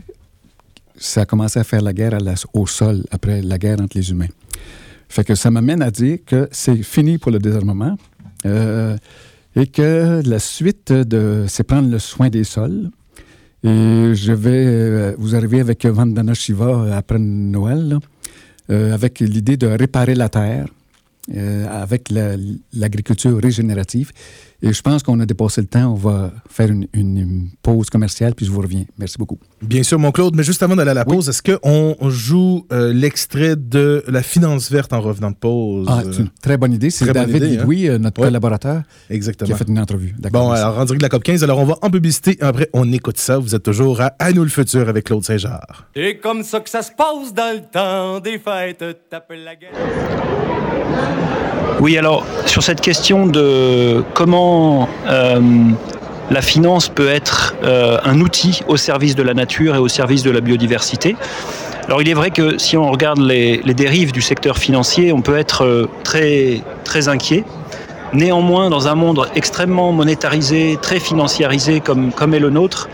ça 0.96 1.22
a 1.22 1.26
commencé 1.26 1.58
à 1.58 1.64
faire 1.64 1.82
la 1.82 1.92
guerre 1.92 2.18
au 2.54 2.66
sol 2.66 3.04
après 3.10 3.42
la 3.42 3.58
guerre 3.58 3.80
entre 3.80 3.96
les 3.96 4.10
humains. 4.10 4.28
Fait 5.08 5.24
que 5.24 5.34
ça 5.34 5.50
m'amène 5.50 5.82
à 5.82 5.90
dire 5.90 6.18
que 6.24 6.48
c'est 6.50 6.82
fini 6.82 7.18
pour 7.18 7.32
le 7.32 7.38
désarmement 7.38 7.98
euh, 8.46 8.96
et 9.54 9.66
que 9.66 10.22
la 10.24 10.38
suite 10.38 10.90
de 10.90 11.44
c'est 11.48 11.64
prendre 11.64 11.90
le 11.90 11.98
soin 11.98 12.30
des 12.30 12.44
sols. 12.44 12.90
Et 13.64 14.14
je 14.14 14.32
vais 14.32 14.64
euh, 14.66 15.14
vous 15.18 15.36
arriver 15.36 15.60
avec 15.60 15.86
Vandana 15.86 16.34
Shiva 16.34 16.66
euh, 16.66 16.98
après 16.98 17.18
Noël, 17.18 17.98
euh, 18.70 18.92
avec 18.92 19.20
l'idée 19.20 19.56
de 19.56 19.66
réparer 19.68 20.14
la 20.14 20.28
terre 20.28 20.66
euh, 21.36 21.66
avec 21.70 22.10
la- 22.10 22.36
l'agriculture 22.74 23.38
régénérative. 23.40 24.10
Et 24.64 24.72
je 24.72 24.80
pense 24.80 25.02
qu'on 25.02 25.18
a 25.18 25.26
dépassé 25.26 25.60
le 25.60 25.66
temps. 25.66 25.90
On 25.92 25.96
va 25.96 26.30
faire 26.48 26.68
une, 26.70 26.86
une 26.92 27.48
pause 27.62 27.90
commerciale, 27.90 28.34
puis 28.36 28.46
je 28.46 28.50
vous 28.52 28.60
reviens. 28.60 28.84
Merci 28.96 29.18
beaucoup. 29.18 29.38
Bien 29.60 29.82
sûr, 29.82 29.98
mon 29.98 30.12
Claude, 30.12 30.36
mais 30.36 30.44
juste 30.44 30.62
avant 30.62 30.76
d'aller 30.76 30.92
à 30.92 30.94
la 30.94 31.04
pause, 31.04 31.28
est-ce 31.28 31.42
qu'on 31.42 31.96
joue 32.08 32.64
euh, 32.72 32.92
l'extrait 32.92 33.56
de 33.56 34.04
La 34.06 34.22
finance 34.22 34.70
verte 34.70 34.92
en 34.92 35.00
revenant 35.00 35.30
de 35.32 35.36
pause? 35.36 35.86
Ah, 35.90 36.02
c'est 36.10 36.20
une 36.20 36.30
très 36.40 36.56
bonne 36.56 36.72
idée. 36.72 36.90
C'est 36.90 37.12
David 37.12 37.36
idée, 37.36 37.58
hein? 37.58 37.64
Louis, 37.64 37.88
notre 37.98 38.20
Ouais. 38.20 38.28
collaborateur, 38.28 38.82
Exactement. 39.10 39.46
qui 39.46 39.52
a 39.52 39.56
fait 39.56 39.68
une 39.68 39.78
entrevue. 39.80 40.14
Bon, 40.30 40.48
merci. 40.50 40.62
alors, 40.62 40.78
en 40.78 40.84
direct 40.84 41.00
de 41.00 41.04
la 41.06 41.08
COP 41.08 41.24
15, 41.24 41.42
alors 41.42 41.58
on 41.58 41.64
va 41.64 41.78
en 41.82 41.90
publicité. 41.90 42.36
Après, 42.40 42.68
on 42.72 42.90
écoute 42.92 43.18
ça. 43.18 43.38
Vous 43.38 43.54
êtes 43.56 43.64
toujours 43.64 44.00
à 44.00 44.12
À 44.20 44.32
nous 44.32 44.42
le 44.44 44.48
futur 44.48 44.88
avec 44.88 45.06
Claude 45.06 45.24
Saint-Jard. 45.24 45.88
Et 45.96 46.18
comme 46.18 46.44
ça 46.44 46.60
que 46.60 46.70
ça 46.70 46.82
se 46.82 46.92
passe 46.92 47.34
dans 47.34 47.52
le 47.54 47.62
temps 47.68 48.20
des 48.20 48.38
fêtes, 48.38 48.84
tape 49.10 49.32
la 49.32 49.56
gueule. 49.56 49.70
Oui, 51.82 51.98
alors 51.98 52.24
sur 52.46 52.62
cette 52.62 52.80
question 52.80 53.26
de 53.26 54.04
comment 54.14 54.88
euh, 55.08 55.40
la 56.30 56.40
finance 56.40 56.88
peut 56.88 57.08
être 57.08 57.56
euh, 57.64 57.98
un 58.04 58.20
outil 58.20 58.60
au 58.68 58.76
service 58.76 59.16
de 59.16 59.22
la 59.24 59.34
nature 59.34 59.74
et 59.74 59.78
au 59.78 59.88
service 59.88 60.22
de 60.22 60.30
la 60.30 60.40
biodiversité. 60.40 61.16
Alors 61.86 62.00
il 62.00 62.08
est 62.08 62.14
vrai 62.14 62.30
que 62.30 62.56
si 62.56 62.76
on 62.76 62.88
regarde 62.88 63.18
les, 63.18 63.58
dérives 63.74 64.12
du 64.12 64.22
secteur 64.22 64.58
financier, 64.58 65.12
on 65.12 65.22
peut 65.22 65.36
être 65.36 65.64
euh, 65.64 65.88
très, 66.04 66.60
très 66.84 67.08
inquiet 67.08 67.42
Néanmoins, 68.12 68.70
dans 68.70 68.86
un 68.86 68.94
monde 68.94 69.26
extrêmement 69.34 69.90
monétarisé, 69.90 70.78
très 70.80 71.00
financiarisé 71.00 71.80
comme, 71.80 72.12
comme 72.12 72.32
est 72.32 72.38
le 72.38 72.50
nôtre, 72.50 72.90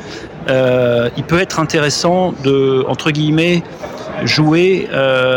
il 0.48 1.24
peut 1.24 1.40
être 1.40 1.60
intéressant 1.60 2.32
de, 2.42 2.86
entre 2.88 3.10
guillemets, 3.10 3.64
jouer 4.24 4.88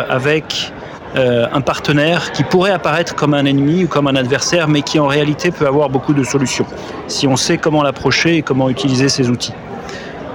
avec 0.08 0.72
euh, 1.16 1.46
un 1.52 1.60
partenaire 1.60 2.32
qui 2.32 2.44
pourrait 2.44 2.72
apparaître 2.72 3.16
comme 3.16 3.34
un 3.34 3.46
ennemi 3.46 3.84
ou 3.84 3.88
comme 3.88 4.08
un 4.08 4.16
adversaire, 4.16 4.70
mais 4.70 4.82
qui 4.82 4.98
en 4.98 5.08
réalité 5.08 5.52
peut 5.52 5.68
avoir 5.68 5.90
beaucoup 5.90 6.14
de 6.14 6.24
solutions, 6.24 6.66
si 7.08 7.28
on 7.28 7.36
sait 7.36 7.58
comment 7.58 7.84
l'approcher 7.84 8.38
et 8.38 8.42
comment 8.42 8.70
utiliser 8.70 9.10
ces 9.10 9.30
outils. 9.30 9.54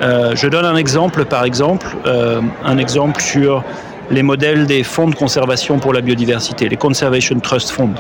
Euh, 0.03 0.37
je 0.37 0.47
donne 0.49 0.67
un 0.67 0.77
exemple, 0.77 1.25
par 1.25 1.45
exemple, 1.45 1.87
euh, 2.05 2.43
un 2.63 2.77
exemple 2.77 3.23
sur 3.23 3.65
les 4.11 4.23
modèles 4.23 4.67
des 4.67 4.83
fonds 4.83 5.09
de 5.09 5.15
conservation 5.15 5.79
pour 5.79 5.95
la 5.95 6.03
biodiversité, 6.03 6.69
les 6.69 6.77
Conservation 6.77 7.41
Trust 7.41 7.71
Funds. 7.71 7.95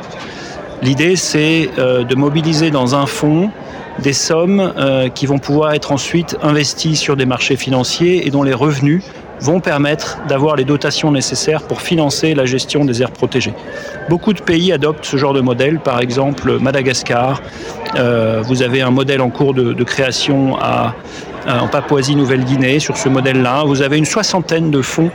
L'idée, 0.82 1.16
c'est 1.16 1.70
de 1.78 2.14
mobiliser 2.14 2.70
dans 2.70 2.94
un 2.94 3.06
fonds 3.06 3.50
des 3.98 4.12
sommes 4.12 4.74
qui 5.14 5.24
vont 5.24 5.38
pouvoir 5.38 5.72
être 5.72 5.90
ensuite 5.90 6.36
investies 6.42 6.96
sur 6.96 7.16
des 7.16 7.24
marchés 7.24 7.56
financiers 7.56 8.26
et 8.26 8.30
dont 8.30 8.42
les 8.42 8.52
revenus 8.52 9.02
vont 9.40 9.60
permettre 9.60 10.18
d'avoir 10.28 10.56
les 10.56 10.64
dotations 10.64 11.10
nécessaires 11.10 11.62
pour 11.62 11.80
financer 11.80 12.34
la 12.34 12.46
gestion 12.46 12.84
des 12.84 13.02
aires 13.02 13.10
protégées. 13.10 13.54
Beaucoup 14.08 14.32
de 14.32 14.40
pays 14.40 14.72
adoptent 14.72 15.04
ce 15.04 15.16
genre 15.16 15.34
de 15.34 15.40
modèle, 15.40 15.78
par 15.80 16.00
exemple 16.00 16.58
Madagascar. 16.58 17.42
Euh, 17.96 18.42
vous 18.44 18.62
avez 18.62 18.82
un 18.82 18.90
modèle 18.90 19.20
en 19.20 19.30
cours 19.30 19.54
de, 19.54 19.84
création 19.84 20.56
à, 20.60 20.94
en 21.48 21.68
Papouasie-Nouvelle-Guinée 21.68 22.78
sur 22.78 22.96
ce 22.96 23.08
modèle-là. 23.08 23.64
Vous 23.64 23.82
avez 23.82 23.98
une 23.98 24.04
soixantaine 24.04 24.70
de 24.70 24.82
fonds 24.82 25.10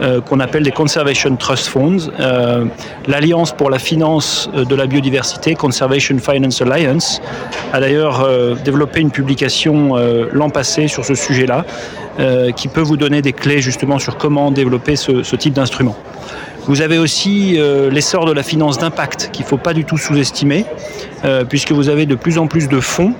euh, 0.00 0.20
qu'on 0.20 0.40
appelle 0.40 0.62
des 0.62 0.70
Conservation 0.70 1.36
Trust 1.36 1.66
Funds. 1.66 2.10
Euh, 2.20 2.64
L'Alliance 3.06 3.52
pour 3.52 3.70
la 3.70 3.78
finance 3.78 4.48
de 4.54 4.74
la 4.74 4.86
biodiversité, 4.86 5.54
Conservation 5.54 6.18
Finance 6.18 6.62
Alliance, 6.62 7.20
a 7.72 7.80
d'ailleurs 7.80 8.26
développé 8.64 9.00
une 9.00 9.10
publication 9.10 9.96
l'an 10.32 10.50
passé 10.50 10.88
sur 10.88 11.04
ce 11.04 11.14
sujet-là, 11.14 11.64
qui 12.56 12.68
peut 12.68 12.80
vous 12.80 12.96
donner 12.96 13.22
des 13.22 13.32
clés 13.32 13.60
justement 13.60 13.98
sur 13.98 14.16
comment 14.16 14.50
développer 14.50 14.96
ce, 14.96 15.36
type 15.36 15.54
d'instrument. 15.54 15.96
Vous 16.66 16.80
avez 16.80 16.98
aussi 16.98 17.56
euh, 17.58 17.90
l'essor 17.90 18.24
de 18.24 18.32
la 18.32 18.44
finance 18.44 18.78
d'impact 18.78 19.30
qu'il 19.32 19.44
ne 19.44 19.48
faut 19.48 19.56
pas 19.56 19.74
du 19.74 19.84
tout 19.84 19.98
sous-estimer, 19.98 20.64
euh, 21.24 21.44
puisque 21.44 21.72
vous 21.72 21.88
avez 21.88 22.06
de 22.06 22.14
plus 22.14 22.38
en 22.38 22.46
plus 22.46 22.68
de 22.68 22.78
fonds 22.78 23.14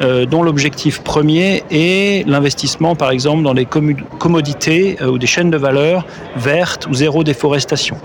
euh, 0.00 0.24
dont 0.24 0.42
l'objectif 0.42 1.02
premier 1.02 1.62
est 1.70 2.26
l'investissement, 2.26 2.94
par 2.94 3.10
exemple, 3.10 3.42
dans 3.42 3.54
des 3.54 3.64
commu- 3.64 4.02
commodités 4.18 4.96
euh, 5.00 5.08
ou 5.08 5.18
des 5.18 5.26
chaînes 5.26 5.50
de 5.50 5.56
valeur 5.58 6.06
vertes 6.36 6.86
ou 6.86 6.94
zéro 6.94 7.22
déforestation, 7.22 7.96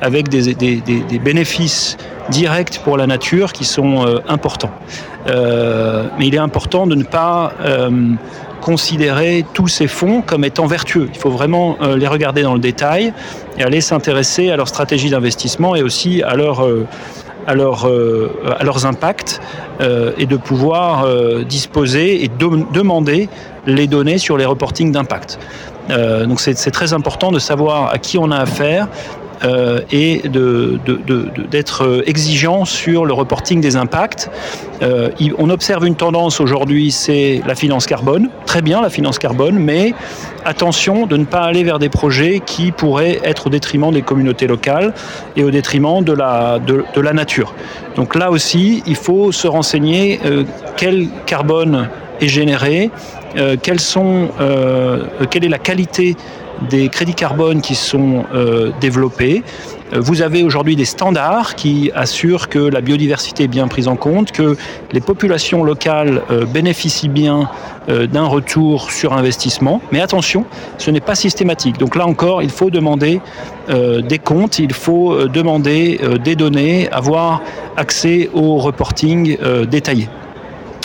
avec 0.00 0.28
des, 0.28 0.54
bénéfices 1.18 1.96
directs 2.30 2.80
pour 2.84 2.96
la 2.96 3.06
nature 3.06 3.52
qui 3.52 3.64
sont 3.64 4.06
euh, 4.06 4.18
importants. 4.28 4.70
Euh, 5.28 6.04
mais 6.18 6.26
il 6.26 6.34
est 6.34 6.38
important 6.38 6.86
de 6.86 6.96
ne 6.96 7.04
pas 7.04 7.52
euh, 7.64 7.90
considérer 8.62 9.44
tous 9.52 9.68
ces 9.68 9.88
fonds 9.88 10.22
comme 10.22 10.44
étant 10.44 10.66
vertueux. 10.66 11.08
Il 11.12 11.18
faut 11.18 11.30
vraiment 11.30 11.76
euh, 11.82 11.96
les 11.96 12.06
regarder 12.06 12.42
dans 12.42 12.54
le 12.54 12.60
détail 12.60 13.12
et 13.58 13.62
aller 13.62 13.80
s'intéresser 13.82 14.50
à 14.50 14.56
leur 14.56 14.68
stratégie 14.68 15.10
d'investissement 15.10 15.74
et 15.76 15.82
aussi 15.82 16.22
à 16.22 16.34
leur... 16.34 16.64
euh, 16.64 16.86
à, 17.44 17.54
leur, 17.56 17.88
euh, 17.88 18.30
à 18.60 18.62
leurs 18.62 18.86
impacts 18.86 19.40
et 20.20 20.26
de 20.26 20.36
pouvoir 20.36 21.04
disposer 21.44 22.22
et 22.24 22.28
de- 22.28 22.64
demander 22.72 23.28
les 23.66 23.88
données 23.88 24.18
sur 24.18 24.36
les 24.36 24.44
reportings 24.44 24.92
d'impact. 24.92 25.40
Donc 26.28 26.38
c'est 26.40 26.70
très 26.70 26.92
important 26.92 27.32
de 27.32 27.40
savoir 27.40 27.92
à 27.92 27.98
qui 27.98 28.16
on 28.16 28.30
a 28.30 28.36
affaire 28.36 28.86
euh, 29.44 29.80
et 29.90 30.22
d'être 31.50 32.04
exigeant 32.06 32.64
sur 32.64 33.04
le 33.04 33.12
reporting 33.12 33.60
des 33.60 33.76
impacts. 33.76 34.30
Euh, 34.82 35.10
on 35.36 35.50
observe 35.50 35.84
une 35.84 35.96
tendance 35.96 36.40
aujourd'hui, 36.40 36.92
c'est 36.92 37.42
la 37.46 37.56
finance 37.56 37.86
carbone. 37.86 38.30
Très 38.46 38.62
bien 38.62 38.80
la 38.80 38.90
finance 38.90 39.18
carbone, 39.18 39.56
mais 39.58 39.94
attention 40.44 41.06
de 41.06 41.16
ne 41.16 41.24
pas 41.24 41.42
aller 41.42 41.64
vers 41.64 41.80
des 41.80 41.88
projets 41.88 42.40
qui 42.44 42.70
pourraient 42.70 43.20
être 43.24 43.48
au 43.48 43.50
détriment 43.50 43.90
des 43.90 44.02
communautés 44.02 44.46
locales 44.46 44.94
et 45.36 45.42
au 45.42 45.50
détriment 45.50 46.04
de 46.04 46.12
la, 46.12 46.60
nature. 47.12 47.54
Donc 47.96 48.14
là 48.14 48.30
aussi, 48.30 48.82
il 48.86 48.96
faut 48.96 49.32
se 49.32 49.48
renseigner 49.48 50.20
euh, 50.24 50.44
quel 50.76 51.08
carbone 51.26 51.88
est 52.20 52.28
généré, 52.28 52.90
quelle 53.62 53.78
est 55.44 55.48
la 55.48 55.58
qualité 55.58 56.16
des 56.68 56.88
crédits 56.88 57.14
carbone 57.14 57.60
qui 57.60 57.74
sont 57.74 58.24
euh, 58.34 58.70
développés. 58.80 59.42
Euh, 59.92 60.00
Vous 60.00 60.22
avez 60.22 60.42
aujourd'hui 60.42 60.76
des 60.76 60.84
standards 60.84 61.54
qui 61.54 61.90
assurent 61.94 62.48
que 62.48 62.58
la 62.58 62.80
biodiversité 62.80 63.44
est 63.44 63.48
bien 63.48 63.68
prise 63.68 63.88
en 63.88 63.96
compte, 63.96 64.32
que 64.32 64.56
les 64.92 65.00
populations 65.00 65.64
locales 65.64 66.22
euh, 66.30 66.44
bénéficient 66.44 67.08
bien 67.08 67.48
d'un 67.88 68.26
retour 68.26 68.92
sur 68.92 69.12
investissement. 69.12 69.82
Mais 69.90 70.00
attention, 70.00 70.44
ce 70.78 70.92
n'est 70.92 71.00
pas 71.00 71.16
systématique. 71.16 71.78
Donc 71.78 71.96
là 71.96 72.06
encore, 72.06 72.40
il 72.40 72.50
faut 72.50 72.70
demander 72.70 73.20
des 73.68 74.18
comptes, 74.20 74.60
il 74.60 74.72
faut 74.72 75.26
demander 75.26 75.98
des 76.22 76.36
données, 76.36 76.88
avoir 76.92 77.42
accès 77.76 78.30
au 78.32 78.58
reporting 78.58 79.36
détaillé. 79.68 80.08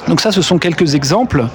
Donc 0.08 0.22
ça, 0.22 0.32
ce 0.32 0.42
sont 0.42 0.58
quelques 0.58 0.96
exemples 0.96 1.46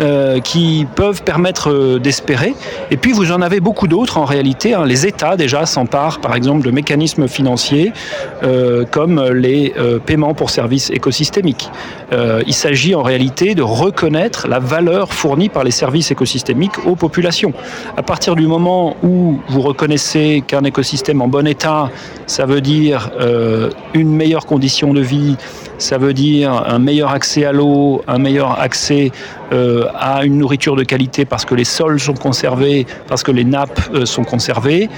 euh, 0.00 0.40
qui 0.40 0.88
peuvent 0.96 1.22
permettre 1.22 1.70
euh, 1.70 2.00
d'espérer. 2.00 2.56
Et 2.90 2.96
puis, 2.96 3.12
vous 3.12 3.30
en 3.30 3.40
avez 3.40 3.60
beaucoup 3.60 3.86
d'autres 3.86 4.18
en 4.18 4.24
réalité. 4.24 4.74
hein. 4.74 4.84
Les 4.84 5.06
États, 5.06 5.36
déjà, 5.36 5.66
s'emparent, 5.66 6.20
par 6.20 6.34
exemple, 6.34 6.66
de 6.66 6.72
mécanismes 6.72 7.28
financiers 7.28 7.92
euh, 8.42 8.84
comme 8.90 9.22
les 9.22 9.72
paiements 10.04 10.34
pour 10.34 10.50
services 10.50 10.90
écosystémiques. 10.90 11.70
Il 12.46 12.54
s'agit 12.54 12.94
en 12.94 13.02
réalité 13.02 13.54
de 13.54 13.62
reconnaître 13.62 14.46
la 14.46 14.58
valeur 14.58 15.12
fournie 15.12 15.48
par 15.48 15.64
les 15.64 15.70
services 15.70 16.10
écosystémiques 16.10 16.86
aux 16.86 16.94
populations. 16.94 17.52
À 17.96 18.02
partir 18.02 18.36
du 18.36 18.46
moment 18.46 18.96
où 19.02 19.38
vous 19.48 19.60
reconnaissez 19.60 20.42
qu'un 20.46 20.64
écosystème 20.64 21.22
en 21.22 21.28
bon 21.28 21.46
état, 21.46 21.90
ça 22.26 22.46
veut 22.46 22.60
dire 22.60 23.10
une 23.94 24.10
meilleure 24.10 24.46
condition 24.46 24.92
de 24.94 25.00
vie, 25.00 25.36
ça 25.78 25.98
veut 25.98 26.14
dire 26.14 26.52
un 26.52 26.78
meilleur 26.78 27.10
accès 27.10 27.44
à 27.44 27.52
l'eau, 27.52 28.02
un 28.06 28.18
meilleur 28.18 28.60
accès 28.60 29.10
à 29.94 30.24
une 30.24 30.38
nourriture 30.38 30.76
de 30.76 30.84
qualité 30.84 31.24
parce 31.24 31.44
que 31.44 31.54
les 31.54 31.64
sols 31.64 32.00
sont 32.00 32.14
conservés, 32.14 32.86
parce 33.06 33.22
que 33.22 33.32
les 33.32 33.44
nappes 33.44 33.80
euh, 33.94 34.06
sont 34.06 34.24
conservées. 34.24 34.88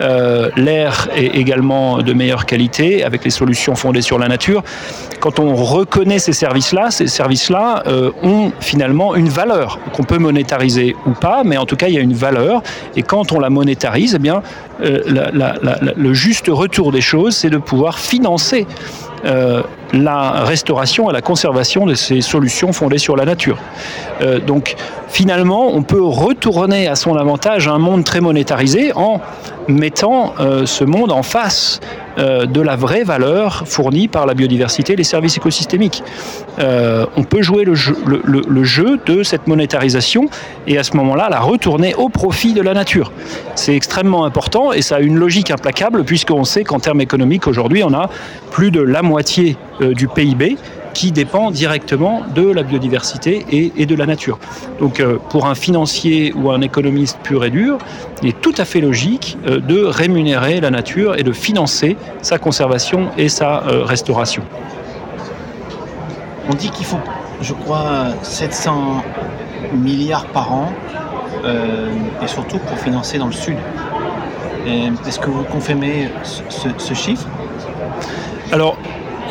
Euh, 0.00 0.50
L'air 0.56 1.08
est 1.14 1.36
également 1.36 1.98
de 1.98 2.12
meilleure 2.12 2.46
qualité 2.46 3.04
avec 3.04 3.24
les 3.24 3.30
solutions 3.30 3.74
fondées 3.74 4.02
sur 4.02 4.18
la 4.18 4.28
nature. 4.28 4.62
Quand 5.20 5.38
on 5.38 5.54
reconnaît 5.54 6.18
ces 6.18 6.32
services-là, 6.32 6.90
ces 6.90 7.06
services-là 7.06 7.84
euh, 7.86 8.10
ont 8.22 8.52
finalement 8.60 9.14
une 9.14 9.28
valeur 9.28 9.78
qu'on 9.92 10.02
peut 10.02 10.18
monétariser 10.18 10.94
ou 11.06 11.12
pas, 11.12 11.42
mais 11.44 11.56
en 11.56 11.66
tout 11.66 11.76
cas 11.76 11.88
il 11.88 11.94
y 11.94 11.98
a 11.98 12.02
une 12.02 12.14
valeur. 12.14 12.62
Et 12.96 13.02
quand 13.02 13.32
on 13.32 13.40
la 13.40 13.50
monétarise, 13.50 14.14
eh 14.16 14.18
bien 14.18 14.42
euh, 14.82 15.30
le 15.96 16.14
juste 16.14 16.48
retour 16.48 16.92
des 16.92 17.00
choses, 17.00 17.36
c'est 17.36 17.50
de 17.50 17.58
pouvoir 17.58 17.98
financer 17.98 18.66
euh, 19.24 19.62
la 19.92 20.44
restauration 20.44 21.08
et 21.08 21.12
la 21.12 21.22
conservation 21.22 21.86
de 21.86 21.94
ces 21.94 22.20
solutions 22.20 22.72
fondées 22.72 22.98
sur 22.98 23.16
la 23.16 23.24
nature. 23.24 23.58
Euh, 24.20 24.38
donc 24.38 24.74
finalement, 25.08 25.68
on 25.68 25.82
peut 25.82 26.02
retourner 26.02 26.88
à 26.88 26.94
son 26.94 27.16
avantage 27.16 27.68
un 27.68 27.78
monde 27.78 28.04
très 28.04 28.20
monétarisé 28.20 28.92
en 28.94 29.20
mettant 29.68 30.34
euh, 30.40 30.66
ce 30.66 30.84
monde 30.84 31.12
en 31.12 31.22
face 31.22 31.80
euh, 32.18 32.46
de 32.46 32.60
la 32.60 32.76
vraie 32.76 33.02
valeur 33.02 33.64
fournie 33.66 34.06
par 34.08 34.26
la 34.26 34.34
biodiversité 34.34 34.92
et 34.92 34.96
les 34.96 35.04
services 35.04 35.36
écosystémiques. 35.36 36.02
Euh, 36.58 37.06
on 37.16 37.24
peut 37.24 37.42
jouer 37.42 37.64
le 37.64 37.74
jeu, 37.74 39.00
de 39.06 39.22
cette 39.22 39.46
monétarisation 39.46 40.28
et 40.66 40.78
à 40.78 40.84
ce 40.84 40.96
moment-là 40.96 41.28
la 41.28 41.40
retourner 41.40 41.94
au 41.94 42.08
profit 42.08 42.52
de 42.52 42.62
la 42.62 42.74
nature. 42.74 43.12
C'est 43.56 43.74
extrêmement 43.74 44.24
important 44.24 44.72
et 44.72 44.82
ça 44.82 44.96
a 44.96 45.00
une 45.00 45.16
logique 45.16 45.50
implacable 45.50 46.04
puisqu'on 46.04 46.44
sait 46.44 46.64
qu'en 46.64 46.78
termes 46.78 47.00
économiques 47.00 47.48
aujourd'hui 47.48 47.82
on 47.82 47.92
a 47.92 48.08
plus 48.50 48.70
de 48.70 48.80
la 48.80 49.02
moitié 49.02 49.56
euh, 49.80 49.92
du 49.92 50.06
PIB 50.06 50.56
qui 50.94 51.12
dépend 51.12 51.50
directement 51.50 52.22
de 52.34 52.48
la 52.50 52.62
biodiversité 52.62 53.44
et, 53.50 53.72
et 53.76 53.86
de 53.86 53.94
la 53.94 54.06
nature. 54.06 54.38
Donc 54.80 55.00
euh, 55.00 55.18
pour 55.30 55.46
un 55.46 55.54
financier 55.54 56.32
ou 56.34 56.50
un 56.50 56.60
économiste 56.60 57.18
pur 57.22 57.44
et 57.44 57.50
dur, 57.50 57.78
il 58.22 58.28
est 58.30 58.40
tout 58.40 58.54
à 58.56 58.64
fait 58.64 58.80
logique 58.80 59.36
euh, 59.48 59.58
de 59.60 59.84
rémunérer 59.84 60.60
la 60.60 60.70
nature 60.70 61.16
et 61.18 61.22
de 61.24 61.32
financer 61.32 61.96
sa 62.22 62.38
conservation 62.38 63.08
et 63.18 63.28
sa 63.28 63.64
euh, 63.64 63.84
restauration. 63.84 64.42
On 66.50 66.54
dit 66.54 66.70
qu'il 66.70 66.86
faut, 66.86 66.98
je 67.40 67.54
crois, 67.54 68.06
700 68.22 69.02
milliards 69.74 70.26
par 70.26 70.52
an, 70.52 70.72
et 72.22 72.26
surtout 72.28 72.58
pour 72.58 72.78
financer 72.78 73.18
dans 73.18 73.26
le 73.26 73.32
sud. 73.32 73.56
Est-ce 75.06 75.18
que 75.18 75.28
vous 75.28 75.42
confirmez 75.44 76.08
ce, 76.22 76.40
ce- 76.48 76.68
ce 76.78 76.94
chiffre? 76.94 77.26
Alors, 78.52 78.78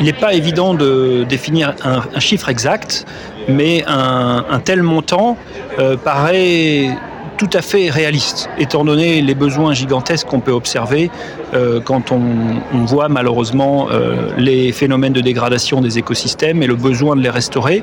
il 0.00 0.06
n'est 0.06 0.12
pas 0.12 0.34
évident 0.34 0.74
de 0.74 1.24
définir 1.28 1.74
un, 1.84 2.20
chiffre 2.20 2.48
exact, 2.48 3.06
mais 3.48 3.84
un, 3.86 4.44
un 4.50 4.60
tel 4.60 4.82
montant 4.82 5.36
euh, 5.78 5.96
paraît 5.96 6.90
tout 7.36 7.50
à 7.52 7.62
fait 7.62 7.90
réaliste, 7.90 8.48
étant 8.58 8.84
donné 8.84 9.20
les 9.20 9.34
besoins 9.34 9.74
gigantesques 9.74 10.26
qu'on 10.26 10.40
peut 10.40 10.52
observer 10.52 11.10
euh, 11.54 11.80
quand 11.80 12.12
on, 12.12 12.20
voit 12.84 13.08
malheureusement 13.08 13.88
euh, 13.90 14.30
les 14.36 14.72
phénomènes 14.72 15.12
de 15.12 15.20
dégradation 15.20 15.80
des 15.80 15.98
écosystèmes 15.98 16.62
et 16.62 16.66
le 16.66 16.74
besoin 16.74 17.16
de 17.16 17.22
les 17.22 17.30
restaurer. 17.30 17.82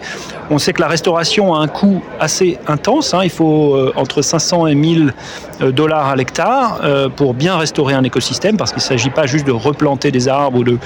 On 0.50 0.58
sait 0.58 0.74
que 0.74 0.82
la 0.82 0.88
restauration 0.88 1.56
a 1.56 1.60
un 1.60 1.68
coût 1.68 2.04
assez 2.20 2.60
intense, 2.68 3.14
hein, 3.14 3.22
il 3.24 3.30
faut 3.30 3.76
euh, 3.76 3.94
entre 3.96 4.22
500 4.22 4.68
et 4.68 4.76
1000 4.76 5.14
euh, 5.62 5.72
dollars 5.72 6.08
à 6.08 6.16
l'hectare 6.16 6.80
pour 7.16 7.34
bien 7.34 7.58
restaurer 7.58 7.94
un 7.94 8.04
écosystème, 8.04 8.58
parce 8.58 8.72
qu'il 8.72 8.80
ne 8.80 8.88
s'agit 8.88 9.10
pas 9.10 9.26
juste 9.26 9.46
de 9.46 9.52
replanter 9.52 10.12
des 10.12 10.28
arbres 10.28 10.60
ou 10.60 10.64
de, 10.64 10.78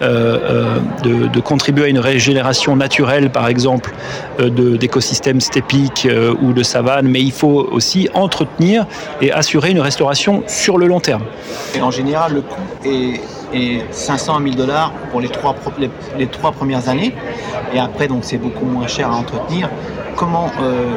de, 0.00 1.28
de, 1.28 1.40
contribuer 1.40 1.84
à 1.84 1.88
une 1.88 1.98
régénération 1.98 2.74
naturelle, 2.76 3.30
par 3.30 3.48
exemple, 3.48 3.92
d'écosystèmes 4.38 5.40
stépiques 5.40 6.08
ou 6.40 6.52
de 6.52 6.62
savane, 6.62 7.08
mais 7.08 7.20
il 7.20 7.32
faut 7.32 7.68
aussi 7.70 8.08
entretenir 8.14 8.86
et 9.20 9.32
assurer 9.32 9.70
une 9.70 9.80
restauration 9.80 10.42
sur 10.46 10.78
le 10.78 10.86
long 10.86 11.00
terme. 11.00 11.22
En 11.80 11.90
général, 11.90 12.34
le 12.34 12.42
coût 12.42 12.60
est, 12.84 13.20
est 13.54 13.84
500 13.92 14.36
à 14.36 14.40
1000 14.40 14.56
dollars 14.56 14.92
pour 15.10 15.20
les 15.20 15.28
trois, 15.28 15.54
premières 16.52 16.88
années, 16.88 17.14
et 17.74 17.78
après, 17.78 18.08
donc 18.08 18.24
c'est 18.24 18.38
beaucoup 18.38 18.64
moins 18.64 18.86
cher 18.86 19.10
à 19.10 19.14
entretenir 19.14 19.68
comment 20.16 20.50
euh, 20.60 20.94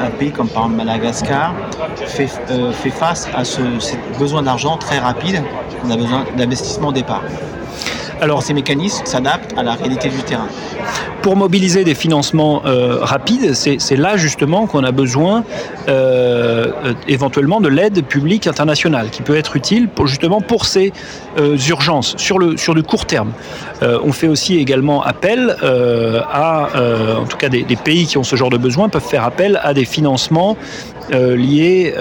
un 0.00 0.10
pays 0.10 0.30
comme 0.30 0.48
par 0.48 0.64
exemple 0.64 0.84
Madagascar 0.84 1.54
fait, 2.06 2.28
euh, 2.50 2.72
face 2.72 3.28
à 3.34 3.44
ce, 3.44 3.62
ce 3.78 3.94
besoin 4.18 4.42
d'argent 4.42 4.76
très 4.76 4.98
rapide? 4.98 5.42
On 5.84 5.90
a 5.90 5.96
besoin 5.96 6.24
d'investissement 6.36 6.88
au 6.88 6.92
départ. 6.92 7.22
Alors 8.22 8.44
ces 8.44 8.54
mécanismes 8.54 9.04
s'adaptent 9.04 9.52
à 9.58 9.64
la 9.64 9.74
réalité 9.74 10.08
du 10.08 10.22
terrain. 10.22 10.46
Pour 11.22 11.36
mobiliser 11.36 11.82
des 11.82 11.96
financements 11.96 12.62
euh, 12.66 12.98
rapides, 13.00 13.52
c'est 13.54 13.96
là 13.96 14.16
justement 14.16 14.68
qu'on 14.68 14.84
a 14.84 14.92
besoin 14.92 15.42
euh, 15.88 16.70
éventuellement 17.08 17.60
de 17.60 17.68
l'aide 17.68 18.04
publique 18.04 18.46
internationale 18.46 19.10
qui 19.10 19.22
peut 19.22 19.36
être 19.36 19.56
utile 19.56 19.88
justement 20.04 20.40
pour 20.40 20.66
ces 20.66 20.92
euh, 21.38 21.56
urgences 21.68 22.14
sur, 22.18 22.38
le, 22.38 22.82
court 22.82 23.06
terme. 23.06 23.32
Euh, 23.82 23.98
on 24.04 24.12
fait 24.12 24.28
aussi 24.28 24.58
également 24.58 25.02
appel 25.02 25.56
euh, 25.62 26.20
à, 26.30 26.68
en 27.18 27.24
tout 27.24 27.38
cas 27.38 27.48
des, 27.48 27.64
pays 27.82 28.06
qui 28.06 28.18
ont 28.18 28.22
ce 28.22 28.36
genre 28.36 28.50
de 28.50 28.58
besoin 28.58 28.88
peuvent 28.88 29.02
faire 29.02 29.24
appel 29.24 29.58
à 29.62 29.74
des 29.74 29.84
financements 29.84 30.56
liés 31.10 31.94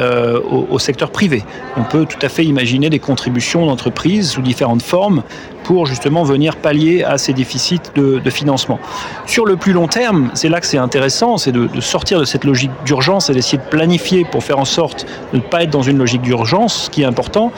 au 0.50 0.80
secteur 0.80 1.12
privé. 1.12 1.44
On 1.78 1.84
peut 1.84 2.06
tout 2.06 2.20
à 2.22 2.30
fait 2.30 2.46
imaginer 2.46 2.90
des 2.90 3.00
contributions 3.00 3.66
d'entreprises 3.66 4.32
sous 4.32 4.42
différentes 4.42 4.84
formes 4.84 5.24
pour 5.64 5.86
justement 5.86 6.24
venir 6.24 6.56
pallier 6.56 7.04
à 7.04 7.18
ces 7.18 7.34
déficits 7.34 7.82
de, 7.96 8.30
financement. 8.30 8.80
Sur 9.26 9.46
le 9.46 9.58
plus 9.58 9.74
long 9.74 9.88
terme, 9.88 10.32
c'est 10.34 10.50
là 10.50 10.62
que 10.62 10.66
c'est 10.66 10.78
intéressant, 10.78 11.38
c'est 11.38 11.52
de, 11.52 11.70
sortir 11.82 12.20
de 12.20 12.26
cette 12.26 12.44
logique 12.44 12.72
d'urgence 12.86 13.30
et 13.30 13.34
d'essayer 13.34 13.58
de 13.58 13.70
planifier 13.70 14.26
pour 14.26 14.44
faire 14.44 14.60
en 14.60 14.66
sorte 14.66 15.06
de 15.34 15.38
ne 15.38 15.42
pas 15.42 15.64
être 15.64 15.70
dans 15.70 15.82
une 15.82 15.98
logique 15.98 16.22
d'urgence. 16.22 16.86
Ce 16.86 16.90
qui 16.90 17.02
est 17.02 17.06
important, 17.06 17.52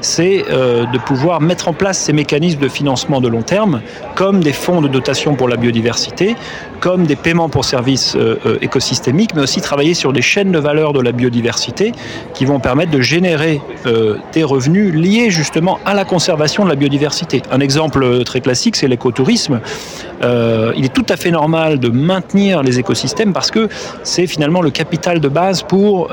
c'est 0.00 0.44
euh, 0.50 0.86
de 0.86 0.98
pouvoir 0.98 1.40
mettre 1.40 1.68
en 1.68 1.72
place 1.72 1.98
ces 1.98 2.12
mécanismes 2.12 2.60
de 2.60 2.68
financement 2.68 3.20
de 3.20 3.28
long 3.28 3.42
terme, 3.42 3.80
comme 4.14 4.40
des 4.40 4.52
fonds 4.52 4.80
de 4.80 4.88
dotation 4.88 5.34
pour 5.34 5.48
la 5.48 5.56
biodiversité, 5.56 6.36
comme 6.80 7.06
des 7.06 7.16
paiements 7.16 7.48
pour 7.48 7.64
services 7.64 8.14
euh, 8.14 8.38
euh, 8.46 8.58
écosystémiques, 8.60 9.34
mais 9.34 9.42
aussi 9.42 9.60
travailler 9.60 9.94
sur 9.94 10.12
des 10.12 10.22
chaînes 10.22 10.52
de 10.52 10.58
valeur 10.58 10.92
de 10.92 11.00
la 11.00 11.12
biodiversité 11.12 11.92
qui 12.34 12.44
vont 12.44 12.60
permettre 12.60 12.90
de 12.90 13.00
générer 13.00 13.60
des 14.32 14.44
revenus 14.44 14.92
liés 14.94 15.30
justement 15.30 15.78
à 15.84 15.94
la 15.94 16.04
conservation 16.04 16.64
de 16.64 16.68
la 16.68 16.74
biodiversité. 16.74 17.42
Un 17.50 17.60
exemple 17.60 18.24
très 18.24 18.40
classique, 18.40 18.76
c'est 18.76 18.88
l'écotourisme. 18.88 19.60
Il 20.22 20.84
est 20.84 20.92
tout 20.92 21.06
à 21.08 21.16
fait 21.16 21.30
normal 21.30 21.78
de 21.78 21.88
maintenir 21.88 22.62
les 22.62 22.78
écosystèmes 22.78 23.32
parce 23.32 23.50
que 23.50 23.68
c'est 24.02 24.26
finalement 24.26 24.60
le 24.60 24.70
capital 24.70 25.20
de 25.20 25.28
base 25.28 25.62
pour 25.62 26.10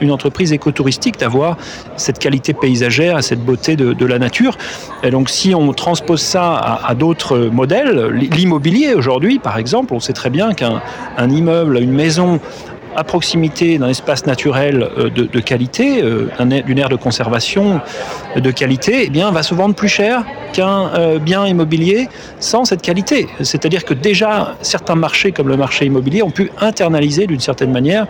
une 0.00 0.10
entreprise 0.10 0.52
écotouristique 0.52 1.18
d'avoir 1.18 1.56
cette 1.96 2.18
qualité 2.18 2.52
paysagère, 2.54 3.16
cette 3.26 3.44
beauté 3.44 3.76
de, 3.76 4.06
la 4.06 4.18
nature. 4.18 4.56
Et 5.02 5.10
donc 5.10 5.28
si 5.28 5.54
on 5.54 5.72
transpose 5.72 6.20
ça 6.20 6.80
à 6.84 6.94
d'autres 6.94 7.38
modèles, 7.38 8.08
l'immobilier 8.12 8.94
aujourd'hui 8.94 9.38
par 9.38 9.58
exemple, 9.58 9.92
on 9.94 10.00
sait 10.00 10.12
très 10.12 10.30
bien 10.30 10.54
qu'un 10.54 10.80
immeuble, 11.18 11.78
une 11.78 11.92
maison 11.92 12.40
à 12.96 13.04
proximité 13.04 13.78
d'un 13.78 13.88
espace 13.88 14.26
naturel 14.26 14.88
de, 14.96 15.24
de 15.24 15.40
qualité, 15.40 16.02
d'une 16.66 16.78
aire 16.78 16.88
de 16.88 16.96
conservation 16.96 17.80
de 18.34 18.50
qualité, 18.50 19.04
eh 19.04 19.10
bien, 19.10 19.30
va 19.30 19.42
se 19.42 19.54
vendre 19.54 19.74
plus 19.74 19.88
cher 19.88 20.24
qu'un 20.52 20.88
euh, 20.94 21.18
bien 21.18 21.46
immobilier 21.46 22.08
sans 22.40 22.64
cette 22.64 22.82
qualité. 22.82 23.28
C'est-à-dire 23.42 23.84
que 23.84 23.94
déjà, 23.94 24.54
certains 24.62 24.94
marchés, 24.94 25.32
comme 25.32 25.48
le 25.48 25.56
marché 25.56 25.86
immobilier, 25.86 26.22
ont 26.22 26.30
pu 26.30 26.50
internaliser 26.60 27.26
d'une 27.26 27.40
certaine 27.40 27.72
manière 27.72 28.06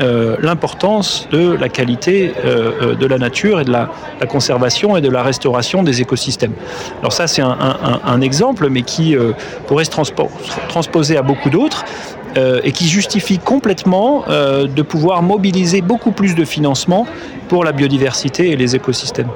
euh, 0.00 0.36
l'importance 0.40 1.28
de 1.30 1.52
la 1.52 1.68
qualité 1.68 2.32
euh, 2.46 2.94
de 2.94 3.06
la 3.06 3.18
nature 3.18 3.60
et 3.60 3.64
de 3.64 3.70
la, 3.70 3.90
conservation 4.26 4.96
et 4.96 5.02
de 5.02 5.10
la 5.10 5.22
restauration 5.22 5.82
des 5.82 6.00
écosystèmes. 6.00 6.54
Alors 7.00 7.12
ça, 7.12 7.26
c'est 7.26 7.42
un, 7.42 8.20
exemple, 8.22 8.68
mais 8.70 8.82
qui 8.82 9.14
euh, 9.14 9.32
pourrait 9.66 9.84
se 9.84 9.90
transpo 9.90 10.30
transposer 10.68 11.18
à 11.18 11.22
beaucoup 11.22 11.50
d'autres. 11.50 11.84
Euh, 12.36 12.60
et 12.64 12.72
qui 12.72 12.88
justifie 12.88 13.38
complètement 13.38 14.24
euh, 14.28 14.66
de 14.66 14.80
pouvoir 14.80 15.22
mobiliser 15.22 15.82
beaucoup 15.82 16.12
plus 16.12 16.34
de 16.34 16.46
financement 16.46 17.06
pour 17.48 17.62
la 17.62 17.72
biodiversité 17.72 18.50
et 18.50 18.56
les 18.56 18.74
écosystèmes. 18.74 19.28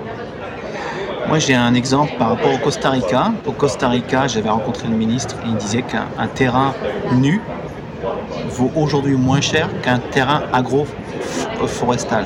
Moi, 1.28 1.38
j'ai 1.38 1.54
un 1.54 1.74
exemple 1.74 2.12
par 2.18 2.30
rapport 2.30 2.54
au 2.54 2.58
Costa 2.58 2.88
Rica. 2.88 3.32
Au 3.44 3.52
Costa 3.52 3.88
Rica, 3.88 4.28
j'avais 4.28 4.48
rencontré 4.48 4.88
le 4.88 4.96
ministre 4.96 5.36
et 5.44 5.48
il 5.48 5.56
disait 5.56 5.82
qu'un 5.82 6.26
terrain 6.34 6.72
nu 7.12 7.42
vaut 8.48 8.70
aujourd'hui 8.76 9.16
moins 9.16 9.42
cher 9.42 9.68
qu'un 9.82 9.98
terrain 9.98 10.44
agroforestal. 10.52 12.24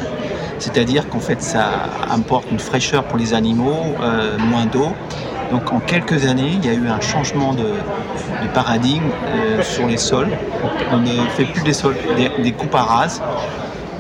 C'est-à-dire 0.61 1.09
qu'en 1.09 1.21
fait, 1.21 1.43
ça 1.43 1.71
apporte 2.11 2.51
une 2.53 2.59
fraîcheur 2.59 3.05
pour 3.05 3.19
les 3.19 3.35
animaux, 3.35 3.97
euh, 4.03 4.39
moins 4.39 4.67
d'eau. 4.67 4.93
Donc 5.51 5.73
en 5.73 5.81
quelques 5.81 6.27
années, 6.27 6.59
il 6.63 6.65
y 6.65 6.69
a 6.69 6.75
eu 6.75 6.89
un 6.89 7.01
changement 7.01 7.55
de, 7.55 7.67
paradigme 8.55 9.11
euh, 9.27 9.63
sur 9.63 9.87
les 9.87 9.97
sols. 9.97 10.31
On 10.93 10.99
ne 10.99 11.29
fait 11.37 11.45
plus 11.45 11.63
des 11.63 11.73
sols, 11.73 11.97
des, 12.43 12.53
coupes 12.53 12.75
à 12.75 12.83
rase. 12.83 13.23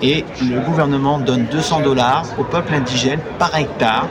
Et 0.02 0.24
le 0.40 0.60
gouvernement 0.60 1.18
donne 1.18 1.44
200 1.50 1.80
dollars 1.80 2.24
au 2.38 2.44
peuple 2.44 2.74
indigène 2.74 3.20
par 3.38 3.54
hectare. 3.56 4.08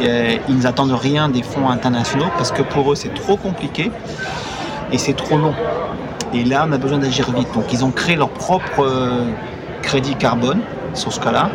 Et 0.00 0.40
ils 0.48 0.58
n'attendent 0.60 0.98
rien 0.98 1.28
des 1.28 1.42
fonds 1.42 1.68
internationaux 1.68 2.26
parce 2.36 2.50
que 2.50 2.62
pour 2.62 2.90
eux 2.90 2.96
c'est 2.96 3.12
trop 3.14 3.36
compliqué 3.36 3.90
et 4.90 4.98
c'est 4.98 5.12
trop 5.12 5.36
long. 5.36 5.54
Et 6.32 6.44
là 6.44 6.64
on 6.68 6.72
a 6.72 6.78
besoin 6.78 6.98
d'agir 6.98 7.30
vite. 7.30 7.52
Donc 7.54 7.72
ils 7.72 7.84
ont 7.84 7.90
créé 7.90 8.16
leur 8.16 8.30
propre 8.30 8.80
euh, 8.80 9.26
crédit 9.82 10.14
carbone 10.14 10.60
sur 10.94 11.12
ce 11.12 11.20
cas-là. 11.20 11.50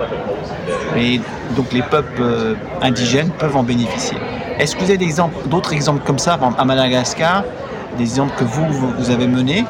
Et 0.95 1.19
donc 1.55 1.71
les 1.73 1.81
peuples 1.81 2.21
euh, 2.21 2.55
indigènes 2.81 3.29
peuvent 3.29 3.55
en 3.55 3.63
bénéficier. 3.63 4.17
Est-ce 4.59 4.75
que 4.75 4.83
vous 4.83 4.91
avez 4.91 5.07
d'autres 5.45 5.73
exemples 5.73 6.03
comme 6.05 6.19
ça 6.19 6.39
à 6.57 6.65
Madagascar, 6.65 7.43
des 7.97 8.03
exemples 8.03 8.33
que 8.37 8.43
vous, 8.43 8.65
vous 8.97 9.11
avez 9.11 9.27
menés 9.27 9.65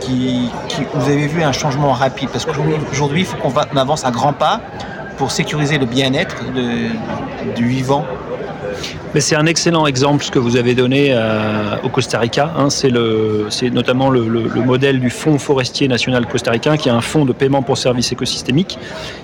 qui, 0.00 0.48
vous 0.94 1.10
avez 1.10 1.26
vu 1.26 1.42
un 1.42 1.52
changement 1.52 1.92
rapide? 1.92 2.28
Parce 2.30 2.44
qu'aujourd'hui, 2.44 3.20
il 3.20 3.26
faut 3.26 3.36
qu'on 3.36 3.76
avance 3.76 4.04
à 4.04 4.10
grands 4.10 4.32
pas 4.32 4.60
pour 5.16 5.32
sécuriser 5.32 5.78
le 5.78 5.86
bien-être 5.86 6.36
du 7.56 7.66
vivant 7.66 8.04
mais 9.14 9.20
c'est 9.20 9.36
un 9.36 9.46
excellent 9.46 9.86
exemple 9.86 10.22
ce 10.22 10.30
que 10.30 10.38
vous 10.38 10.56
avez 10.56 10.74
donné 10.74 11.08
euh, 11.10 11.76
au 11.82 11.88
Costa 11.88 12.18
Rica. 12.18 12.52
Hein, 12.56 12.68
c'est 12.70 12.90
notamment 13.70 14.10
le, 14.10 14.28
le, 14.28 14.42
le, 14.42 14.62
modèle 14.62 15.00
du 15.00 15.10
Fonds 15.10 15.38
forestier 15.38 15.88
national 15.88 16.26
costaricain, 16.26 16.76
qui 16.76 16.88
est 16.88 16.92
un 16.92 17.00
fonds 17.00 17.24
de 17.24 17.32
paiement 17.32 17.62
pour 17.62 17.78
services 17.78 18.12
écosystémiques, 18.12 18.78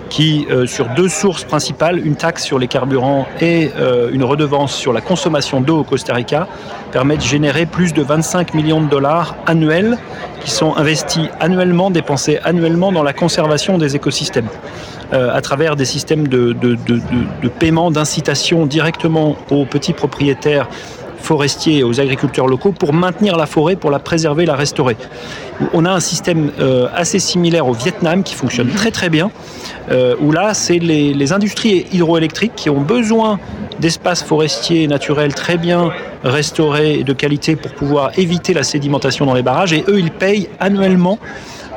qui, 0.08 0.46
euh, 0.50 0.66
sur 0.66 0.88
deux 0.90 1.08
sources 1.08 1.44
principales, 1.44 2.04
une 2.04 2.16
taxe 2.16 2.44
sur 2.44 2.58
les 2.58 2.68
carburants 2.68 3.26
et 3.40 3.70
euh, 3.76 4.10
une 4.12 4.24
redevance 4.24 4.74
sur 4.74 4.92
la 4.92 5.00
consommation 5.00 5.60
d'eau 5.60 5.80
au 5.80 5.84
Costa 5.84 6.14
Rica, 6.14 6.48
permet 6.94 7.16
de 7.16 7.22
générer 7.22 7.66
plus 7.66 7.92
de 7.92 8.02
25 8.02 8.54
millions 8.54 8.80
de 8.80 8.88
dollars 8.88 9.34
annuels 9.46 9.98
qui 10.44 10.52
sont 10.52 10.76
investis 10.76 11.28
annuellement, 11.40 11.90
dépensés 11.90 12.38
annuellement 12.44 12.92
dans 12.92 13.02
la 13.02 13.12
conservation 13.12 13.78
des 13.78 13.96
écosystèmes 13.96 14.46
euh, 15.12 15.34
à 15.34 15.40
travers 15.40 15.74
des 15.74 15.86
systèmes 15.86 16.28
de, 16.28 16.52
de, 16.52 16.76
de, 16.76 17.00
de 17.42 17.48
paiement, 17.48 17.90
d'incitation 17.90 18.64
directement 18.64 19.36
aux 19.50 19.64
petits 19.64 19.92
propriétaires 19.92 20.68
forestiers 21.24 21.78
et 21.78 21.82
aux 21.82 21.98
agriculteurs 22.00 22.46
locaux 22.46 22.70
pour 22.70 22.92
maintenir 22.92 23.36
la 23.36 23.46
forêt, 23.46 23.74
pour 23.74 23.90
la 23.90 23.98
préserver, 23.98 24.46
la 24.46 24.54
restaurer. 24.54 24.96
On 25.72 25.84
a 25.86 25.90
un 25.90 26.00
système 26.00 26.52
euh, 26.60 26.86
assez 26.94 27.18
similaire 27.18 27.66
au 27.66 27.72
Vietnam 27.72 28.22
qui 28.22 28.34
fonctionne 28.34 28.68
très 28.68 28.92
très 28.92 29.08
bien, 29.08 29.32
euh, 29.90 30.14
où 30.20 30.30
là, 30.30 30.54
c'est 30.54 30.78
les, 30.78 31.12
les, 31.12 31.32
industries 31.32 31.86
hydroélectriques 31.92 32.54
qui 32.54 32.70
ont 32.70 32.80
besoin 32.80 33.40
d'espaces 33.80 34.22
forestiers 34.22 34.86
naturels 34.86 35.34
très 35.34 35.56
bien 35.56 35.90
restaurés 36.22 37.00
et 37.00 37.04
de 37.04 37.12
qualité 37.12 37.56
pour 37.56 37.72
pouvoir 37.72 38.18
éviter 38.18 38.54
la 38.54 38.62
sédimentation 38.62 39.26
dans 39.26 39.34
les 39.34 39.42
barrages, 39.42 39.72
et 39.72 39.84
eux, 39.88 39.98
ils 39.98 40.10
payent 40.10 40.48
annuellement 40.60 41.18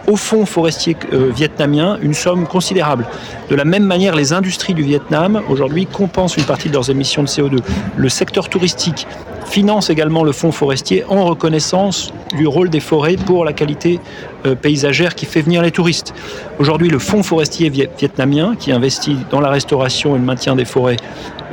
au 0.07 0.15
fonds 0.15 0.45
forestier 0.45 0.95
euh, 1.11 1.29
vietnamien 1.35 1.97
une 2.01 2.13
somme 2.13 2.47
considérable. 2.47 3.05
De 3.49 3.55
la 3.55 3.65
même 3.65 3.83
manière, 3.83 4.15
les 4.15 4.31
industries 4.33 4.73
du 4.73 4.83
Vietnam 4.83 5.41
aujourd'hui 5.49 5.85
compensent 5.85 6.37
une 6.37 6.45
partie 6.45 6.69
de 6.69 6.73
leurs 6.73 6.89
émissions 6.89 7.23
de 7.23 7.27
CO2. 7.27 7.59
Le 7.97 8.09
secteur 8.09 8.49
touristique 8.49 9.05
finance 9.47 9.89
également 9.89 10.23
le 10.23 10.31
fonds 10.31 10.51
forestier 10.51 11.03
en 11.07 11.25
reconnaissance 11.25 12.13
du 12.35 12.47
rôle 12.47 12.69
des 12.69 12.79
forêts 12.79 13.15
pour 13.15 13.45
la 13.45 13.53
qualité 13.53 13.99
euh, 14.45 14.55
paysagère 14.55 15.15
qui 15.15 15.25
fait 15.25 15.41
venir 15.41 15.61
les 15.61 15.71
touristes. 15.71 16.13
Aujourd'hui, 16.59 16.89
le 16.89 16.99
fonds 16.99 17.23
forestier 17.23 17.69
vietnamien, 17.69 18.55
qui 18.59 18.71
investit 18.71 19.17
dans 19.31 19.39
la 19.39 19.49
restauration 19.49 20.15
et 20.15 20.19
le 20.19 20.25
maintien 20.25 20.55
des 20.55 20.65
forêts 20.65 20.97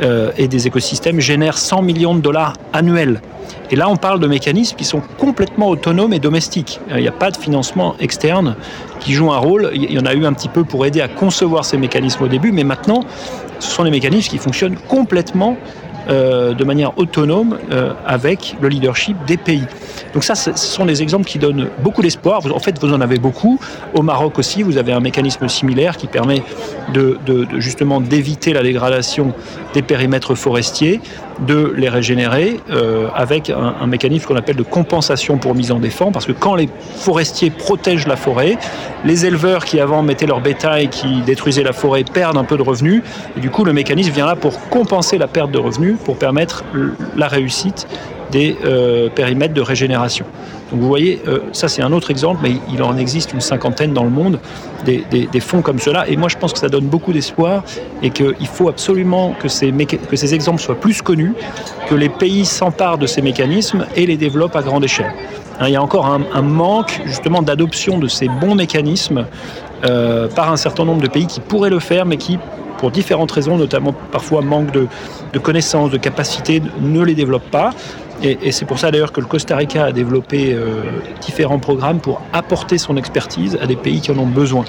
euh, 0.02 0.32
et 0.36 0.48
des 0.48 0.66
écosystèmes, 0.66 1.20
génère 1.20 1.56
100 1.56 1.82
millions 1.82 2.14
de 2.14 2.20
dollars 2.20 2.54
annuels. 2.72 3.20
Et 3.70 3.76
là, 3.76 3.88
on 3.88 3.96
parle 3.96 4.20
de 4.20 4.26
mécanismes 4.26 4.76
qui 4.76 4.84
sont 4.84 5.00
complètement 5.18 5.68
autonomes 5.68 6.12
et 6.12 6.18
domestiques. 6.18 6.80
Il 6.90 6.96
n'y 7.00 7.08
a 7.08 7.12
pas 7.12 7.30
de 7.30 7.36
financement 7.36 7.94
externe 8.00 8.56
qui 9.00 9.14
joue 9.14 9.32
un 9.32 9.38
rôle. 9.38 9.70
Il 9.74 9.92
y 9.92 9.98
en 9.98 10.06
a 10.06 10.14
eu 10.14 10.26
un 10.26 10.32
petit 10.32 10.48
peu 10.48 10.64
pour 10.64 10.84
aider 10.84 11.00
à 11.00 11.08
concevoir 11.08 11.64
ces 11.64 11.78
mécanismes 11.78 12.24
au 12.24 12.28
début, 12.28 12.52
mais 12.52 12.64
maintenant, 12.64 13.04
ce 13.60 13.70
sont 13.70 13.84
des 13.84 13.90
mécanismes 13.90 14.30
qui 14.30 14.38
fonctionnent 14.38 14.76
complètement 14.88 15.56
euh, 16.08 16.54
de 16.54 16.64
manière 16.64 16.96
autonome 16.98 17.58
euh, 17.72 17.92
avec 18.06 18.56
le 18.60 18.68
leadership 18.68 19.16
des 19.26 19.36
pays. 19.36 19.64
Donc 20.12 20.22
ça, 20.22 20.34
ce 20.34 20.52
sont 20.54 20.84
des 20.84 21.02
exemples 21.02 21.24
qui 21.24 21.38
donnent 21.38 21.68
beaucoup 21.82 22.02
d'espoir. 22.02 22.40
En 22.52 22.58
fait, 22.58 22.78
vous 22.78 22.92
en 22.92 23.00
avez 23.00 23.18
beaucoup. 23.18 23.58
Au 23.94 24.02
Maroc 24.02 24.38
aussi, 24.38 24.62
vous 24.62 24.76
avez 24.76 24.92
un 24.92 25.00
mécanisme 25.00 25.48
similaire 25.48 25.96
qui 25.96 26.06
permet 26.06 26.42
de, 26.92 27.18
justement 27.58 28.00
d'éviter 28.00 28.52
la 28.52 28.62
dégradation 28.62 29.32
des 29.72 29.82
périmètres 29.82 30.34
forestiers, 30.34 31.00
de 31.40 31.72
les 31.76 31.88
régénérer 31.88 32.60
euh, 32.70 33.08
avec 33.14 33.50
un, 33.50 33.86
mécanisme 33.86 34.26
qu'on 34.26 34.36
appelle 34.36 34.56
de 34.56 34.62
compensation 34.62 35.36
pour 35.38 35.54
mise 35.54 35.72
en 35.72 35.78
défense, 35.78 36.12
parce 36.12 36.26
que 36.26 36.32
quand 36.32 36.54
les 36.54 36.68
forestiers 36.96 37.50
protègent 37.50 38.06
la 38.06 38.16
forêt, 38.16 38.56
les 39.04 39.26
éleveurs 39.26 39.64
qui 39.64 39.80
avant 39.80 40.02
mettaient 40.02 40.26
leur 40.26 40.40
bétail, 40.40 40.88
qui 40.88 41.22
détruisaient 41.22 41.62
la 41.62 41.72
forêt, 41.72 42.04
perdent 42.04 42.38
un 42.38 42.44
peu 42.44 42.56
de 42.56 42.62
revenus. 42.62 43.02
Et 43.36 43.40
du 43.40 43.50
coup, 43.50 43.64
le 43.64 43.72
mécanisme 43.72 44.12
vient 44.12 44.26
là 44.26 44.36
pour 44.36 44.68
compenser 44.68 45.18
la 45.18 45.26
perte 45.26 45.50
de 45.50 45.58
revenus, 45.58 45.96
pour 46.04 46.16
permettre 46.16 46.64
la 47.16 47.28
réussite 47.28 47.86
des 48.34 48.56
euh, 48.64 49.08
périmètres 49.08 49.54
de 49.54 49.60
régénération. 49.60 50.26
Donc 50.70 50.80
vous 50.80 50.88
voyez, 50.88 51.22
euh, 51.28 51.38
ça 51.52 51.68
c'est 51.68 51.82
un 51.82 51.92
autre 51.92 52.10
exemple, 52.10 52.40
mais 52.42 52.56
il 52.72 52.82
en 52.82 52.96
existe 52.96 53.32
une 53.32 53.40
cinquantaine 53.40 53.92
dans 53.92 54.02
le 54.02 54.10
monde, 54.10 54.40
des, 54.84 55.40
fonds 55.40 55.62
comme 55.62 55.78
cela. 55.78 56.08
Et 56.08 56.16
moi 56.16 56.28
je 56.28 56.36
pense 56.36 56.52
que 56.52 56.58
ça 56.58 56.68
donne 56.68 56.86
beaucoup 56.86 57.12
d'espoir 57.12 57.62
et 58.02 58.10
qu'il 58.10 58.46
faut 58.48 58.68
absolument 58.68 59.34
que 59.40 59.46
ces, 59.48 60.34
exemples 60.34 60.60
soient 60.60 60.80
plus 60.80 61.00
connus, 61.00 61.32
que 61.88 61.94
les 61.94 62.08
pays 62.08 62.44
s'emparent 62.44 62.98
de 62.98 63.06
ces 63.06 63.22
mécanismes 63.22 63.86
et 63.94 64.04
les 64.04 64.16
développent 64.16 64.56
à 64.56 64.62
grande 64.62 64.84
échelle. 64.84 65.14
Hein, 65.60 65.68
il 65.68 65.72
y 65.72 65.76
a 65.76 65.82
encore 65.82 66.06
un, 66.06 66.42
manque 66.42 67.00
justement 67.06 67.40
d'adoption 67.40 67.98
de 67.98 68.08
ces 68.08 68.26
bons 68.26 68.56
mécanismes 68.56 69.26
euh, 69.84 70.26
par 70.26 70.50
un 70.50 70.56
certain 70.56 70.84
nombre 70.84 71.02
de 71.02 71.08
pays 71.08 71.28
qui 71.28 71.38
pourraient 71.38 71.70
le 71.70 71.78
faire, 71.78 72.04
mais 72.04 72.16
qui, 72.16 72.40
pour 72.78 72.90
différentes 72.90 73.30
raisons, 73.30 73.56
notamment 73.56 73.94
parfois 74.10 74.42
manque 74.42 74.72
de, 74.72 74.88
de 75.32 75.38
connaissances, 75.38 75.90
de 75.92 75.98
capacités, 75.98 76.60
ne 76.80 77.02
les 77.02 77.14
développent 77.14 77.50
pas. 77.50 77.70
Et, 78.22 78.52
c'est 78.52 78.64
pour 78.64 78.78
ça 78.78 78.90
d'ailleurs 78.90 79.12
que 79.12 79.20
le 79.20 79.26
Costa 79.26 79.56
Rica 79.56 79.84
a 79.84 79.92
développé 79.92 80.54
euh, 80.54 80.82
différents 81.20 81.58
programmes 81.58 81.98
pour 81.98 82.22
apporter 82.32 82.78
son 82.78 82.96
expertise 82.96 83.58
à 83.60 83.66
des 83.66 83.76
pays 83.76 84.00
qui 84.00 84.10
en 84.10 84.18
ont 84.18 84.26
besoin. 84.26 84.64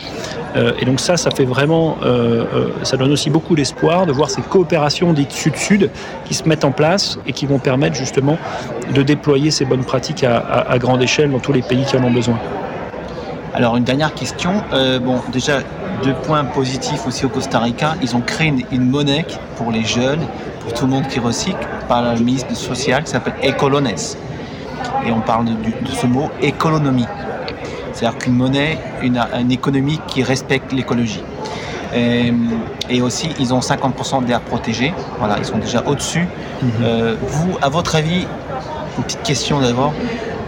Euh, 0.56 0.74
et 0.80 0.86
donc 0.86 1.00
ça, 1.00 1.16
ça 1.16 1.32
fait 1.32 1.46
vraiment, 1.46 1.98
euh, 2.04 2.70
ça 2.84 2.98
donne 2.98 3.12
aussi 3.12 3.30
beaucoup 3.30 3.56
d'espoir 3.56 4.06
de 4.06 4.12
voir 4.12 4.30
ces 4.30 4.42
coopérations 4.42 5.14
dites 5.14 5.32
sud-sud 5.32 5.90
qui 6.26 6.34
se 6.34 6.48
mettent 6.48 6.66
en 6.66 6.72
place 6.72 7.20
et 7.28 7.34
qui 7.34 7.46
vont 7.46 7.60
permettre 7.60 7.96
justement 7.96 8.38
de 8.94 9.02
déployer 9.04 9.52
ces 9.52 9.66
bonnes 9.66 9.84
pratiques 9.84 10.24
à, 10.24 10.78
grande 10.80 11.02
échelle 11.02 11.32
dans 11.32 11.40
tous 11.40 11.54
les 11.54 11.62
pays 11.62 11.86
qui 11.86 11.96
en 11.98 12.04
ont 12.04 12.12
besoin. 12.12 12.38
Alors 13.54 13.78
une 13.78 13.84
dernière 13.84 14.14
question. 14.14 14.64
bon, 15.02 15.22
déjà 15.32 15.60
deux 16.04 16.14
points 16.14 16.44
positifs 16.46 17.06
aussi 17.08 17.26
au 17.26 17.30
Costa 17.30 17.60
Rica. 17.60 17.96
Ils 18.02 18.16
ont 18.16 18.22
créé 18.22 18.54
une 18.72 18.90
monnaie 18.90 19.26
pour 19.58 19.72
les 19.72 19.84
jeunes 19.84 20.26
pour 20.62 20.74
tout 20.74 20.86
le 20.86 20.92
monde 20.92 21.08
qui 21.08 21.20
recycle 21.20 21.68
par 21.88 22.02
le 22.16 22.20
ministre 22.20 22.56
social 22.56 23.04
qui 23.04 23.12
s'appelle 23.12 23.36
Ecolones. 23.44 23.88
Et 25.06 25.12
on 25.12 25.22
parle 25.22 25.46
de, 25.46 25.52
ce 25.94 26.08
mot 26.08 26.30
économie. 26.42 27.06
C'est-à-dire 27.94 28.18
qu'une 28.18 28.34
monnaie, 28.34 28.78
une, 29.02 29.20
économie 29.52 30.00
qui 30.08 30.24
respecte 30.24 30.74
l'écologie. 30.74 31.24
Et, 32.90 33.02
aussi, 33.02 33.30
ils 33.40 33.54
ont 33.54 33.60
50% 33.60 34.26
d'air 34.26 34.42
protégé. 34.42 34.94
Voilà, 35.20 35.38
ils 35.38 35.46
sont 35.46 35.60
déjà 35.60 35.84
au-dessus. 35.86 36.28
Mhm. 36.62 36.72
Euh, 36.84 37.16
vous, 37.22 37.58
à 37.62 37.70
votre 37.70 37.96
avis, 37.96 38.28
une 38.98 39.04
petite 39.04 39.24
question 39.24 39.62
d'abord, 39.62 39.94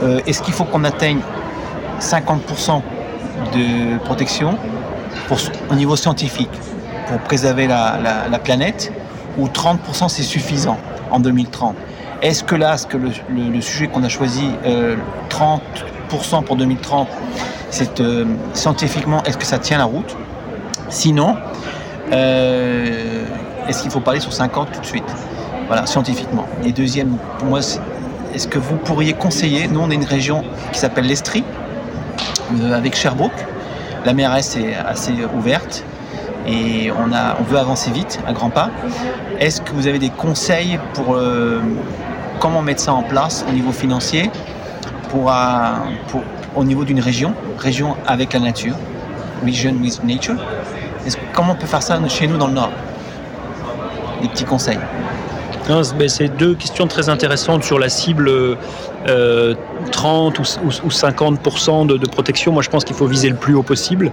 euh, 0.04 0.20
est-ce 0.28 0.42
qu'il 0.42 0.54
faut 0.54 0.66
qu'on 0.66 0.84
atteigne 0.84 1.20
50% 2.00 2.82
de 3.54 3.98
protection 4.00 4.58
au 5.70 5.76
niveau 5.76 5.96
scientifique 5.96 6.50
pour 7.08 7.20
préserver 7.20 7.68
la 7.68 8.40
planète 8.44 8.92
ou 9.38 9.48
30% 9.48 10.10
c'est 10.10 10.24
suffisant 10.24 10.78
en 11.12 11.20
2030 11.20 11.76
Est-ce 12.22 12.44
que 12.44 12.56
là, 12.56 12.78
ce 12.78 12.88
que 12.88 12.98
le, 12.98 13.62
sujet 13.62 13.88
qu'on 13.88 14.04
a 14.04 14.10
choisi, 14.10 14.50
30% 15.30 15.70
euh, 15.74 16.42
pour 16.42 16.56
2030, 16.56 17.08
c'est 17.70 18.00
euh, 18.00 18.26
scientifiquement, 18.54 19.24
est-ce 19.24 19.38
que 19.38 19.46
ça 19.46 19.60
tient 19.60 19.78
la 19.78 19.86
route? 19.86 20.16
Sinon, 20.90 21.36
euh, 22.12 23.26
est-ce 23.68 23.82
qu'il 23.82 23.92
faut 23.92 24.00
parler 24.00 24.20
sur 24.20 24.34
50 24.34 24.72
tout 24.72 24.82
de 24.82 24.86
suite? 24.86 25.16
Voilà, 25.68 25.86
scientifiquement. 25.86 26.46
Et 26.64 26.72
deuxième, 26.72 27.18
pour 27.40 27.48
moi, 27.50 27.60
est-ce 28.34 28.48
que 28.48 28.58
vous 28.58 28.78
pourriez 28.78 29.14
conseiller, 29.14 29.68
nous 29.68 29.82
on 29.82 29.90
est 29.92 29.96
une 29.96 30.06
région 30.06 30.44
qui 30.72 30.80
s'appelle 30.80 31.06
l'Estrie, 31.06 31.44
avec 32.74 32.96
Sherbrooke, 32.96 33.46
la 34.08 34.14
mer 34.14 34.34
est 34.34 34.74
assez 34.94 35.16
ouverte, 35.38 35.84
et 36.48 36.90
on, 36.92 37.12
a, 37.12 37.36
on 37.42 37.44
veut 37.44 37.60
avancer 37.60 37.92
vite, 37.92 38.20
à 38.26 38.32
grands 38.32 38.50
pas. 38.50 38.70
Est-ce 39.38 39.60
que 39.60 39.74
vous 39.74 39.86
avez 39.86 40.00
des 40.00 40.10
conseils 40.10 40.80
pour 40.94 41.08
euh, 41.14 41.60
comment 42.40 42.62
mettre 42.62 42.82
ça 42.82 42.94
en 42.94 43.04
place 43.04 43.46
au 43.50 43.52
niveau 43.52 43.74
financier 43.74 44.32
pour, 45.10 45.30
euh, 45.30 45.36
pour 46.08 46.22
au 46.56 46.64
niveau 46.64 46.86
d'une 46.86 47.02
région, 47.02 47.34
région 47.58 47.98
avec 48.08 48.32
la 48.32 48.40
nature, 48.40 48.78
region 49.46 49.76
with 49.82 50.02
nature? 50.06 50.38
Comment 51.34 51.52
on 51.52 51.56
peut 51.56 51.68
faire 51.68 51.84
ça 51.84 52.00
chez 52.08 52.28
nous 52.28 52.38
dans 52.38 52.48
le 52.48 52.54
Nord? 52.54 52.72
Des 54.22 54.30
petits 54.30 54.46
conseils. 54.46 54.80
C'est 56.08 56.30
deux 56.30 56.56
questions 56.56 56.88
très 56.88 57.10
intéressantes 57.10 57.66
sur 57.66 57.78
la 57.78 57.90
cible 57.90 58.32
30 59.92 60.40
euh, 60.40 60.44
ou, 60.84 60.90
50% 60.90 61.88
de, 61.88 62.08
protection. 62.08 62.52
Moi, 62.52 62.64
je 62.64 62.70
pense 62.70 62.84
qu'il 62.84 62.96
faut 62.96 63.08
viser 63.08 63.30
le 63.30 63.36
plus 63.36 63.54
haut 63.54 63.64
possible. 63.64 64.12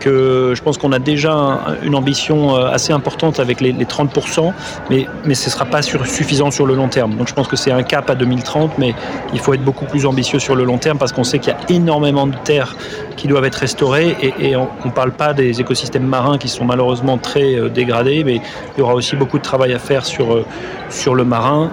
Que 0.00 0.52
je 0.54 0.62
pense 0.62 0.78
qu'on 0.78 0.92
a 0.92 0.98
déjà 0.98 1.60
une 1.82 1.94
ambition 1.94 2.56
euh, 2.56 2.68
assez 2.68 2.92
importante 2.92 3.40
avec 3.40 3.60
les, 3.60 3.72
30%, 3.72 4.52
mais, 4.90 5.06
mais 5.24 5.34
ce 5.34 5.46
ne 5.46 5.50
sera 5.50 5.64
pas 5.64 5.82
suffisant 5.82 6.50
sur 6.50 6.66
le 6.66 6.74
long 6.74 6.88
terme. 6.88 7.14
Donc, 7.14 7.28
je 7.28 7.34
pense 7.34 7.48
que 7.48 7.56
c'est 7.56 7.72
un 7.72 7.82
cap 7.82 8.08
à 8.10 8.14
2030, 8.14 8.78
mais 8.78 8.94
il 9.32 9.38
faut 9.40 9.54
être 9.54 9.64
beaucoup 9.64 9.84
plus 9.84 10.06
ambitieux 10.06 10.38
sur 10.38 10.54
le 10.54 10.64
long 10.64 10.78
terme 10.78 10.98
parce 10.98 11.12
qu'on 11.12 11.24
sait 11.24 11.38
qu'il 11.38 11.52
y 11.52 11.56
a 11.56 11.74
énormément 11.74 12.26
de 12.26 12.36
terres 12.44 12.76
qui 13.16 13.28
doivent 13.28 13.44
être 13.44 13.56
restaurées 13.56 14.16
et, 14.38 14.56
on 14.56 14.68
ne 14.84 14.90
parle 14.90 15.12
pas 15.12 15.32
des 15.32 15.60
écosystèmes 15.60 16.06
marins 16.06 16.38
qui 16.38 16.48
sont 16.48 16.64
malheureusement 16.64 17.18
très 17.18 17.54
euh, 17.54 17.68
dégradés, 17.68 18.24
mais 18.24 18.40
il 18.76 18.80
y 18.80 18.82
aura 18.82 18.94
aussi 18.94 19.16
beaucoup 19.16 19.38
de 19.38 19.42
travail 19.42 19.72
à 19.72 19.78
faire 19.78 20.04
sur, 20.04 20.44
sur 20.90 21.14
le 21.14 21.24
marin 21.24 21.70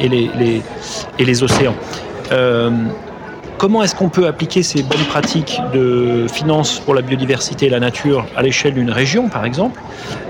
et, 0.00 0.08
les, 0.08 0.62
et 1.18 1.24
les 1.24 1.42
océans. 1.42 1.74
Euh, 2.32 2.70
comment 3.58 3.82
est-ce 3.82 3.94
qu'on 3.94 4.08
peut 4.08 4.26
appliquer 4.26 4.62
ces 4.62 4.82
bonnes 4.82 5.04
pratiques 5.08 5.60
de 5.72 6.26
finance 6.32 6.78
pour 6.80 6.94
la 6.94 7.02
biodiversité 7.02 7.66
et 7.66 7.70
la 7.70 7.80
nature 7.80 8.26
à 8.36 8.42
l'échelle 8.42 8.74
d'une 8.74 8.90
région, 8.90 9.28
par 9.28 9.44
exemple 9.44 9.80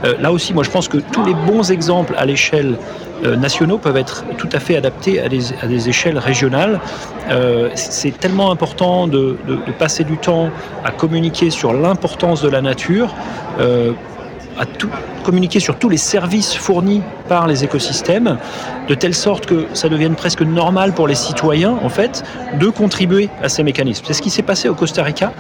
euh, 0.04 0.14
Là 0.20 0.32
aussi, 0.32 0.54
moi, 0.54 0.62
je 0.62 0.70
pense 0.70 0.88
que 0.88 0.98
tous 0.98 1.24
les 1.24 1.34
bons 1.34 1.70
exemples 1.70 2.14
à 2.16 2.24
l'échelle 2.26 2.76
euh, 3.24 3.36
nationaux 3.36 3.78
peuvent 3.78 3.96
être 3.96 4.24
tout 4.36 4.48
à 4.52 4.60
fait 4.60 4.76
adaptés 4.76 5.20
à 5.20 5.28
des, 5.28 5.88
échelles 5.88 6.18
régionales. 6.18 6.80
c'est 7.74 8.18
tellement 8.18 8.50
important 8.50 9.08
de, 9.08 9.36
passer 9.78 10.04
du 10.04 10.16
temps 10.18 10.50
à 10.84 10.90
communiquer 10.90 11.50
sur 11.50 11.72
l'importance 11.72 12.42
de 12.42 12.48
la 12.48 12.60
nature 12.60 13.14
à 14.58 14.64
tout, 14.64 14.90
communiquer 15.26 15.58
sur 15.58 15.76
tous 15.76 15.88
les 15.88 15.96
services 15.96 16.54
fournis 16.54 17.02
par 17.28 17.48
les 17.48 17.64
écosystèmes, 17.64 18.38
de 18.88 18.94
telle 18.94 19.12
sorte 19.12 19.44
que 19.44 19.66
ça 19.74 19.88
devienne 19.88 20.14
presque 20.14 20.42
normal 20.42 20.92
pour 20.92 21.08
les 21.08 21.16
citoyens, 21.16 21.76
en 21.82 21.88
fait, 21.88 22.22
de 22.60 22.68
contribuer 22.68 23.28
à 23.42 23.48
ces 23.48 23.64
mécanismes. 23.64 24.04
C'est 24.06 24.12
ce 24.12 24.22
qui 24.22 24.30
s'est 24.30 24.44
passé 24.44 24.68
au 24.68 24.74
Costa 24.74 25.02
Rica. 25.02 25.32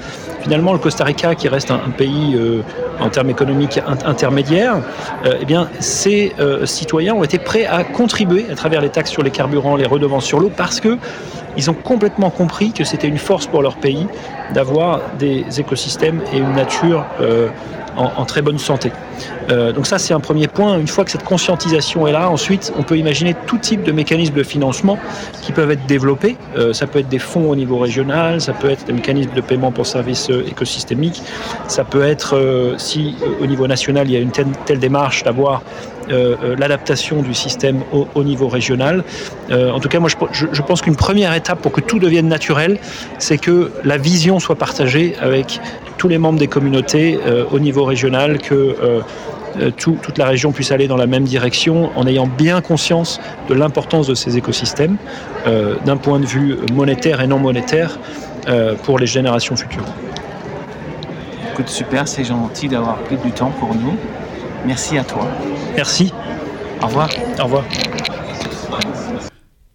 Finalement, 0.42 0.72
le 0.72 0.80
Costa 0.80 1.04
Rica, 1.04 1.36
qui 1.36 1.46
reste 1.46 1.70
un, 1.70 1.78
pays 1.96 2.34
euh, 2.34 2.62
en 3.00 3.10
termes 3.10 3.30
économiques 3.30 3.80
intermédiaires, 4.04 4.78
euh, 5.24 5.38
eh 5.40 5.44
bien, 5.44 5.68
ces 5.78 6.34
euh, 6.40 6.66
citoyens 6.66 7.14
ont 7.14 7.22
été 7.22 7.38
prêts 7.38 7.64
à 7.64 7.84
contribuer 7.84 8.46
à 8.50 8.56
travers 8.56 8.80
les 8.80 8.90
taxes 8.90 9.12
sur 9.12 9.22
les 9.22 9.30
carburants, 9.30 9.76
les 9.76 9.86
redevances 9.86 10.24
sur 10.24 10.40
l'eau, 10.40 10.50
parce 10.54 10.80
que 10.80 10.98
ils 11.56 11.70
ont 11.70 11.74
complètement 11.74 12.30
compris 12.30 12.72
que 12.72 12.82
c'était 12.82 13.08
une 13.08 13.18
force 13.18 13.46
pour 13.46 13.62
leur 13.62 13.76
pays 13.76 14.08
d'avoir 14.52 15.00
des 15.18 15.44
écosystèmes 15.58 16.20
et 16.32 16.38
une 16.38 16.52
nature 16.52 17.06
en, 17.96 18.24
très 18.24 18.42
bonne 18.42 18.58
santé. 18.58 18.92
Euh, 19.50 19.72
donc 19.72 19.86
ça, 19.86 19.98
c'est 19.98 20.14
un 20.14 20.20
premier 20.20 20.48
point. 20.48 20.78
Une 20.78 20.88
fois 20.88 21.04
que 21.04 21.10
cette 21.10 21.24
conscientisation 21.24 22.06
est 22.06 22.12
là, 22.12 22.30
ensuite, 22.30 22.72
on 22.78 22.82
peut 22.82 22.98
imaginer 22.98 23.34
tout 23.46 23.58
type 23.58 23.82
de 23.82 23.92
mécanismes 23.92 24.34
de 24.34 24.42
financement 24.42 24.98
qui 25.42 25.52
peuvent 25.52 25.70
être 25.70 25.86
développés. 25.86 26.36
Euh, 26.56 26.72
ça 26.72 26.86
peut 26.86 26.98
être 26.98 27.08
des 27.08 27.18
fonds 27.18 27.50
au 27.50 27.56
niveau 27.56 27.78
régional, 27.78 28.40
ça 28.40 28.52
peut 28.52 28.70
être 28.70 28.84
des 28.86 28.92
mécanismes 28.92 29.34
de 29.34 29.40
paiement 29.40 29.72
pour 29.72 29.86
services 29.86 30.30
euh, 30.30 30.44
écosystémiques, 30.48 31.22
ça 31.68 31.84
peut 31.84 32.02
être, 32.02 32.74
si 32.78 33.14
au 33.40 33.46
niveau 33.46 33.66
national, 33.66 34.08
il 34.08 34.12
y 34.12 34.16
a 34.16 34.20
une 34.20 34.30
telle, 34.30 34.78
démarche, 34.78 35.22
d'avoir 35.22 35.62
l'adaptation 36.08 37.20
du 37.22 37.34
système 37.34 37.82
au, 37.92 38.06
au 38.14 38.22
niveau 38.22 38.46
régional. 38.48 39.02
En 39.50 39.80
tout 39.80 39.88
cas, 39.88 39.98
moi, 39.98 40.08
je, 40.32 40.62
pense 40.62 40.82
qu'une 40.82 40.96
première 40.96 41.34
étape 41.34 41.60
pour 41.60 41.72
que 41.72 41.80
tout 41.80 41.98
devienne 41.98 42.28
naturel, 42.28 42.78
c'est 43.18 43.38
que 43.38 43.72
la 43.84 43.96
vision 43.96 44.38
soit 44.38 44.54
partagée 44.54 45.16
avec 45.20 45.60
tous 45.98 46.08
les 46.08 46.18
membres 46.18 46.38
des 46.38 46.46
communautés 46.48 47.18
au 47.50 47.58
niveau 47.58 47.84
régional, 47.84 48.38
que 48.38 48.76
tout- 49.76 49.98
toute 50.02 50.18
la 50.18 50.26
région 50.26 50.52
puisse 50.52 50.70
aller 50.72 50.88
dans 50.88 50.96
la 50.96 51.06
même 51.06 51.24
direction 51.24 51.90
en 51.96 52.06
ayant 52.06 52.26
bien 52.26 52.60
conscience 52.60 53.20
de 53.48 53.54
l'importance 53.54 54.06
de 54.06 54.14
ces 54.14 54.36
écosystèmes 54.36 54.96
euh, 55.46 55.76
d'un 55.84 55.96
point 55.96 56.20
de 56.20 56.26
vue 56.26 56.56
monétaire 56.72 57.20
et 57.20 57.26
non 57.26 57.38
monétaire 57.38 57.98
euh, 58.48 58.74
pour 58.84 58.98
les 58.98 59.06
générations 59.06 59.56
futures. 59.56 59.84
Écoute, 61.52 61.68
super, 61.68 62.06
c'est 62.06 62.24
gentil 62.24 62.68
d'avoir 62.68 62.96
pris 62.98 63.16
du 63.16 63.30
temps 63.32 63.50
pour 63.58 63.74
nous. 63.74 63.96
Merci 64.66 64.98
à 64.98 65.04
toi. 65.04 65.26
Merci, 65.74 66.12
Au 66.82 66.86
revoir. 66.86 67.08
au 67.40 67.44
revoir. 67.44 67.64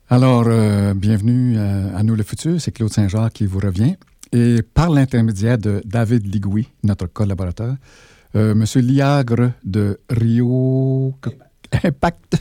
Alors, 0.09 0.43
euh, 0.47 0.93
bienvenue 0.93 1.57
à, 1.57 1.97
à 1.97 2.03
Nous 2.03 2.15
le 2.15 2.23
futur, 2.23 2.59
c'est 2.59 2.71
Claude 2.71 2.91
Saint-Jacques 2.91 3.33
qui 3.33 3.45
vous 3.45 3.59
revient. 3.59 3.95
Et 4.33 4.57
par 4.73 4.89
l'intermédiaire 4.89 5.57
de 5.57 5.81
David 5.85 6.33
Ligoui, 6.33 6.67
notre 6.83 7.05
collaborateur, 7.07 7.75
euh, 8.35 8.55
Monsieur 8.55 8.81
Liagre 8.81 9.51
de 9.63 9.99
Rio 10.09 11.13
Impact 11.83 12.37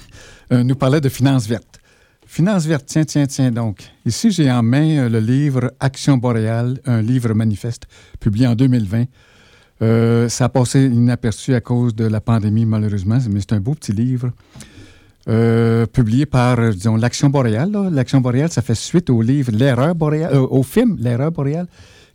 euh, 0.52 0.62
nous 0.62 0.74
parlait 0.74 1.00
de 1.00 1.08
finances 1.08 1.46
vertes. 1.46 1.80
Finances 2.26 2.66
vertes, 2.66 2.86
tiens, 2.86 3.04
tiens, 3.04 3.26
tiens 3.26 3.50
donc. 3.50 3.82
Ici, 4.06 4.30
j'ai 4.30 4.50
en 4.50 4.62
main 4.62 4.98
euh, 4.98 5.08
le 5.08 5.20
livre 5.20 5.72
Action 5.80 6.16
boréale, 6.16 6.80
un 6.86 7.02
livre 7.02 7.34
manifeste 7.34 7.86
publié 8.18 8.46
en 8.46 8.54
2020. 8.54 9.04
Euh, 9.82 10.28
ça 10.28 10.44
a 10.44 10.48
passé 10.48 10.84
inaperçu 10.84 11.54
à 11.54 11.60
cause 11.60 11.94
de 11.94 12.04
la 12.04 12.20
pandémie, 12.20 12.66
malheureusement, 12.66 13.18
mais 13.30 13.40
c'est 13.40 13.52
un 13.52 13.60
beau 13.60 13.74
petit 13.74 13.92
livre. 13.92 14.32
Publié 15.92 16.26
par, 16.26 16.72
disons, 16.72 16.96
l'Action 16.96 17.28
boréale. 17.28 17.70
L'Action 17.92 18.20
boréale, 18.20 18.50
ça 18.50 18.62
fait 18.62 18.74
suite 18.74 19.10
au 19.10 19.22
livre 19.22 19.52
L'erreur 19.52 19.94
boréale, 19.94 20.34
au 20.34 20.64
film 20.64 20.96
L'erreur 20.98 21.30
boréale, 21.30 21.68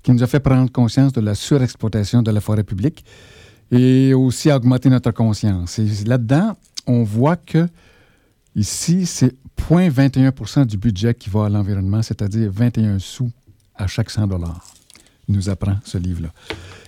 qui 0.03 0.11
nous 0.11 0.21
a 0.21 0.27
fait 0.27 0.41
prendre 0.41 0.69
conscience 0.69 1.13
de 1.13 1.21
la 1.21 1.33
surexploitation 1.33 2.23
de 2.23 2.31
la 2.31 2.41
forêt 2.41 2.63
publique 2.63 3.05
et 3.71 4.13
aussi 4.13 4.51
augmenter 4.51 4.89
notre 4.89 5.11
conscience. 5.11 5.79
Et 5.79 5.87
là-dedans, 6.05 6.55
on 6.87 7.03
voit 7.03 7.35
que 7.35 7.67
ici, 8.55 9.05
c'est 9.05 9.33
0,21% 9.69 10.65
du 10.65 10.77
budget 10.77 11.13
qui 11.13 11.29
va 11.29 11.45
à 11.45 11.49
l'environnement, 11.49 12.01
c'est-à-dire 12.01 12.51
21 12.51 12.99
sous 12.99 13.31
à 13.75 13.87
chaque 13.87 14.09
100 14.09 14.27
dollars. 14.27 14.63
Nous 15.27 15.49
apprend 15.49 15.77
ce 15.83 15.97
livre-là. 15.97 16.29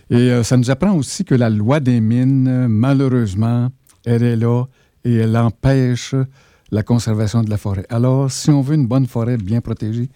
Et 0.10 0.32
euh, 0.32 0.44
ça 0.44 0.58
nous 0.58 0.70
apprend 0.70 0.94
aussi 0.94 1.26
que 1.26 1.36
la 1.36 1.50
loi 1.50 1.80
des 1.80 2.00
mines, 2.00 2.68
malheureusement, 2.68 3.70
elle 4.06 4.24
est 4.24 4.36
là 4.36 4.66
et 5.04 5.16
elle 5.16 5.36
empêche 5.36 6.14
la 6.72 6.84
conservation 6.84 7.44
de 7.44 7.50
la 7.50 7.58
forêt. 7.58 7.86
Alors, 7.90 8.32
si 8.32 8.50
on 8.52 8.62
veut 8.62 8.76
une 8.76 8.88
bonne 8.88 9.08
forêt 9.08 9.38
bien 9.38 9.62
protégée, 9.62 10.10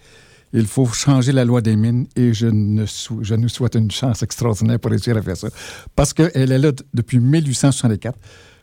il 0.52 0.66
faut 0.66 0.86
changer 0.86 1.32
la 1.32 1.44
loi 1.44 1.60
des 1.60 1.76
mines 1.76 2.06
et 2.16 2.34
je, 2.34 2.46
ne 2.46 3.36
nous 3.36 3.48
souhaite 3.48 3.74
une 3.74 3.90
chance 3.90 4.22
extraordinaire 4.22 4.78
pour 4.78 4.90
réussir 4.90 5.16
à 5.16 5.22
faire 5.22 5.36
ça. 5.36 5.48
Parce 5.96 6.12
qu'elle 6.12 6.52
est 6.52 6.58
là 6.58 6.72
depuis 6.92 7.18
1864. 7.18 8.18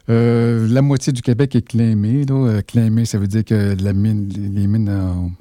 Euh, 0.10 0.68
la 0.68 0.82
moitié 0.82 1.14
du 1.14 1.22
Québec 1.22 1.56
est 1.56 1.62
claimée. 1.62 2.26
Là. 2.26 2.62
Euh, 2.76 3.06
ça 3.06 3.20
veut 3.20 3.28
dire 3.28 3.46
que 3.46 3.76
les 3.76 3.94
mines 3.94 4.90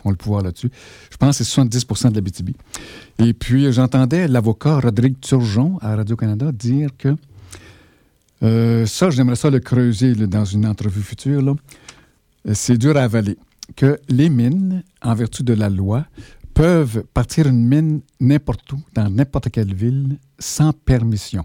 ont 0.04 0.10
le 0.10 0.16
pouvoir 0.16 0.42
là-dessus. 0.42 0.70
Je 1.10 1.16
pense 1.16 1.38
que 1.38 1.44
c'est 1.44 1.60
70% 1.60 2.10
de 2.10 2.14
la 2.16 2.20
BTB. 2.20 2.50
Et 3.20 3.32
puis, 3.32 3.72
j'entendais 3.72 4.28
l'avocat 4.28 4.80
Rodrigue 4.80 5.18
Turgeon 5.20 5.78
à 5.80 5.96
Radio-Canada 5.96 6.52
dire 6.52 6.90
que 6.98 7.16
euh, 8.42 8.86
ça, 8.86 9.10
j'aimerais 9.10 9.36
ça 9.36 9.50
le 9.50 9.60
creuser 9.60 10.14
dans 10.14 10.44
une 10.44 10.66
entrevue 10.66 11.02
future. 11.02 11.56
C'est 12.52 12.78
dur 12.78 12.96
à 12.96 13.02
avaler. 13.02 13.38
Que 13.76 13.98
les 14.08 14.28
mines, 14.28 14.82
en 15.02 15.14
vertu 15.14 15.42
de 15.42 15.52
la 15.52 15.68
loi, 15.68 16.06
peuvent 16.58 17.04
partir 17.14 17.46
une 17.46 17.64
mine 17.64 18.00
n'importe 18.18 18.72
où, 18.72 18.80
dans 18.92 19.08
n'importe 19.08 19.48
quelle 19.48 19.72
ville, 19.72 20.18
sans 20.40 20.72
permission. 20.72 21.44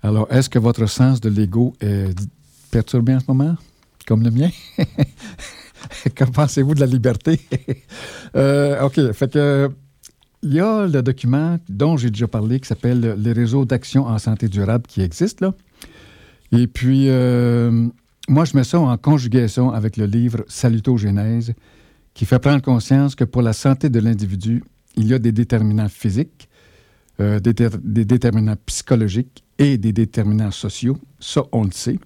Alors, 0.00 0.28
est-ce 0.30 0.48
que 0.48 0.60
votre 0.60 0.86
sens 0.86 1.20
de 1.20 1.28
l'ego 1.28 1.74
est 1.80 2.14
perturbé 2.70 3.16
en 3.16 3.18
ce 3.18 3.24
moment, 3.26 3.56
comme 4.06 4.22
le 4.22 4.30
mien? 4.30 4.50
Qu'en 6.16 6.26
pensez-vous 6.26 6.76
de 6.76 6.80
la 6.80 6.86
liberté? 6.86 7.40
Euh, 8.36 8.84
OK, 8.84 9.12
fait 9.12 9.32
que 9.32 9.68
il 10.44 10.54
y 10.54 10.60
a 10.60 10.86
le 10.86 11.02
document 11.02 11.58
dont 11.68 11.96
j'ai 11.96 12.10
déjà 12.10 12.28
parlé 12.28 12.60
qui 12.60 12.68
s'appelle 12.68 13.16
Les 13.18 13.32
réseaux 13.32 13.64
d'action 13.64 14.06
en 14.06 14.18
santé 14.20 14.46
durable 14.46 14.84
qui 14.86 15.00
existent 15.00 15.46
là. 15.46 15.54
Et 16.56 16.68
puis, 16.68 17.06
euh, 17.08 17.88
moi, 18.28 18.44
je 18.44 18.56
mets 18.56 18.62
ça 18.62 18.78
en 18.78 18.96
conjugaison 18.96 19.70
avec 19.70 19.96
le 19.96 20.06
livre 20.06 20.44
Salutogénèse 20.46 21.54
qui 22.20 22.26
fait 22.26 22.38
prendre 22.38 22.60
conscience 22.60 23.14
que 23.14 23.24
pour 23.24 23.40
la 23.40 23.54
santé 23.54 23.88
de 23.88 23.98
l'individu, 23.98 24.62
il 24.94 25.06
y 25.06 25.14
a 25.14 25.18
des 25.18 25.32
déterminants 25.32 25.88
physiques, 25.88 26.50
euh, 27.18 27.40
des, 27.40 27.54
dé- 27.54 27.70
des 27.82 28.04
déterminants 28.04 28.56
psychologiques 28.66 29.42
et 29.58 29.78
des 29.78 29.94
déterminants 29.94 30.50
sociaux. 30.50 30.98
Ça, 31.18 31.44
on 31.50 31.64
le 31.64 31.70
sait. 31.70 31.98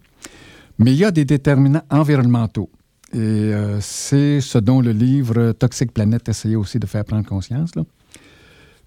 Mais 0.79 0.93
il 0.93 0.99
y 0.99 1.05
a 1.05 1.11
des 1.11 1.25
déterminants 1.25 1.83
environnementaux. 1.91 2.71
Et 3.13 3.17
euh, 3.19 3.81
c'est 3.81 4.41
ce 4.41 4.59
dont 4.59 4.81
le 4.81 4.93
livre 4.93 5.51
Toxic 5.51 5.91
Planet 5.93 6.29
essayait 6.29 6.55
aussi 6.55 6.79
de 6.79 6.87
faire 6.87 7.05
prendre 7.05 7.27
conscience. 7.27 7.73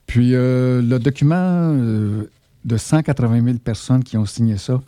Puis 0.06 0.34
euh, 0.34 0.82
le 0.82 0.98
document 0.98 1.74
de 1.74 2.78
180 2.78 3.44
000 3.44 3.58
personnes 3.58 4.02
qui 4.06 4.16
ont 4.16 4.26
signé 4.26 4.56
ça, 4.56 4.80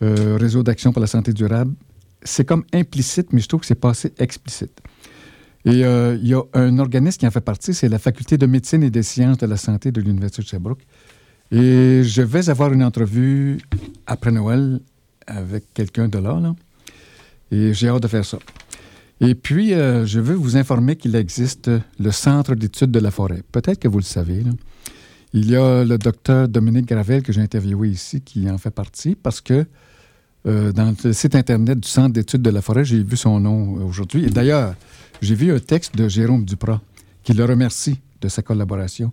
Réseau 0.00 0.62
d'action 0.62 0.92
pour 0.92 1.00
la 1.00 1.08
santé 1.08 1.32
durable, 1.32 1.74
c'est 2.22 2.44
comme 2.44 2.62
implicite, 2.72 3.32
mais 3.32 3.40
je 3.40 3.48
trouve 3.48 3.60
que 3.62 3.66
c'est 3.66 3.74
pas 3.74 3.90
assez 3.90 4.14
explicite. 4.18 4.80
Et 5.64 5.84
euh, 5.84 6.16
il 6.20 6.28
y 6.28 6.34
a 6.34 6.42
un 6.54 6.78
organisme 6.78 7.18
qui 7.18 7.26
en 7.26 7.30
fait 7.30 7.40
partie, 7.40 7.74
c'est 7.74 7.88
la 7.88 7.98
Faculté 7.98 8.38
de 8.38 8.46
médecine 8.46 8.82
et 8.82 8.90
des 8.90 9.02
sciences 9.02 9.38
de 9.38 9.46
la 9.46 9.56
santé 9.56 9.92
de 9.92 10.00
l'Université 10.00 10.42
de 10.42 10.48
Sherbrooke. 10.48 10.82
Et 11.52 12.02
je 12.04 12.22
vais 12.22 12.48
avoir 12.48 12.72
une 12.72 12.82
entrevue 12.82 13.58
après 14.06 14.30
Noël 14.30 14.80
avec 15.26 15.64
quelqu'un 15.74 16.08
de 16.08 16.18
là, 16.18 16.40
là. 16.40 16.54
Et 17.52 17.74
j'ai 17.74 17.88
hâte 17.88 18.02
de 18.02 18.08
faire 18.08 18.24
ça. 18.24 18.38
Et 19.20 19.34
puis, 19.34 19.74
euh, 19.74 20.06
je 20.06 20.20
veux 20.20 20.34
vous 20.34 20.56
informer 20.56 20.96
qu'il 20.96 21.14
existe 21.14 21.70
le 21.98 22.10
Centre 22.10 22.54
d'études 22.54 22.90
de 22.90 23.00
la 23.00 23.10
forêt. 23.10 23.42
Peut-être 23.52 23.78
que 23.78 23.88
vous 23.88 23.98
le 23.98 24.04
savez. 24.04 24.42
là. 24.42 24.52
Il 25.32 25.50
y 25.50 25.56
a 25.56 25.84
le 25.84 25.98
docteur 25.98 26.48
Dominique 26.48 26.86
Gravel 26.86 27.22
que 27.22 27.32
j'ai 27.32 27.40
interviewé 27.40 27.88
ici 27.88 28.20
qui 28.20 28.50
en 28.50 28.58
fait 28.58 28.70
partie 28.70 29.14
parce 29.14 29.40
que 29.40 29.64
euh, 30.46 30.72
dans 30.72 30.94
le 31.04 31.12
site 31.12 31.34
Internet 31.34 31.78
du 31.78 31.88
Centre 31.88 32.12
d'études 32.14 32.42
de 32.42 32.50
la 32.50 32.62
forêt, 32.62 32.84
j'ai 32.84 33.02
vu 33.02 33.16
son 33.16 33.38
nom 33.40 33.74
aujourd'hui. 33.86 34.24
Et 34.24 34.30
d'ailleurs, 34.30 34.74
j'ai 35.20 35.34
vu 35.34 35.52
un 35.52 35.58
texte 35.58 35.96
de 35.96 36.08
Jérôme 36.08 36.44
Duprat 36.44 36.80
qui 37.22 37.32
le 37.32 37.44
remercie 37.44 37.98
de 38.20 38.28
sa 38.28 38.42
collaboration 38.42 39.12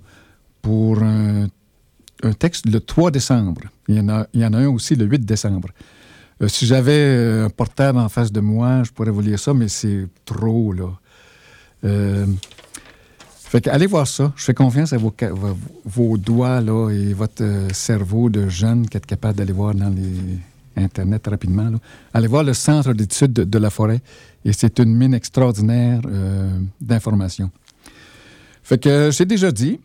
pour 0.61 1.01
un, 1.01 1.47
texte 2.39 2.65
le 2.65 2.79
3 2.79 3.11
décembre. 3.11 3.61
Il 3.87 3.95
y 3.95 3.99
en 3.99 4.09
a, 4.09 4.27
il 4.33 4.41
y 4.41 4.45
en 4.45 4.53
a 4.53 4.57
un 4.57 4.69
aussi 4.69 4.95
le 4.95 5.05
8 5.05 5.19
décembre. 5.25 5.69
Euh, 6.41 6.47
si 6.47 6.65
j'avais 6.65 6.91
euh, 6.91 7.45
un 7.45 7.49
portable 7.49 7.99
en 7.99 8.09
face 8.09 8.31
de 8.31 8.39
moi, 8.39 8.83
je 8.83 8.91
pourrais 8.91 9.11
vous 9.11 9.21
lire 9.21 9.39
ça, 9.39 9.53
mais 9.53 9.67
c'est 9.67 10.07
trop, 10.25 10.73
là. 10.73 10.89
Euh, 11.83 12.25
fait 13.49 13.61
que 13.61 13.69
allez 13.69 13.85
voir 13.85 14.07
ça. 14.07 14.33
Je 14.35 14.43
fais 14.43 14.53
confiance 14.53 14.93
à 14.93 14.97
vos, 14.97 16.17
doigts, 16.17 16.59
là, 16.59 16.89
et 16.89 17.13
votre 17.13 17.43
cerveau 17.71 18.29
de 18.29 18.49
jeune 18.49 18.87
qui 18.89 18.97
est 18.97 19.05
capable 19.05 19.37
d'aller 19.37 19.53
voir 19.53 19.73
dans 19.73 19.89
les 19.89 20.83
Internet 20.83 21.25
rapidement. 21.27 21.71
Allez 22.13 22.27
voir 22.27 22.43
le 22.43 22.53
Centre 22.53 22.93
d'études 22.93 23.33
de, 23.33 23.43
de 23.43 23.57
la 23.57 23.69
forêt, 23.69 24.01
et 24.45 24.53
c'est 24.53 24.79
une 24.79 24.95
mine 24.95 25.13
extraordinaire 25.13 26.01
euh, 26.05 26.59
d'informations. 26.81 27.51
Fait 28.63 28.77
que 28.77 28.89
euh, 28.89 29.11
j'ai 29.11 29.25
déjà 29.25 29.51
dit, 29.51 29.79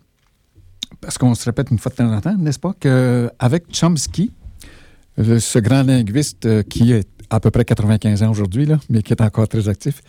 parce 1.00 1.18
qu'on 1.18 1.34
se 1.34 1.44
répète 1.44 1.70
une 1.70 1.78
fois 1.78 1.90
de 1.90 1.96
temps 1.96 2.12
en 2.12 2.20
temps, 2.20 2.36
n'est-ce 2.36 2.58
pas, 2.58 2.74
qu'avec 2.78 3.64
Chomsky, 3.72 4.32
le- 5.16 5.40
ce 5.40 5.58
grand 5.58 5.82
linguiste 5.82 6.46
euh, 6.46 6.62
qui 6.62 6.92
est 6.92 7.08
à 7.30 7.40
peu 7.40 7.50
près 7.50 7.64
95 7.64 8.22
ans 8.22 8.30
aujourd'hui, 8.30 8.68
mais 8.90 9.02
qui 9.02 9.12
est 9.12 9.20
encore 9.22 9.48
très 9.48 9.68
actif, 9.68 10.02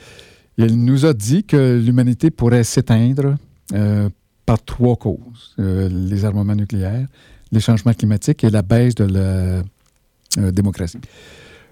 il 0.58 0.84
nous 0.84 1.06
a 1.06 1.14
dit 1.14 1.44
que 1.44 1.82
l'humanité 1.84 2.30
pourrait 2.30 2.64
s'éteindre 2.64 3.38
euh, 3.74 4.10
par 4.46 4.62
trois 4.64 4.96
causes. 4.98 5.56
Euh, 5.60 5.88
les 5.90 6.26
armements 6.26 6.56
nucléaires, 6.56 7.08
les 7.52 7.60
changements 7.60 7.94
climatiques 7.94 8.44
et 8.44 8.50
la 8.50 8.62
baisse 8.62 8.94
de 8.96 9.06
la 9.06 9.20
euh, 9.20 10.52
démocratie. 10.52 11.00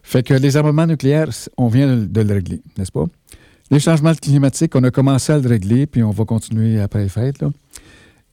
Fait 0.04 0.24
que 0.24 0.34
les 0.34 0.58
armements 0.58 0.88
nucléaires, 0.88 1.30
on 1.58 1.68
vient 1.68 1.96
de, 1.96 2.22
le 2.22 2.34
régler, 2.34 2.62
n'est-ce 2.78 2.92
pas? 2.92 3.06
Les 3.70 3.80
changements 3.80 4.14
climatiques, 4.14 4.76
on 4.76 4.84
a 4.84 4.92
commencé 4.92 5.32
à 5.32 5.38
le 5.38 5.48
régler, 5.48 5.86
puis 5.86 6.04
on 6.04 6.12
va 6.12 6.26
continuer 6.26 6.82
après 6.82 7.04
les 7.04 7.10
fêtes. 7.10 7.44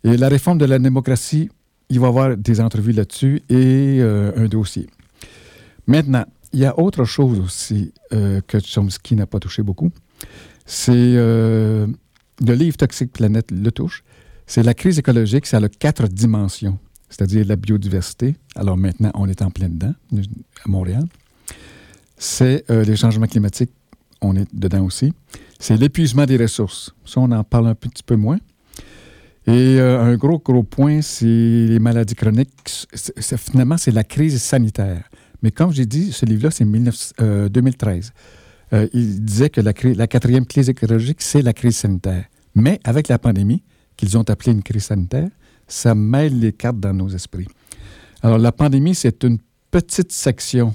Et 0.03 0.17
la 0.17 0.29
réforme 0.29 0.59
de 0.59 0.65
la 0.65 0.79
démocratie, 0.79 1.51
il 1.91 2.01
va 2.01 2.07
y 2.07 2.09
avoir 2.09 2.37
des 2.37 2.61
entrevues 2.61 2.93
là-dessus 2.93 3.43
et 3.49 3.99
euh, 4.01 4.33
un 4.37 4.47
dossier. 4.47 4.89
Maintenant, 5.87 6.25
il 6.53 6.61
y 6.61 6.65
a 6.65 6.79
autre 6.79 7.05
chose 7.05 7.39
aussi 7.41 7.93
euh, 8.13 8.41
que 8.47 8.59
Chomsky 8.59 9.15
n'a 9.15 9.27
pas 9.27 9.39
touché 9.39 9.63
beaucoup. 9.63 9.91
C'est 10.67 10.93
euh, 10.95 11.87
le 12.45 12.55
livre 12.55 12.77
Toxic 12.77 13.13
Planet 13.13 13.51
le 13.51 13.71
touche. 13.71 14.03
C'est 14.47 14.63
la 14.63 14.75
crise 14.75 14.99
écologique, 14.99 15.47
ça 15.47 15.59
a 15.59 15.69
quatre 15.69 16.09
dimensions, 16.09 16.79
c'est-à-dire 17.11 17.45
la 17.47 17.57
biodiversité. 17.57 18.37
Alors 18.55 18.77
maintenant, 18.77 19.11
on 19.15 19.29
est 19.29 19.43
en 19.43 19.51
plein 19.51 19.69
dedans, 19.69 19.95
à 20.15 20.69
Montréal. 20.69 21.05
C'est 22.19 22.65
euh, 22.71 22.85
les 22.85 22.97
changements 22.97 23.27
climatiques, 23.27 23.73
on 24.21 24.37
est 24.37 24.53
dedans 24.53 24.85
aussi. 24.85 25.13
C'est 25.59 25.77
l'épuisement 25.77 26.27
des 26.27 26.37
ressources. 26.37 26.93
Ça, 27.05 27.21
on 27.21 27.31
en 27.31 27.45
parle 27.45 27.69
un 27.69 27.75
petit 27.75 28.03
peu 28.03 28.17
moins. 28.17 28.39
Et 29.47 29.81
euh, 29.81 30.03
un 30.03 30.17
gros, 30.17 30.39
gros 30.39 30.63
point, 30.63 31.01
c'est 31.01 31.25
les 31.25 31.79
maladies 31.79 32.15
chroniques. 32.15 32.87
Finalement, 33.39 33.79
c'est 33.79 33.93
la 33.93 34.05
crise 34.05 34.43
sanitaire. 34.43 35.09
Mais 35.43 35.51
comme 35.51 35.73
j'ai 35.73 35.87
dit, 35.87 36.13
ce 36.13 36.27
livre-là, 36.27 36.51
c'est 36.51 36.71
19 36.71 37.13
euh, 37.23 37.49
2013. 37.49 38.13
Euh, 38.75 38.87
il 38.93 39.25
disait 39.25 39.49
que 39.49 39.63
la, 39.63 39.73
la 39.95 40.07
quatrième 40.07 40.45
crise 40.45 40.69
écologique, 40.69 41.23
c'est 41.23 41.41
la 41.41 41.55
crise 41.55 41.79
sanitaire. 41.79 42.25
Mais 42.55 42.79
avec 42.85 43.09
la 43.09 43.19
pandémie, 43.19 43.63
qu'ils 43.97 44.19
ont 44.19 44.29
appelée 44.29 44.53
une 44.53 44.63
crise 44.63 44.85
sanitaire, 44.85 45.31
ça 45.67 45.95
mêle 45.95 46.39
les 46.39 46.53
cartes 46.53 46.79
dans 46.79 46.93
nos 46.93 47.09
esprits. 47.09 47.49
Alors, 48.23 48.37
la 48.37 48.53
pandémie, 48.53 48.95
c'est 48.95 49.25
une 49.25 49.39
petite 49.71 50.13
section 50.13 50.75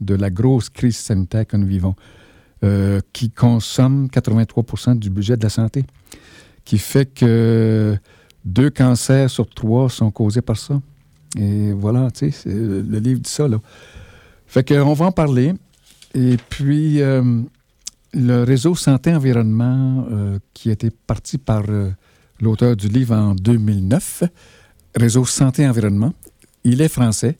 de 0.00 0.14
la 0.14 0.30
grosse 0.30 0.68
crise 0.68 0.96
sanitaire 0.96 1.46
que 1.46 1.56
nous 1.56 1.66
vivons, 1.66 1.94
euh, 2.64 3.00
qui 3.12 3.30
consomme 3.30 4.08
83% 4.08 4.98
du 4.98 5.10
budget 5.10 5.36
de 5.36 5.42
la 5.42 5.50
santé, 5.50 5.84
qui 6.64 6.78
fait 6.78 7.06
que 7.06 7.96
deux 8.44 8.70
cancers 8.70 9.28
sur 9.30 9.48
trois 9.48 9.88
sont 9.88 10.10
causés 10.10 10.42
par 10.42 10.56
ça. 10.56 10.80
Et 11.38 11.72
voilà, 11.72 12.10
tu 12.10 12.30
sais, 12.30 12.50
le 12.50 12.98
livre 12.98 13.20
dit 13.20 13.30
ça, 13.30 13.46
là. 13.46 13.60
Fait 14.46 14.66
qu'on 14.66 14.94
va 14.94 15.06
en 15.06 15.12
parler. 15.12 15.54
Et 16.14 16.36
puis, 16.48 17.00
euh, 17.00 17.22
le 18.12 18.42
réseau 18.42 18.74
Santé-Environnement, 18.74 20.06
euh, 20.10 20.38
qui 20.54 20.70
a 20.70 20.72
été 20.72 20.90
parti 20.90 21.38
par 21.38 21.62
l'auteur 22.40 22.74
du 22.74 22.88
livre 22.88 23.14
en 23.14 23.34
2009, 23.34 24.24
Réseau 24.96 25.24
Santé-Environnement, 25.24 26.12
il 26.64 26.80
est 26.80 26.88
français. 26.88 27.36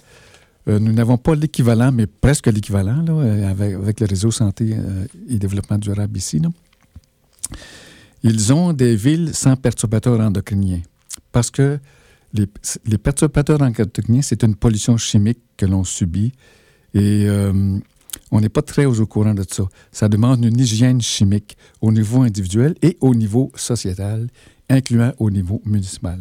Euh, 0.70 0.78
nous 0.78 0.92
n'avons 0.92 1.18
pas 1.18 1.34
l'équivalent, 1.34 1.90
mais 1.90 2.06
presque 2.06 2.46
l'équivalent, 2.46 3.04
euh, 3.08 3.50
avec, 3.50 4.00
le 4.00 4.06
réseau 4.06 4.30
Santé 4.30 4.72
euh, 4.72 5.06
et 5.28 5.38
Développement 5.38 5.78
durable 5.78 6.16
ici. 6.16 6.40
Ils 8.22 8.52
ont 8.52 8.72
des 8.72 8.94
villes 8.94 9.30
sans 9.34 9.56
perturbateurs 9.56 10.20
endocriniens. 10.20 10.82
Parce 11.32 11.50
que 11.50 11.78
les, 12.32 12.46
perturbateurs 12.98 13.60
endocriniens, 13.60 14.22
c'est 14.22 14.44
une 14.44 14.54
pollution 14.54 14.96
chimique 14.96 15.40
que 15.56 15.66
l'on 15.66 15.82
subit. 15.82 16.32
Et 16.94 17.26
on 18.30 18.40
n'est 18.40 18.48
pas 18.48 18.62
très 18.62 18.84
au 18.84 19.06
courant 19.06 19.34
de 19.34 19.44
ça. 19.48 19.64
Ça 19.90 20.08
demande 20.08 20.44
une 20.44 20.58
hygiène 20.58 21.00
chimique 21.00 21.56
au 21.80 21.90
niveau 21.90 22.22
individuel 22.22 22.74
et 22.82 22.96
au 23.00 23.14
niveau 23.14 23.50
sociétal, 23.54 24.28
incluant 24.68 25.12
au 25.18 25.30
niveau 25.30 25.62
municipal. 25.64 26.20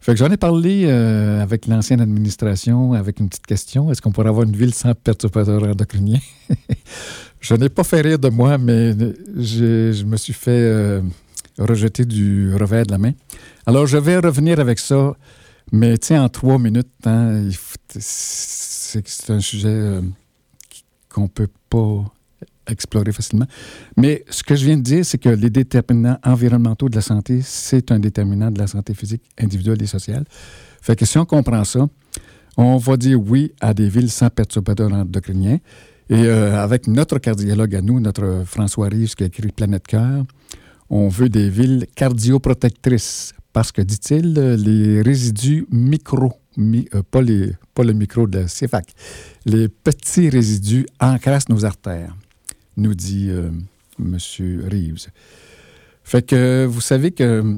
Fait 0.00 0.12
que 0.12 0.18
j'en 0.18 0.30
ai 0.30 0.36
parlé 0.36 0.84
euh, 0.86 1.42
avec 1.42 1.66
l'ancienne 1.66 2.00
administration 2.00 2.92
avec 2.92 3.18
une 3.18 3.28
petite 3.28 3.46
question. 3.46 3.90
Est-ce 3.90 4.00
qu'on 4.00 4.12
pourrait 4.12 4.28
avoir 4.28 4.46
une 4.46 4.56
ville 4.56 4.72
sans 4.72 4.94
perturbateurs 4.94 5.62
endocriniens? 5.64 6.20
je 7.40 7.54
n'ai 7.54 7.68
pas 7.68 7.84
fait 7.84 8.00
rire 8.00 8.18
de 8.18 8.28
moi, 8.28 8.58
mais 8.58 8.94
je, 9.36 10.04
me 10.04 10.16
suis 10.16 10.32
fait 10.32 10.50
euh, 10.50 11.02
rejeter 11.58 12.04
du 12.04 12.54
revers 12.54 12.86
de 12.86 12.92
la 12.92 12.98
main. 12.98 13.12
Alors, 13.66 13.86
je 13.86 13.98
vais 13.98 14.18
revenir 14.18 14.60
avec 14.60 14.78
ça, 14.78 15.14
mais 15.72 15.98
tiens, 15.98 16.22
en 16.24 16.28
trois 16.28 16.58
minutes, 16.58 16.88
hein, 17.04 17.48
c'est 17.98 19.30
un 19.30 19.40
sujet 19.40 19.68
euh, 19.68 20.00
qu'on 21.08 21.22
ne 21.22 21.28
peut 21.28 21.48
pas 21.68 22.04
explorer 22.68 23.12
facilement. 23.12 23.46
Mais 23.96 24.24
ce 24.30 24.42
que 24.42 24.54
je 24.56 24.64
viens 24.64 24.76
de 24.76 24.82
dire, 24.82 25.04
c'est 25.04 25.18
que 25.18 25.28
les 25.30 25.50
déterminants 25.50 26.18
environnementaux 26.24 26.88
de 26.88 26.94
la 26.96 27.02
santé, 27.02 27.40
c'est 27.42 27.90
un 27.92 27.98
déterminant 27.98 28.50
de 28.50 28.58
la 28.58 28.66
santé 28.66 28.94
physique, 28.94 29.22
individuelle 29.38 29.82
et 29.82 29.86
sociale. 29.86 30.24
Fait 30.82 30.96
que 30.96 31.04
si 31.04 31.18
on 31.18 31.24
comprend 31.24 31.64
ça, 31.64 31.86
on 32.56 32.76
va 32.76 32.96
dire 32.96 33.20
oui 33.20 33.52
à 33.60 33.72
des 33.74 33.88
villes 33.88 34.10
sans 34.10 34.30
perturbateurs 34.30 34.92
endocriniens. 34.92 35.58
Et 36.10 36.14
euh, 36.24 36.60
avec 36.62 36.86
notre 36.86 37.18
cardiologue 37.18 37.74
à 37.74 37.82
nous, 37.82 38.00
notre 38.00 38.42
François 38.46 38.88
Rives 38.88 39.14
qui 39.14 39.24
a 39.24 39.26
écrit 39.26 39.48
Planète 39.52 39.86
Cœur, 39.86 40.24
on 40.90 41.08
veut 41.08 41.28
des 41.28 41.50
villes 41.50 41.86
cardioprotectrices 41.94 43.32
parce 43.52 43.72
que, 43.72 43.82
dit-il, 43.82 44.32
les 44.34 45.02
résidus 45.02 45.66
micro, 45.70 46.32
mi- 46.56 46.88
euh, 46.94 47.02
pas, 47.10 47.20
les, 47.22 47.52
pas 47.74 47.82
le 47.82 47.92
micro 47.92 48.26
de 48.26 48.38
la 48.40 48.44
CFAC, 48.46 48.92
les 49.44 49.68
petits 49.68 50.28
résidus 50.28 50.86
encrassent 51.00 51.48
nos 51.48 51.64
artères, 51.64 52.14
nous 52.78 52.94
dit 52.94 53.28
euh, 53.30 53.50
M. 54.00 54.16
Reeves. 54.70 55.08
Fait 56.04 56.22
que 56.22 56.64
vous 56.64 56.80
savez 56.80 57.10
que 57.10 57.56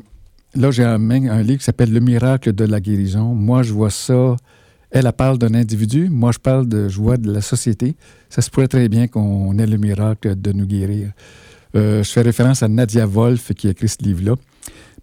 là, 0.55 0.71
j'ai 0.71 0.85
un 0.85 0.99
livre 1.43 1.59
qui 1.59 1.64
s'appelle 1.64 1.93
Le 1.93 2.01
miracle 2.01 2.53
de 2.53 2.64
la 2.64 2.81
guérison. 2.81 3.35
Moi, 3.35 3.62
je 3.62 3.73
vois 3.73 3.91
ça. 3.91 4.37
Elle, 4.91 5.11
parle 5.12 5.39
d'un 5.39 5.55
individu. 5.55 6.09
Moi, 6.11 6.33
je 6.33 6.39
parle 6.39 6.66
de, 6.66 6.89
vois 6.89 7.16
de 7.16 7.33
la 7.33 7.43
société. 7.43 7.95
Ça 8.29 8.43
se 8.43 8.51
pourrait 8.51 8.66
très 8.66 8.89
bien 8.89 9.07
qu'on 9.07 9.57
ait 9.59 9.66
le 9.66 9.77
miracle 9.77 10.41
de 10.41 10.53
nous 10.53 10.66
guérir. 10.66 11.12
Euh, 11.77 12.03
je 12.03 12.11
fais 12.11 12.23
référence 12.23 12.64
à 12.64 12.68
Nadia 12.68 13.07
Wolf 13.07 13.55
qui 13.55 13.68
a 13.68 13.71
écrit 13.71 13.89
ce 13.89 14.03
livre-là. 14.03 14.35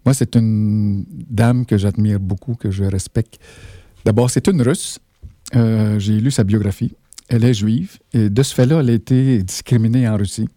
Moi, 0.04 0.12
c'est 0.12 0.36
une 0.36 1.06
dame 1.08 1.64
que 1.64 1.78
j'admire 1.78 2.20
beaucoup, 2.20 2.54
que 2.54 2.70
je 2.70 2.84
respecte. 2.84 3.38
D'abord, 4.04 4.30
c'est 4.30 4.46
une 4.48 4.60
Russe. 4.60 4.98
Euh, 5.54 5.98
J'ai 5.98 6.20
lu 6.20 6.30
sa 6.30 6.44
biographie. 6.44 6.92
Elle 7.28 7.44
est 7.44 7.54
juive. 7.54 7.98
Et 8.12 8.30
de 8.30 8.42
ce 8.42 8.54
fait-là, 8.54 8.80
elle 8.80 8.90
a 8.90 8.94
été 8.94 9.42
discriminée 9.42 10.08
en 10.08 10.16
Russie. 10.16 10.48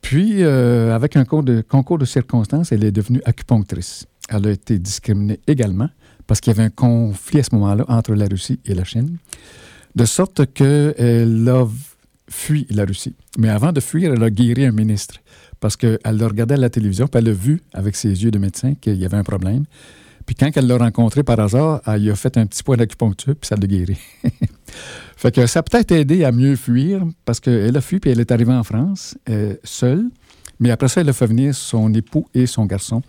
Puis, 0.00 0.42
euh, 0.44 0.94
avec 0.94 1.16
un 1.16 1.24
concours 1.24 1.98
de, 1.98 2.04
circonstances, 2.04 2.70
elle 2.70 2.84
est 2.84 2.92
devenue 2.92 3.20
acupunctrice. 3.24 4.06
Elle 4.28 4.46
a 4.46 4.50
été 4.50 4.78
discriminée 4.78 5.40
également 5.46 5.88
parce 6.26 6.40
qu'il 6.40 6.52
y 6.52 6.56
avait 6.56 6.64
un 6.64 6.70
conflit 6.70 7.40
à 7.40 7.42
ce 7.42 7.54
moment-là 7.54 7.84
entre 7.88 8.14
la 8.14 8.26
Russie 8.26 8.60
et 8.64 8.74
la 8.74 8.84
Chine, 8.84 9.18
de 9.94 10.04
sorte 10.04 10.52
qu'elle 10.52 11.48
a 11.48 11.66
fui 12.28 12.66
la 12.70 12.84
Russie. 12.84 13.14
Mais 13.38 13.48
avant 13.48 13.72
de 13.72 13.80
fuir, 13.80 14.12
elle 14.12 14.22
a 14.22 14.30
guéri 14.30 14.64
un 14.64 14.72
ministre 14.72 15.16
parce 15.60 15.76
qu'elle 15.76 15.98
le 16.04 16.26
regardait 16.26 16.54
à 16.54 16.58
la 16.58 16.70
télévision, 16.70 17.06
puis 17.06 17.20
elle 17.20 17.28
a 17.28 17.32
vu 17.32 17.60
avec 17.72 17.96
ses 17.96 18.22
yeux 18.22 18.30
de 18.30 18.38
médecin 18.38 18.74
qu'il 18.74 18.96
y 18.96 19.04
avait 19.04 19.16
un 19.16 19.24
problème. 19.24 19.64
Puis 20.26 20.34
quand 20.34 20.50
elle 20.54 20.66
l'a 20.66 20.76
rencontré 20.76 21.22
par 21.22 21.38
hasard, 21.40 21.80
elle 21.86 22.02
lui 22.02 22.10
a 22.10 22.16
fait 22.16 22.36
un 22.36 22.46
petit 22.46 22.62
point 22.62 22.76
d'acupuncture, 22.76 23.34
puis 23.36 23.46
ça 23.46 23.56
l'a 23.56 23.66
guéri. 23.66 23.96
fait 25.16 25.34
que 25.34 25.46
ça 25.46 25.60
a 25.60 25.62
peut-être 25.62 25.92
aidé 25.92 26.24
à 26.24 26.32
mieux 26.32 26.56
fuir, 26.56 27.04
parce 27.24 27.40
qu'elle 27.40 27.76
a 27.76 27.80
fui, 27.80 28.00
puis 28.00 28.10
elle 28.10 28.20
est 28.20 28.30
arrivée 28.30 28.52
en 28.52 28.62
France, 28.62 29.16
euh, 29.28 29.54
seule. 29.64 30.04
Mais 30.60 30.70
après 30.70 30.88
ça, 30.88 31.00
elle 31.00 31.08
a 31.08 31.12
fait 31.12 31.26
venir 31.26 31.54
son 31.54 31.92
époux 31.94 32.26
et 32.34 32.46
son 32.46 32.66
garçon. 32.66 33.02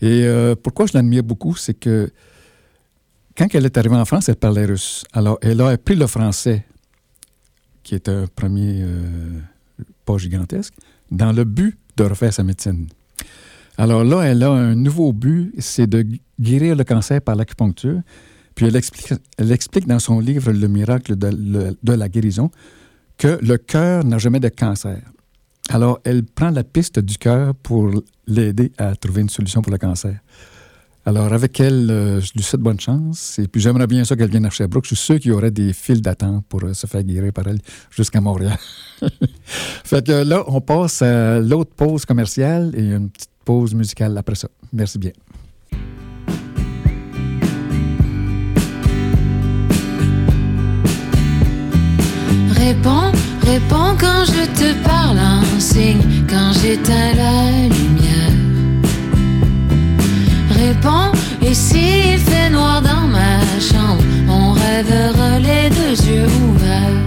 Et 0.00 0.24
euh, 0.24 0.54
pourquoi 0.60 0.86
je 0.86 0.92
l'admire 0.94 1.22
beaucoup, 1.22 1.54
c'est 1.54 1.74
que 1.74 2.10
quand 3.36 3.52
elle 3.54 3.64
est 3.64 3.76
arrivée 3.78 3.96
en 3.96 4.04
France, 4.04 4.28
elle 4.28 4.36
parlait 4.36 4.64
russe. 4.64 5.04
Alors, 5.12 5.38
elle 5.42 5.60
a 5.60 5.68
appris 5.68 5.96
le 5.96 6.06
français, 6.06 6.64
qui 7.82 7.94
est 7.94 8.08
un 8.08 8.26
premier 8.26 8.82
euh, 8.82 9.40
pas 10.04 10.18
gigantesque, 10.18 10.74
dans 11.10 11.32
le 11.32 11.44
but 11.44 11.78
de 11.96 12.04
refaire 12.04 12.32
sa 12.32 12.42
médecine. 12.42 12.86
Alors 13.76 14.04
là, 14.04 14.22
elle 14.22 14.42
a 14.42 14.50
un 14.50 14.74
nouveau 14.74 15.12
but, 15.12 15.52
c'est 15.58 15.88
de 15.88 16.06
guérir 16.40 16.76
le 16.76 16.84
cancer 16.84 17.20
par 17.20 17.34
l'acupuncture. 17.34 18.00
Puis 18.54 18.66
elle 18.66 18.76
explique, 18.76 19.14
elle 19.36 19.52
explique 19.52 19.86
dans 19.86 19.98
son 19.98 20.20
livre 20.20 20.52
Le 20.52 20.68
miracle 20.68 21.16
de, 21.16 21.92
la 21.92 22.08
guérison 22.08 22.50
que 23.18 23.38
le 23.42 23.58
cœur 23.58 24.04
n'a 24.04 24.18
jamais 24.18 24.40
de 24.40 24.48
cancer. 24.48 25.00
Alors, 25.70 26.00
elle 26.04 26.24
prend 26.24 26.50
la 26.50 26.64
piste 26.64 26.98
du 26.98 27.16
cœur 27.16 27.54
pour 27.54 27.90
l'aider 28.26 28.72
à 28.76 28.94
trouver 28.96 29.22
une 29.22 29.28
solution 29.28 29.62
pour 29.62 29.72
le 29.72 29.78
cancer. 29.78 30.18
Alors, 31.06 31.32
avec 31.32 31.60
elle, 31.60 31.90
euh, 31.90 32.20
je 32.20 32.32
lui 32.34 32.42
souhaite 32.42 32.62
bonne 32.62 32.80
chance. 32.80 33.38
Et 33.38 33.46
puis, 33.46 33.60
j'aimerais 33.60 33.86
bien 33.86 34.04
ça 34.04 34.16
qu'elle 34.16 34.30
vienne 34.30 34.46
à 34.46 34.50
Sherbrooke. 34.50 34.84
Je 34.84 34.94
suis 34.94 35.04
sûr 35.04 35.20
qu'il 35.20 35.30
y 35.30 35.34
aurait 35.34 35.50
des 35.50 35.72
files 35.72 36.00
d'attente 36.00 36.44
pour 36.48 36.64
euh, 36.64 36.72
se 36.72 36.86
faire 36.86 37.02
guérir 37.02 37.32
par 37.32 37.46
elle 37.46 37.58
jusqu'à 37.90 38.20
Montréal. 38.20 38.58
fait 39.84 40.06
que 40.06 40.12
là, 40.12 40.44
on 40.46 40.60
passe 40.60 41.02
à 41.02 41.40
l'autre 41.40 41.72
pause 41.76 42.04
commerciale 42.04 42.72
et 42.74 42.92
une 42.92 43.10
petite 43.10 43.30
pause 43.44 43.74
musicale 43.74 44.16
après 44.16 44.34
ça. 44.34 44.48
Merci 44.72 44.98
bien. 44.98 45.12
Réponds, 52.66 53.12
réponds 53.44 53.94
quand 54.00 54.24
je 54.24 54.44
te 54.58 54.72
parle, 54.82 55.18
un 55.18 55.60
signe 55.60 56.24
quand 56.26 56.50
j'éteins 56.54 57.12
la 57.14 57.68
lumière. 57.76 58.38
Réponds, 60.50 61.12
et 61.42 61.52
s'il 61.52 62.18
fait 62.18 62.48
noir 62.48 62.80
dans 62.80 63.06
ma 63.16 63.36
chambre, 63.60 64.02
on 64.30 64.52
rêvera 64.52 65.38
les 65.40 65.68
deux 65.78 65.96
yeux 66.08 66.26
ouverts. 66.48 67.00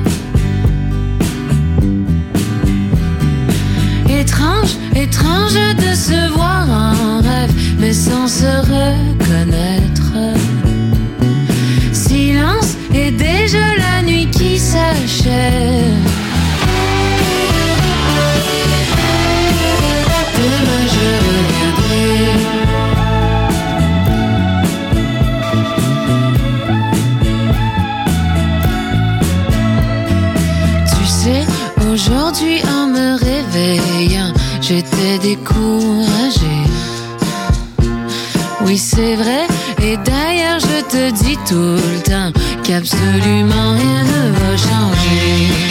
Étrange, 4.22 4.74
étrange 4.96 5.58
de 5.84 5.96
se 5.96 6.34
voir 6.36 6.68
en 6.70 7.18
rêve, 7.18 7.54
mais 7.80 7.94
sans 7.94 8.28
se 8.28 8.52
reconnaître. 8.74 10.14
Silence 11.92 12.78
et 12.94 13.10
déjà 13.10 13.67
Demain 20.38 20.84
je 20.94 21.08
reviendrai. 21.26 22.58
Aujourd'hui, 31.92 32.62
en 32.70 32.88
me 32.88 33.18
réveillant, 33.18 34.32
j'étais 34.62 35.18
découragée. 35.20 36.64
Oui, 38.66 38.78
c'est 38.78 39.16
vrai, 39.16 39.48
et 39.82 39.98
d'ailleurs, 39.98 40.60
je 40.60 40.82
te 40.92 41.12
dis 41.12 41.38
tout 41.48 41.56
le 41.56 42.00
temps 42.04 42.32
qu'absolument 42.68 43.72
rien 43.78 44.04
ne 44.04 44.32
va 44.32 44.58
changer. 44.58 45.67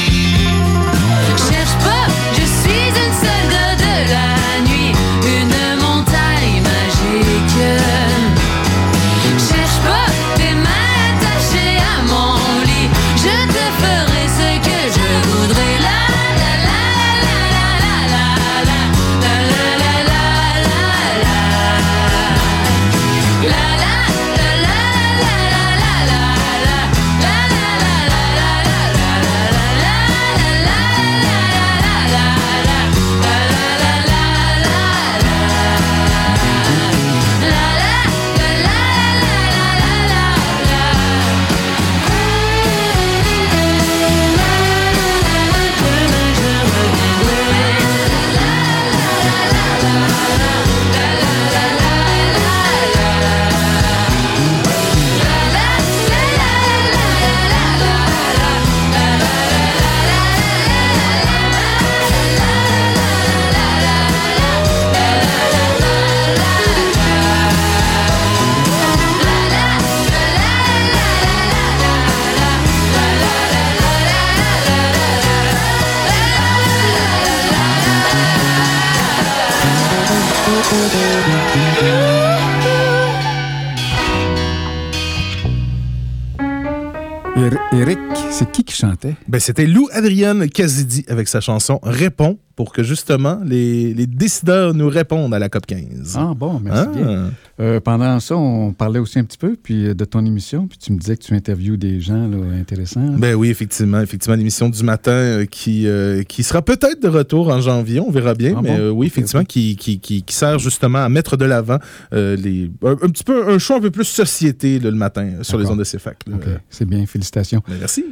Krishna 88.76 88.95
chantait? 88.96 89.14
Ben, 89.28 89.38
c'était 89.40 89.66
Lou 89.66 89.88
Adrienne 89.92 90.48
Kazidi 90.48 91.04
avec 91.08 91.28
sa 91.28 91.40
chanson 91.40 91.78
Réponds 91.82 92.38
pour 92.54 92.72
que 92.72 92.82
justement 92.82 93.38
les, 93.44 93.92
les 93.92 94.06
décideurs 94.06 94.72
nous 94.72 94.88
répondent 94.88 95.34
à 95.34 95.38
la 95.38 95.50
COP 95.50 95.66
15. 95.66 96.14
Ah 96.18 96.32
bon, 96.34 96.58
merci 96.58 96.88
Ah. 96.90 96.96
bien. 96.96 97.30
Euh, 97.60 97.80
pendant 97.80 98.18
ça, 98.20 98.34
on 98.36 98.72
parlait 98.72 98.98
aussi 98.98 99.18
un 99.18 99.24
petit 99.24 99.36
peu 99.36 99.56
puis, 99.62 99.86
euh, 99.88 99.94
de 99.94 100.04
ton 100.06 100.24
émission, 100.24 100.66
puis 100.66 100.78
tu 100.78 100.92
me 100.92 100.98
disais 100.98 101.16
que 101.16 101.22
tu 101.22 101.34
interviews 101.34 101.76
des 101.76 102.00
gens 102.00 102.26
là, 102.28 102.38
intéressants. 102.58 103.14
Ben 103.18 103.34
oui, 103.34 103.50
effectivement. 103.50 104.00
Effectivement, 104.00 104.36
l'émission 104.36 104.68
du 104.70 104.82
matin 104.84 105.10
euh, 105.12 105.44
qui, 105.44 105.86
euh, 105.86 106.22
qui 106.22 106.42
sera 106.42 106.62
peut-être 106.62 107.00
de 107.02 107.08
retour 107.08 107.48
en 107.48 107.60
janvier, 107.60 108.00
on 108.00 108.10
verra 108.10 108.34
bien. 108.34 108.54
Ah 108.56 108.60
mais 108.62 108.78
bon? 108.78 108.90
oui, 108.92 109.06
effectivement. 109.06 109.44
Qui, 109.44 109.76
qui, 109.76 109.98
qui, 110.00 110.22
qui 110.22 110.34
sert 110.34 110.58
justement 110.58 111.04
à 111.04 111.08
mettre 111.10 111.36
de 111.36 111.44
l'avant 111.44 111.78
les 112.12 112.70
un, 112.84 112.92
un 112.92 112.96
petit 113.08 113.24
peu 113.24 113.50
un 113.50 113.58
choix 113.58 113.76
un 113.76 113.80
peu 113.80 113.90
plus 113.90 114.04
société 114.04 114.78
là, 114.78 114.90
le 114.90 114.96
matin 114.96 115.30
sur 115.42 115.58
les 115.58 115.66
ondes 115.66 115.78
de 115.78 115.84
CFAC. 115.84 116.18
là. 116.26 116.36
OK, 116.36 116.44
c'est 116.70 116.86
bien, 116.88 117.04
félicitations. 117.04 117.62
Ben, 117.68 117.76
merci. 117.80 118.04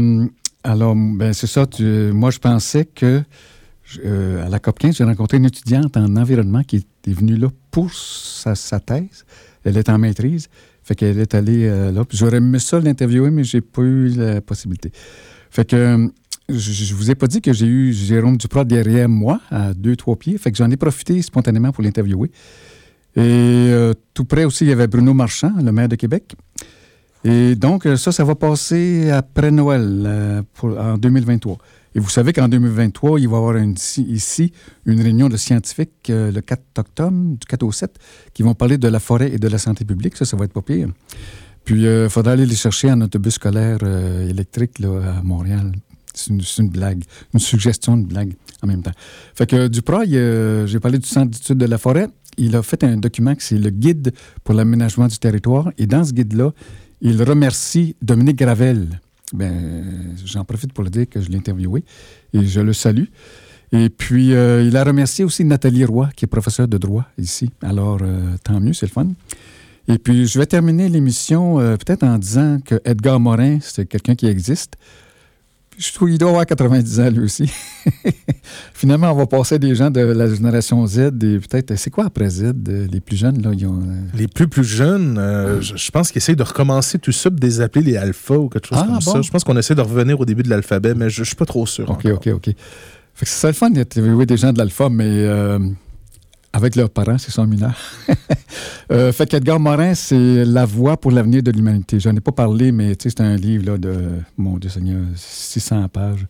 Euh, 0.00 0.26
alors, 0.64 0.94
ben, 0.94 1.32
c'est 1.32 1.46
ça. 1.46 1.66
moi, 2.12 2.30
je 2.30 2.38
pensais 2.38 2.84
que 2.84 3.22
euh, 4.04 4.46
à 4.46 4.48
la 4.48 4.58
COP 4.58 4.78
15, 4.78 4.96
j'ai 4.96 5.04
rencontré 5.04 5.38
une 5.38 5.46
étudiante 5.46 5.96
en 5.96 6.16
environnement 6.16 6.62
qui 6.62 6.76
est 6.76 7.12
venue 7.12 7.36
là 7.36 7.48
pour 7.70 7.92
sa, 7.92 8.54
thèse. 8.80 9.24
Elle 9.64 9.76
est 9.76 9.88
en 9.88 9.98
maîtrise. 9.98 10.48
Fait 10.82 10.94
qu'elle 10.94 11.18
est 11.18 11.34
allée 11.34 11.66
euh, 11.66 11.92
là. 11.92 12.04
J'aurais 12.10 12.38
aimé 12.38 12.58
ça 12.58 12.80
l'interviewer, 12.80 13.30
mais 13.30 13.44
j'ai 13.44 13.60
pas 13.60 13.82
eu 13.82 14.08
la 14.08 14.40
possibilité. 14.40 14.92
Fait 15.50 15.68
que 15.68 16.10
je, 16.48 16.94
vous 16.94 17.10
ai 17.10 17.14
pas 17.14 17.26
dit 17.26 17.40
que 17.40 17.52
j'ai 17.52 17.66
eu 17.66 17.92
Jérôme 17.92 18.36
Duprat 18.36 18.64
derrière 18.64 19.08
moi, 19.08 19.40
à 19.50 19.72
deux, 19.74 19.96
trois 19.96 20.16
pieds. 20.16 20.36
Fait 20.38 20.50
que 20.50 20.56
j'en 20.56 20.70
ai 20.70 20.76
profité 20.76 21.20
spontanément 21.22 21.72
pour 21.72 21.82
l'interviewer. 21.82 22.30
Et 23.16 23.72
tout 24.14 24.24
près 24.24 24.44
aussi, 24.44 24.64
il 24.64 24.68
y 24.68 24.72
avait 24.72 24.86
Bruno 24.86 25.14
Marchand, 25.14 25.52
le 25.60 25.72
maire 25.72 25.88
de 25.88 25.96
Québec. 25.96 26.36
Et 27.24 27.54
donc, 27.54 27.84
euh, 27.86 27.96
ça, 27.96 28.12
ça 28.12 28.24
va 28.24 28.34
passer 28.34 29.10
après 29.10 29.50
Noël, 29.50 30.04
euh, 30.06 30.42
en 30.62 30.96
2023. 30.96 31.58
Et 31.94 31.98
vous 32.00 32.08
savez 32.08 32.32
qu'en 32.32 32.48
2023, 32.48 33.18
il 33.20 33.28
va 33.28 33.34
y 33.34 33.38
avoir 33.38 33.56
une- 33.56 33.74
ici, 34.08 34.52
une 34.86 35.00
réunion 35.02 35.28
de 35.28 35.36
scientifiques 35.36 36.08
euh, 36.08 36.30
le 36.30 36.40
4 36.40 36.62
octobre, 36.78 37.16
du 37.32 37.46
4 37.46 37.62
au 37.64 37.72
7, 37.72 37.96
qui 38.32 38.42
vont 38.42 38.54
parler 38.54 38.78
de 38.78 38.88
la 38.88 39.00
forêt 39.00 39.30
et 39.32 39.38
de 39.38 39.48
la 39.48 39.58
santé 39.58 39.84
publique. 39.84 40.16
Ça, 40.16 40.24
ça 40.24 40.36
va 40.36 40.44
être 40.46 40.52
pas 40.52 40.62
pire. 40.62 40.88
Puis, 41.64 41.82
il 41.82 42.08
faudra 42.08 42.32
aller 42.32 42.46
les 42.46 42.54
chercher 42.54 42.90
en 42.90 43.00
autobus 43.02 43.34
scolaire 43.34 43.78
électrique 44.28 44.78
là, 44.78 45.18
à 45.18 45.22
Montréal. 45.22 45.72
C'est 46.14 46.30
une, 46.58 46.68
blague, 46.68 47.04
une 47.34 47.40
suggestion 47.40 47.96
de 47.96 48.04
blague 48.04 48.34
en 48.62 48.66
même 48.66 48.82
temps. 48.82 48.90
Fait 49.34 49.46
que 49.46 49.56
euh, 49.56 50.66
j'ai 50.66 50.80
parlé 50.80 50.98
du 50.98 51.06
Centre 51.08 51.30
d'études 51.30 51.58
de 51.58 51.66
la 51.66 51.78
forêt. 51.78 52.08
Il 52.36 52.56
a 52.56 52.62
fait 52.62 52.82
un 52.82 52.96
document 52.96 53.34
qui 53.34 53.44
c'est 53.44 53.58
le 53.58 53.70
guide 53.70 54.12
pour 54.42 54.54
l'aménagement 54.54 55.06
du 55.06 55.18
territoire. 55.18 55.70
Et 55.78 55.86
dans 55.86 56.04
ce 56.04 56.12
guide-là, 56.12 56.52
il 57.00 57.22
remercie 57.22 57.96
Dominique 58.02 58.36
Gravel. 58.36 59.00
Ben, 59.32 60.16
j'en 60.24 60.44
profite 60.44 60.72
pour 60.72 60.84
le 60.84 60.90
dire 60.90 61.08
que 61.08 61.20
je 61.20 61.28
l'ai 61.28 61.38
interviewé 61.38 61.84
et 62.32 62.44
je 62.44 62.60
le 62.60 62.72
salue. 62.72 63.04
Et 63.72 63.88
puis, 63.88 64.34
euh, 64.34 64.64
il 64.64 64.76
a 64.76 64.82
remercié 64.82 65.24
aussi 65.24 65.44
Nathalie 65.44 65.84
Roy, 65.84 66.08
qui 66.16 66.24
est 66.24 66.28
professeure 66.28 66.66
de 66.66 66.76
droit 66.76 67.04
ici. 67.18 67.50
Alors, 67.62 67.98
euh, 68.02 68.34
tant 68.42 68.60
mieux, 68.60 68.72
c'est 68.72 68.86
le 68.86 68.90
fun. 68.90 69.06
Et 69.86 69.98
puis, 69.98 70.26
je 70.26 70.38
vais 70.38 70.46
terminer 70.46 70.88
l'émission 70.88 71.60
euh, 71.60 71.76
peut-être 71.76 72.02
en 72.02 72.18
disant 72.18 72.58
que 72.64 72.80
Edgar 72.84 73.20
Morin, 73.20 73.58
c'est 73.60 73.86
quelqu'un 73.86 74.16
qui 74.16 74.26
existe. 74.26 74.76
Je 75.82 75.92
trouve 75.94 76.10
qu'il 76.10 76.18
doit 76.18 76.28
avoir 76.28 76.44
90 76.44 77.00
ans, 77.00 77.08
lui 77.10 77.20
aussi. 77.20 77.50
Finalement, 78.74 79.10
on 79.12 79.16
va 79.16 79.26
passer 79.26 79.58
des 79.58 79.74
gens 79.74 79.90
de 79.90 80.00
la 80.00 80.28
génération 80.32 80.86
Z 80.86 80.98
et 80.98 81.38
peut-être, 81.38 81.74
c'est 81.76 81.90
quoi 81.90 82.04
après 82.04 82.28
Z? 82.28 82.52
Les 82.92 83.00
plus 83.00 83.16
jeunes, 83.16 83.40
là, 83.42 83.50
ils 83.56 83.66
ont... 83.66 83.80
euh, 83.80 83.94
Les 84.14 84.28
plus 84.28 84.46
plus 84.46 84.64
jeunes, 84.64 85.16
euh, 85.18 85.60
je, 85.62 85.76
je 85.76 85.90
pense 85.90 86.10
qu'ils 86.12 86.18
essayent 86.18 86.36
de 86.36 86.42
recommencer 86.42 86.98
tout 86.98 87.12
ça, 87.12 87.30
de 87.30 87.40
les 87.40 87.60
appeler 87.62 87.84
les 87.92 87.96
alphas 87.96 88.36
ou 88.36 88.48
quelque 88.48 88.66
chose 88.68 88.78
Ah, 88.80 88.84
comme 88.86 88.94
bon? 88.96 89.00
ça. 89.00 89.22
Je 89.22 89.30
pense 89.30 89.42
qu'on 89.42 89.56
essaie 89.56 89.74
de 89.74 89.80
revenir 89.80 90.20
au 90.20 90.24
début 90.26 90.42
de 90.42 90.50
l'alphabet, 90.50 90.94
mais 90.94 91.08
je, 91.08 91.18
je 91.18 91.28
suis 91.28 91.36
pas 91.36 91.46
trop 91.46 91.66
sûr. 91.66 91.88
OK, 91.88 92.04
encore. 92.06 92.12
OK, 92.16 92.28
OK. 92.28 92.44
Fait 93.14 93.26
que 93.26 93.30
c'est 93.30 93.40
ça 93.40 93.46
le 93.48 93.54
fun 93.54 93.70
d'interviewer 93.70 94.26
des 94.26 94.36
gens 94.36 94.52
de 94.52 94.58
l'Alpha, 94.58 94.88
mais 94.90 95.04
euh, 95.06 95.58
avec 96.52 96.76
leurs 96.76 96.90
parents, 96.90 97.18
c'est 97.18 97.30
son 97.30 97.46
mineur. 97.46 97.74
euh, 98.92 99.12
fait 99.12 99.28
qu'Edgar 99.28 99.60
Morin, 99.60 99.94
c'est 99.94 100.44
La 100.44 100.64
voix 100.64 100.96
pour 100.96 101.12
l'avenir 101.12 101.42
de 101.42 101.50
l'humanité. 101.50 102.00
J'en 102.00 102.14
ai 102.14 102.20
pas 102.20 102.32
parlé, 102.32 102.72
mais 102.72 102.96
c'est 102.98 103.20
un 103.20 103.36
livre 103.36 103.66
là, 103.66 103.78
de, 103.78 104.10
mon 104.36 104.58
Dieu 104.58 104.70
Seigneur, 104.70 105.02
600 105.14 105.88
pages. 105.88 106.26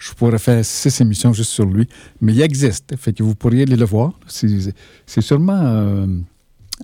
Je 0.00 0.14
pourrais 0.14 0.38
faire 0.38 0.64
six 0.64 0.98
émissions 1.02 1.32
juste 1.34 1.50
sur 1.50 1.66
lui, 1.66 1.86
mais 2.22 2.32
il 2.32 2.40
existe. 2.40 2.96
Fait 2.96 3.12
que 3.12 3.22
vous 3.22 3.34
pourriez 3.34 3.62
aller 3.62 3.76
le 3.76 3.84
voir. 3.84 4.18
C'est 4.26 5.20
sûrement 5.20 5.60
euh, 5.62 6.06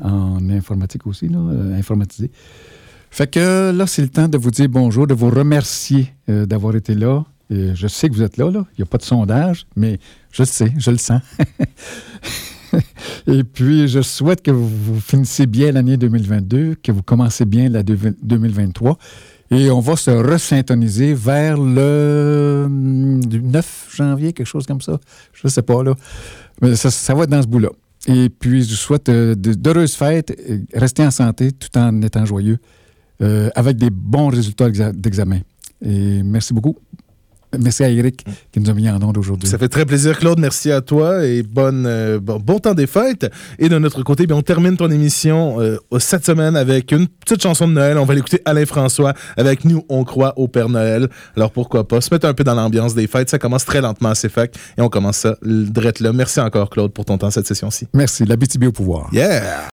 en 0.02 0.50
informatique 0.50 1.06
aussi, 1.06 1.30
euh, 1.32 1.74
informatisé. 1.74 2.30
Fait 3.10 3.26
que 3.26 3.72
là, 3.74 3.86
c'est 3.86 4.02
le 4.02 4.10
temps 4.10 4.28
de 4.28 4.36
vous 4.36 4.50
dire 4.50 4.68
bonjour, 4.68 5.06
de 5.06 5.14
vous 5.14 5.30
remercier 5.30 6.12
euh, 6.28 6.44
d'avoir 6.44 6.76
été 6.76 6.94
là. 6.94 7.24
Je 7.48 7.86
sais 7.86 8.08
que 8.08 8.14
vous 8.14 8.22
êtes 8.22 8.36
là, 8.36 8.50
là. 8.50 8.66
Il 8.72 8.80
n'y 8.80 8.82
a 8.82 8.86
pas 8.86 8.98
de 8.98 9.04
sondage, 9.04 9.66
mais 9.76 9.98
je 10.30 10.42
le 10.42 10.46
sais, 10.46 10.74
je 10.76 10.90
le 10.90 10.98
sens. 10.98 11.22
Et 13.26 13.44
puis, 13.44 13.88
je 13.88 14.02
souhaite 14.02 14.42
que 14.42 14.50
vous, 14.50 15.00
finissiez 15.00 15.46
bien 15.46 15.72
l'année 15.72 15.96
2022, 15.96 16.76
que 16.82 16.92
vous 16.92 17.02
commencez 17.02 17.44
bien 17.44 17.68
la 17.68 17.82
deux- 17.82 18.14
2023. 18.22 18.98
Et 19.50 19.70
on 19.70 19.80
va 19.80 19.94
se 19.96 20.10
resyntoniser 20.10 21.14
vers 21.14 21.56
le 21.56 22.64
hum, 22.66 23.24
du 23.24 23.40
9 23.40 23.88
janvier, 23.94 24.32
quelque 24.32 24.46
chose 24.46 24.66
comme 24.66 24.80
ça. 24.80 24.98
Je 25.32 25.40
ne 25.44 25.50
sais 25.50 25.62
pas, 25.62 25.82
là. 25.84 25.94
Mais 26.62 26.74
ça, 26.74 27.14
va 27.14 27.24
être 27.24 27.30
dans 27.30 27.42
ce 27.42 27.46
bout-là. 27.46 27.68
Et 28.08 28.28
puis, 28.28 28.62
je 28.64 28.70
vous 28.70 28.76
souhaite 28.76 29.08
euh, 29.08 29.34
d'heureuses 29.36 29.94
fêtes. 29.94 30.36
Restez 30.74 31.04
en 31.04 31.10
santé 31.10 31.52
tout 31.52 31.76
en 31.78 32.02
étant 32.02 32.24
joyeux, 32.24 32.58
euh, 33.22 33.50
avec 33.54 33.76
des 33.76 33.90
bons 33.90 34.28
résultats 34.28 34.68
d'exa- 34.68 34.92
d'examen. 34.92 35.40
Et 35.84 36.22
merci 36.22 36.52
beaucoup. 36.54 36.76
Merci 37.60 37.84
à 37.84 37.90
Eric 37.90 38.24
qui 38.52 38.60
nous 38.60 38.70
a 38.70 38.74
mis 38.74 38.88
en 38.88 39.02
onde 39.02 39.18
aujourd'hui. 39.18 39.48
Ça 39.48 39.58
fait 39.58 39.68
très 39.68 39.84
plaisir, 39.84 40.18
Claude. 40.18 40.38
Merci 40.38 40.70
à 40.70 40.80
toi 40.80 41.24
et 41.24 41.42
bonne, 41.42 41.84
euh, 41.86 42.18
bon, 42.20 42.38
bon 42.38 42.58
temps 42.58 42.74
des 42.74 42.86
fêtes. 42.86 43.30
Et 43.58 43.68
de 43.68 43.78
notre 43.78 44.02
côté, 44.02 44.26
bien, 44.26 44.36
on 44.36 44.42
termine 44.42 44.76
ton 44.76 44.90
émission 44.90 45.60
euh, 45.60 45.78
cette 45.98 46.24
semaine 46.26 46.56
avec 46.56 46.92
une 46.92 47.06
petite 47.06 47.42
chanson 47.42 47.68
de 47.68 47.72
Noël. 47.72 47.98
On 47.98 48.04
va 48.04 48.14
l'écouter 48.14 48.40
Alain 48.44 48.66
François 48.66 49.14
avec 49.36 49.64
Nous, 49.64 49.84
on 49.88 50.04
croit 50.04 50.34
au 50.36 50.48
Père 50.48 50.68
Noël. 50.68 51.08
Alors 51.36 51.50
pourquoi 51.50 51.86
pas 51.86 52.00
se 52.00 52.12
mettre 52.12 52.26
un 52.26 52.34
peu 52.34 52.44
dans 52.44 52.54
l'ambiance 52.54 52.94
des 52.94 53.06
fêtes. 53.06 53.30
Ça 53.30 53.38
commence 53.38 53.64
très 53.64 53.80
lentement 53.80 54.10
à 54.10 54.14
CFAC 54.14 54.56
et 54.78 54.82
on 54.82 54.88
commence 54.88 55.16
ça 55.16 55.36
drette 55.42 56.00
là. 56.00 56.12
Merci 56.12 56.40
encore, 56.40 56.70
Claude, 56.70 56.92
pour 56.92 57.04
ton 57.04 57.18
temps 57.18 57.30
cette 57.30 57.46
session-ci. 57.46 57.86
Merci. 57.94 58.24
La 58.24 58.36
BTB 58.36 58.64
au 58.64 58.72
pouvoir. 58.72 59.08
Yeah! 59.12 59.64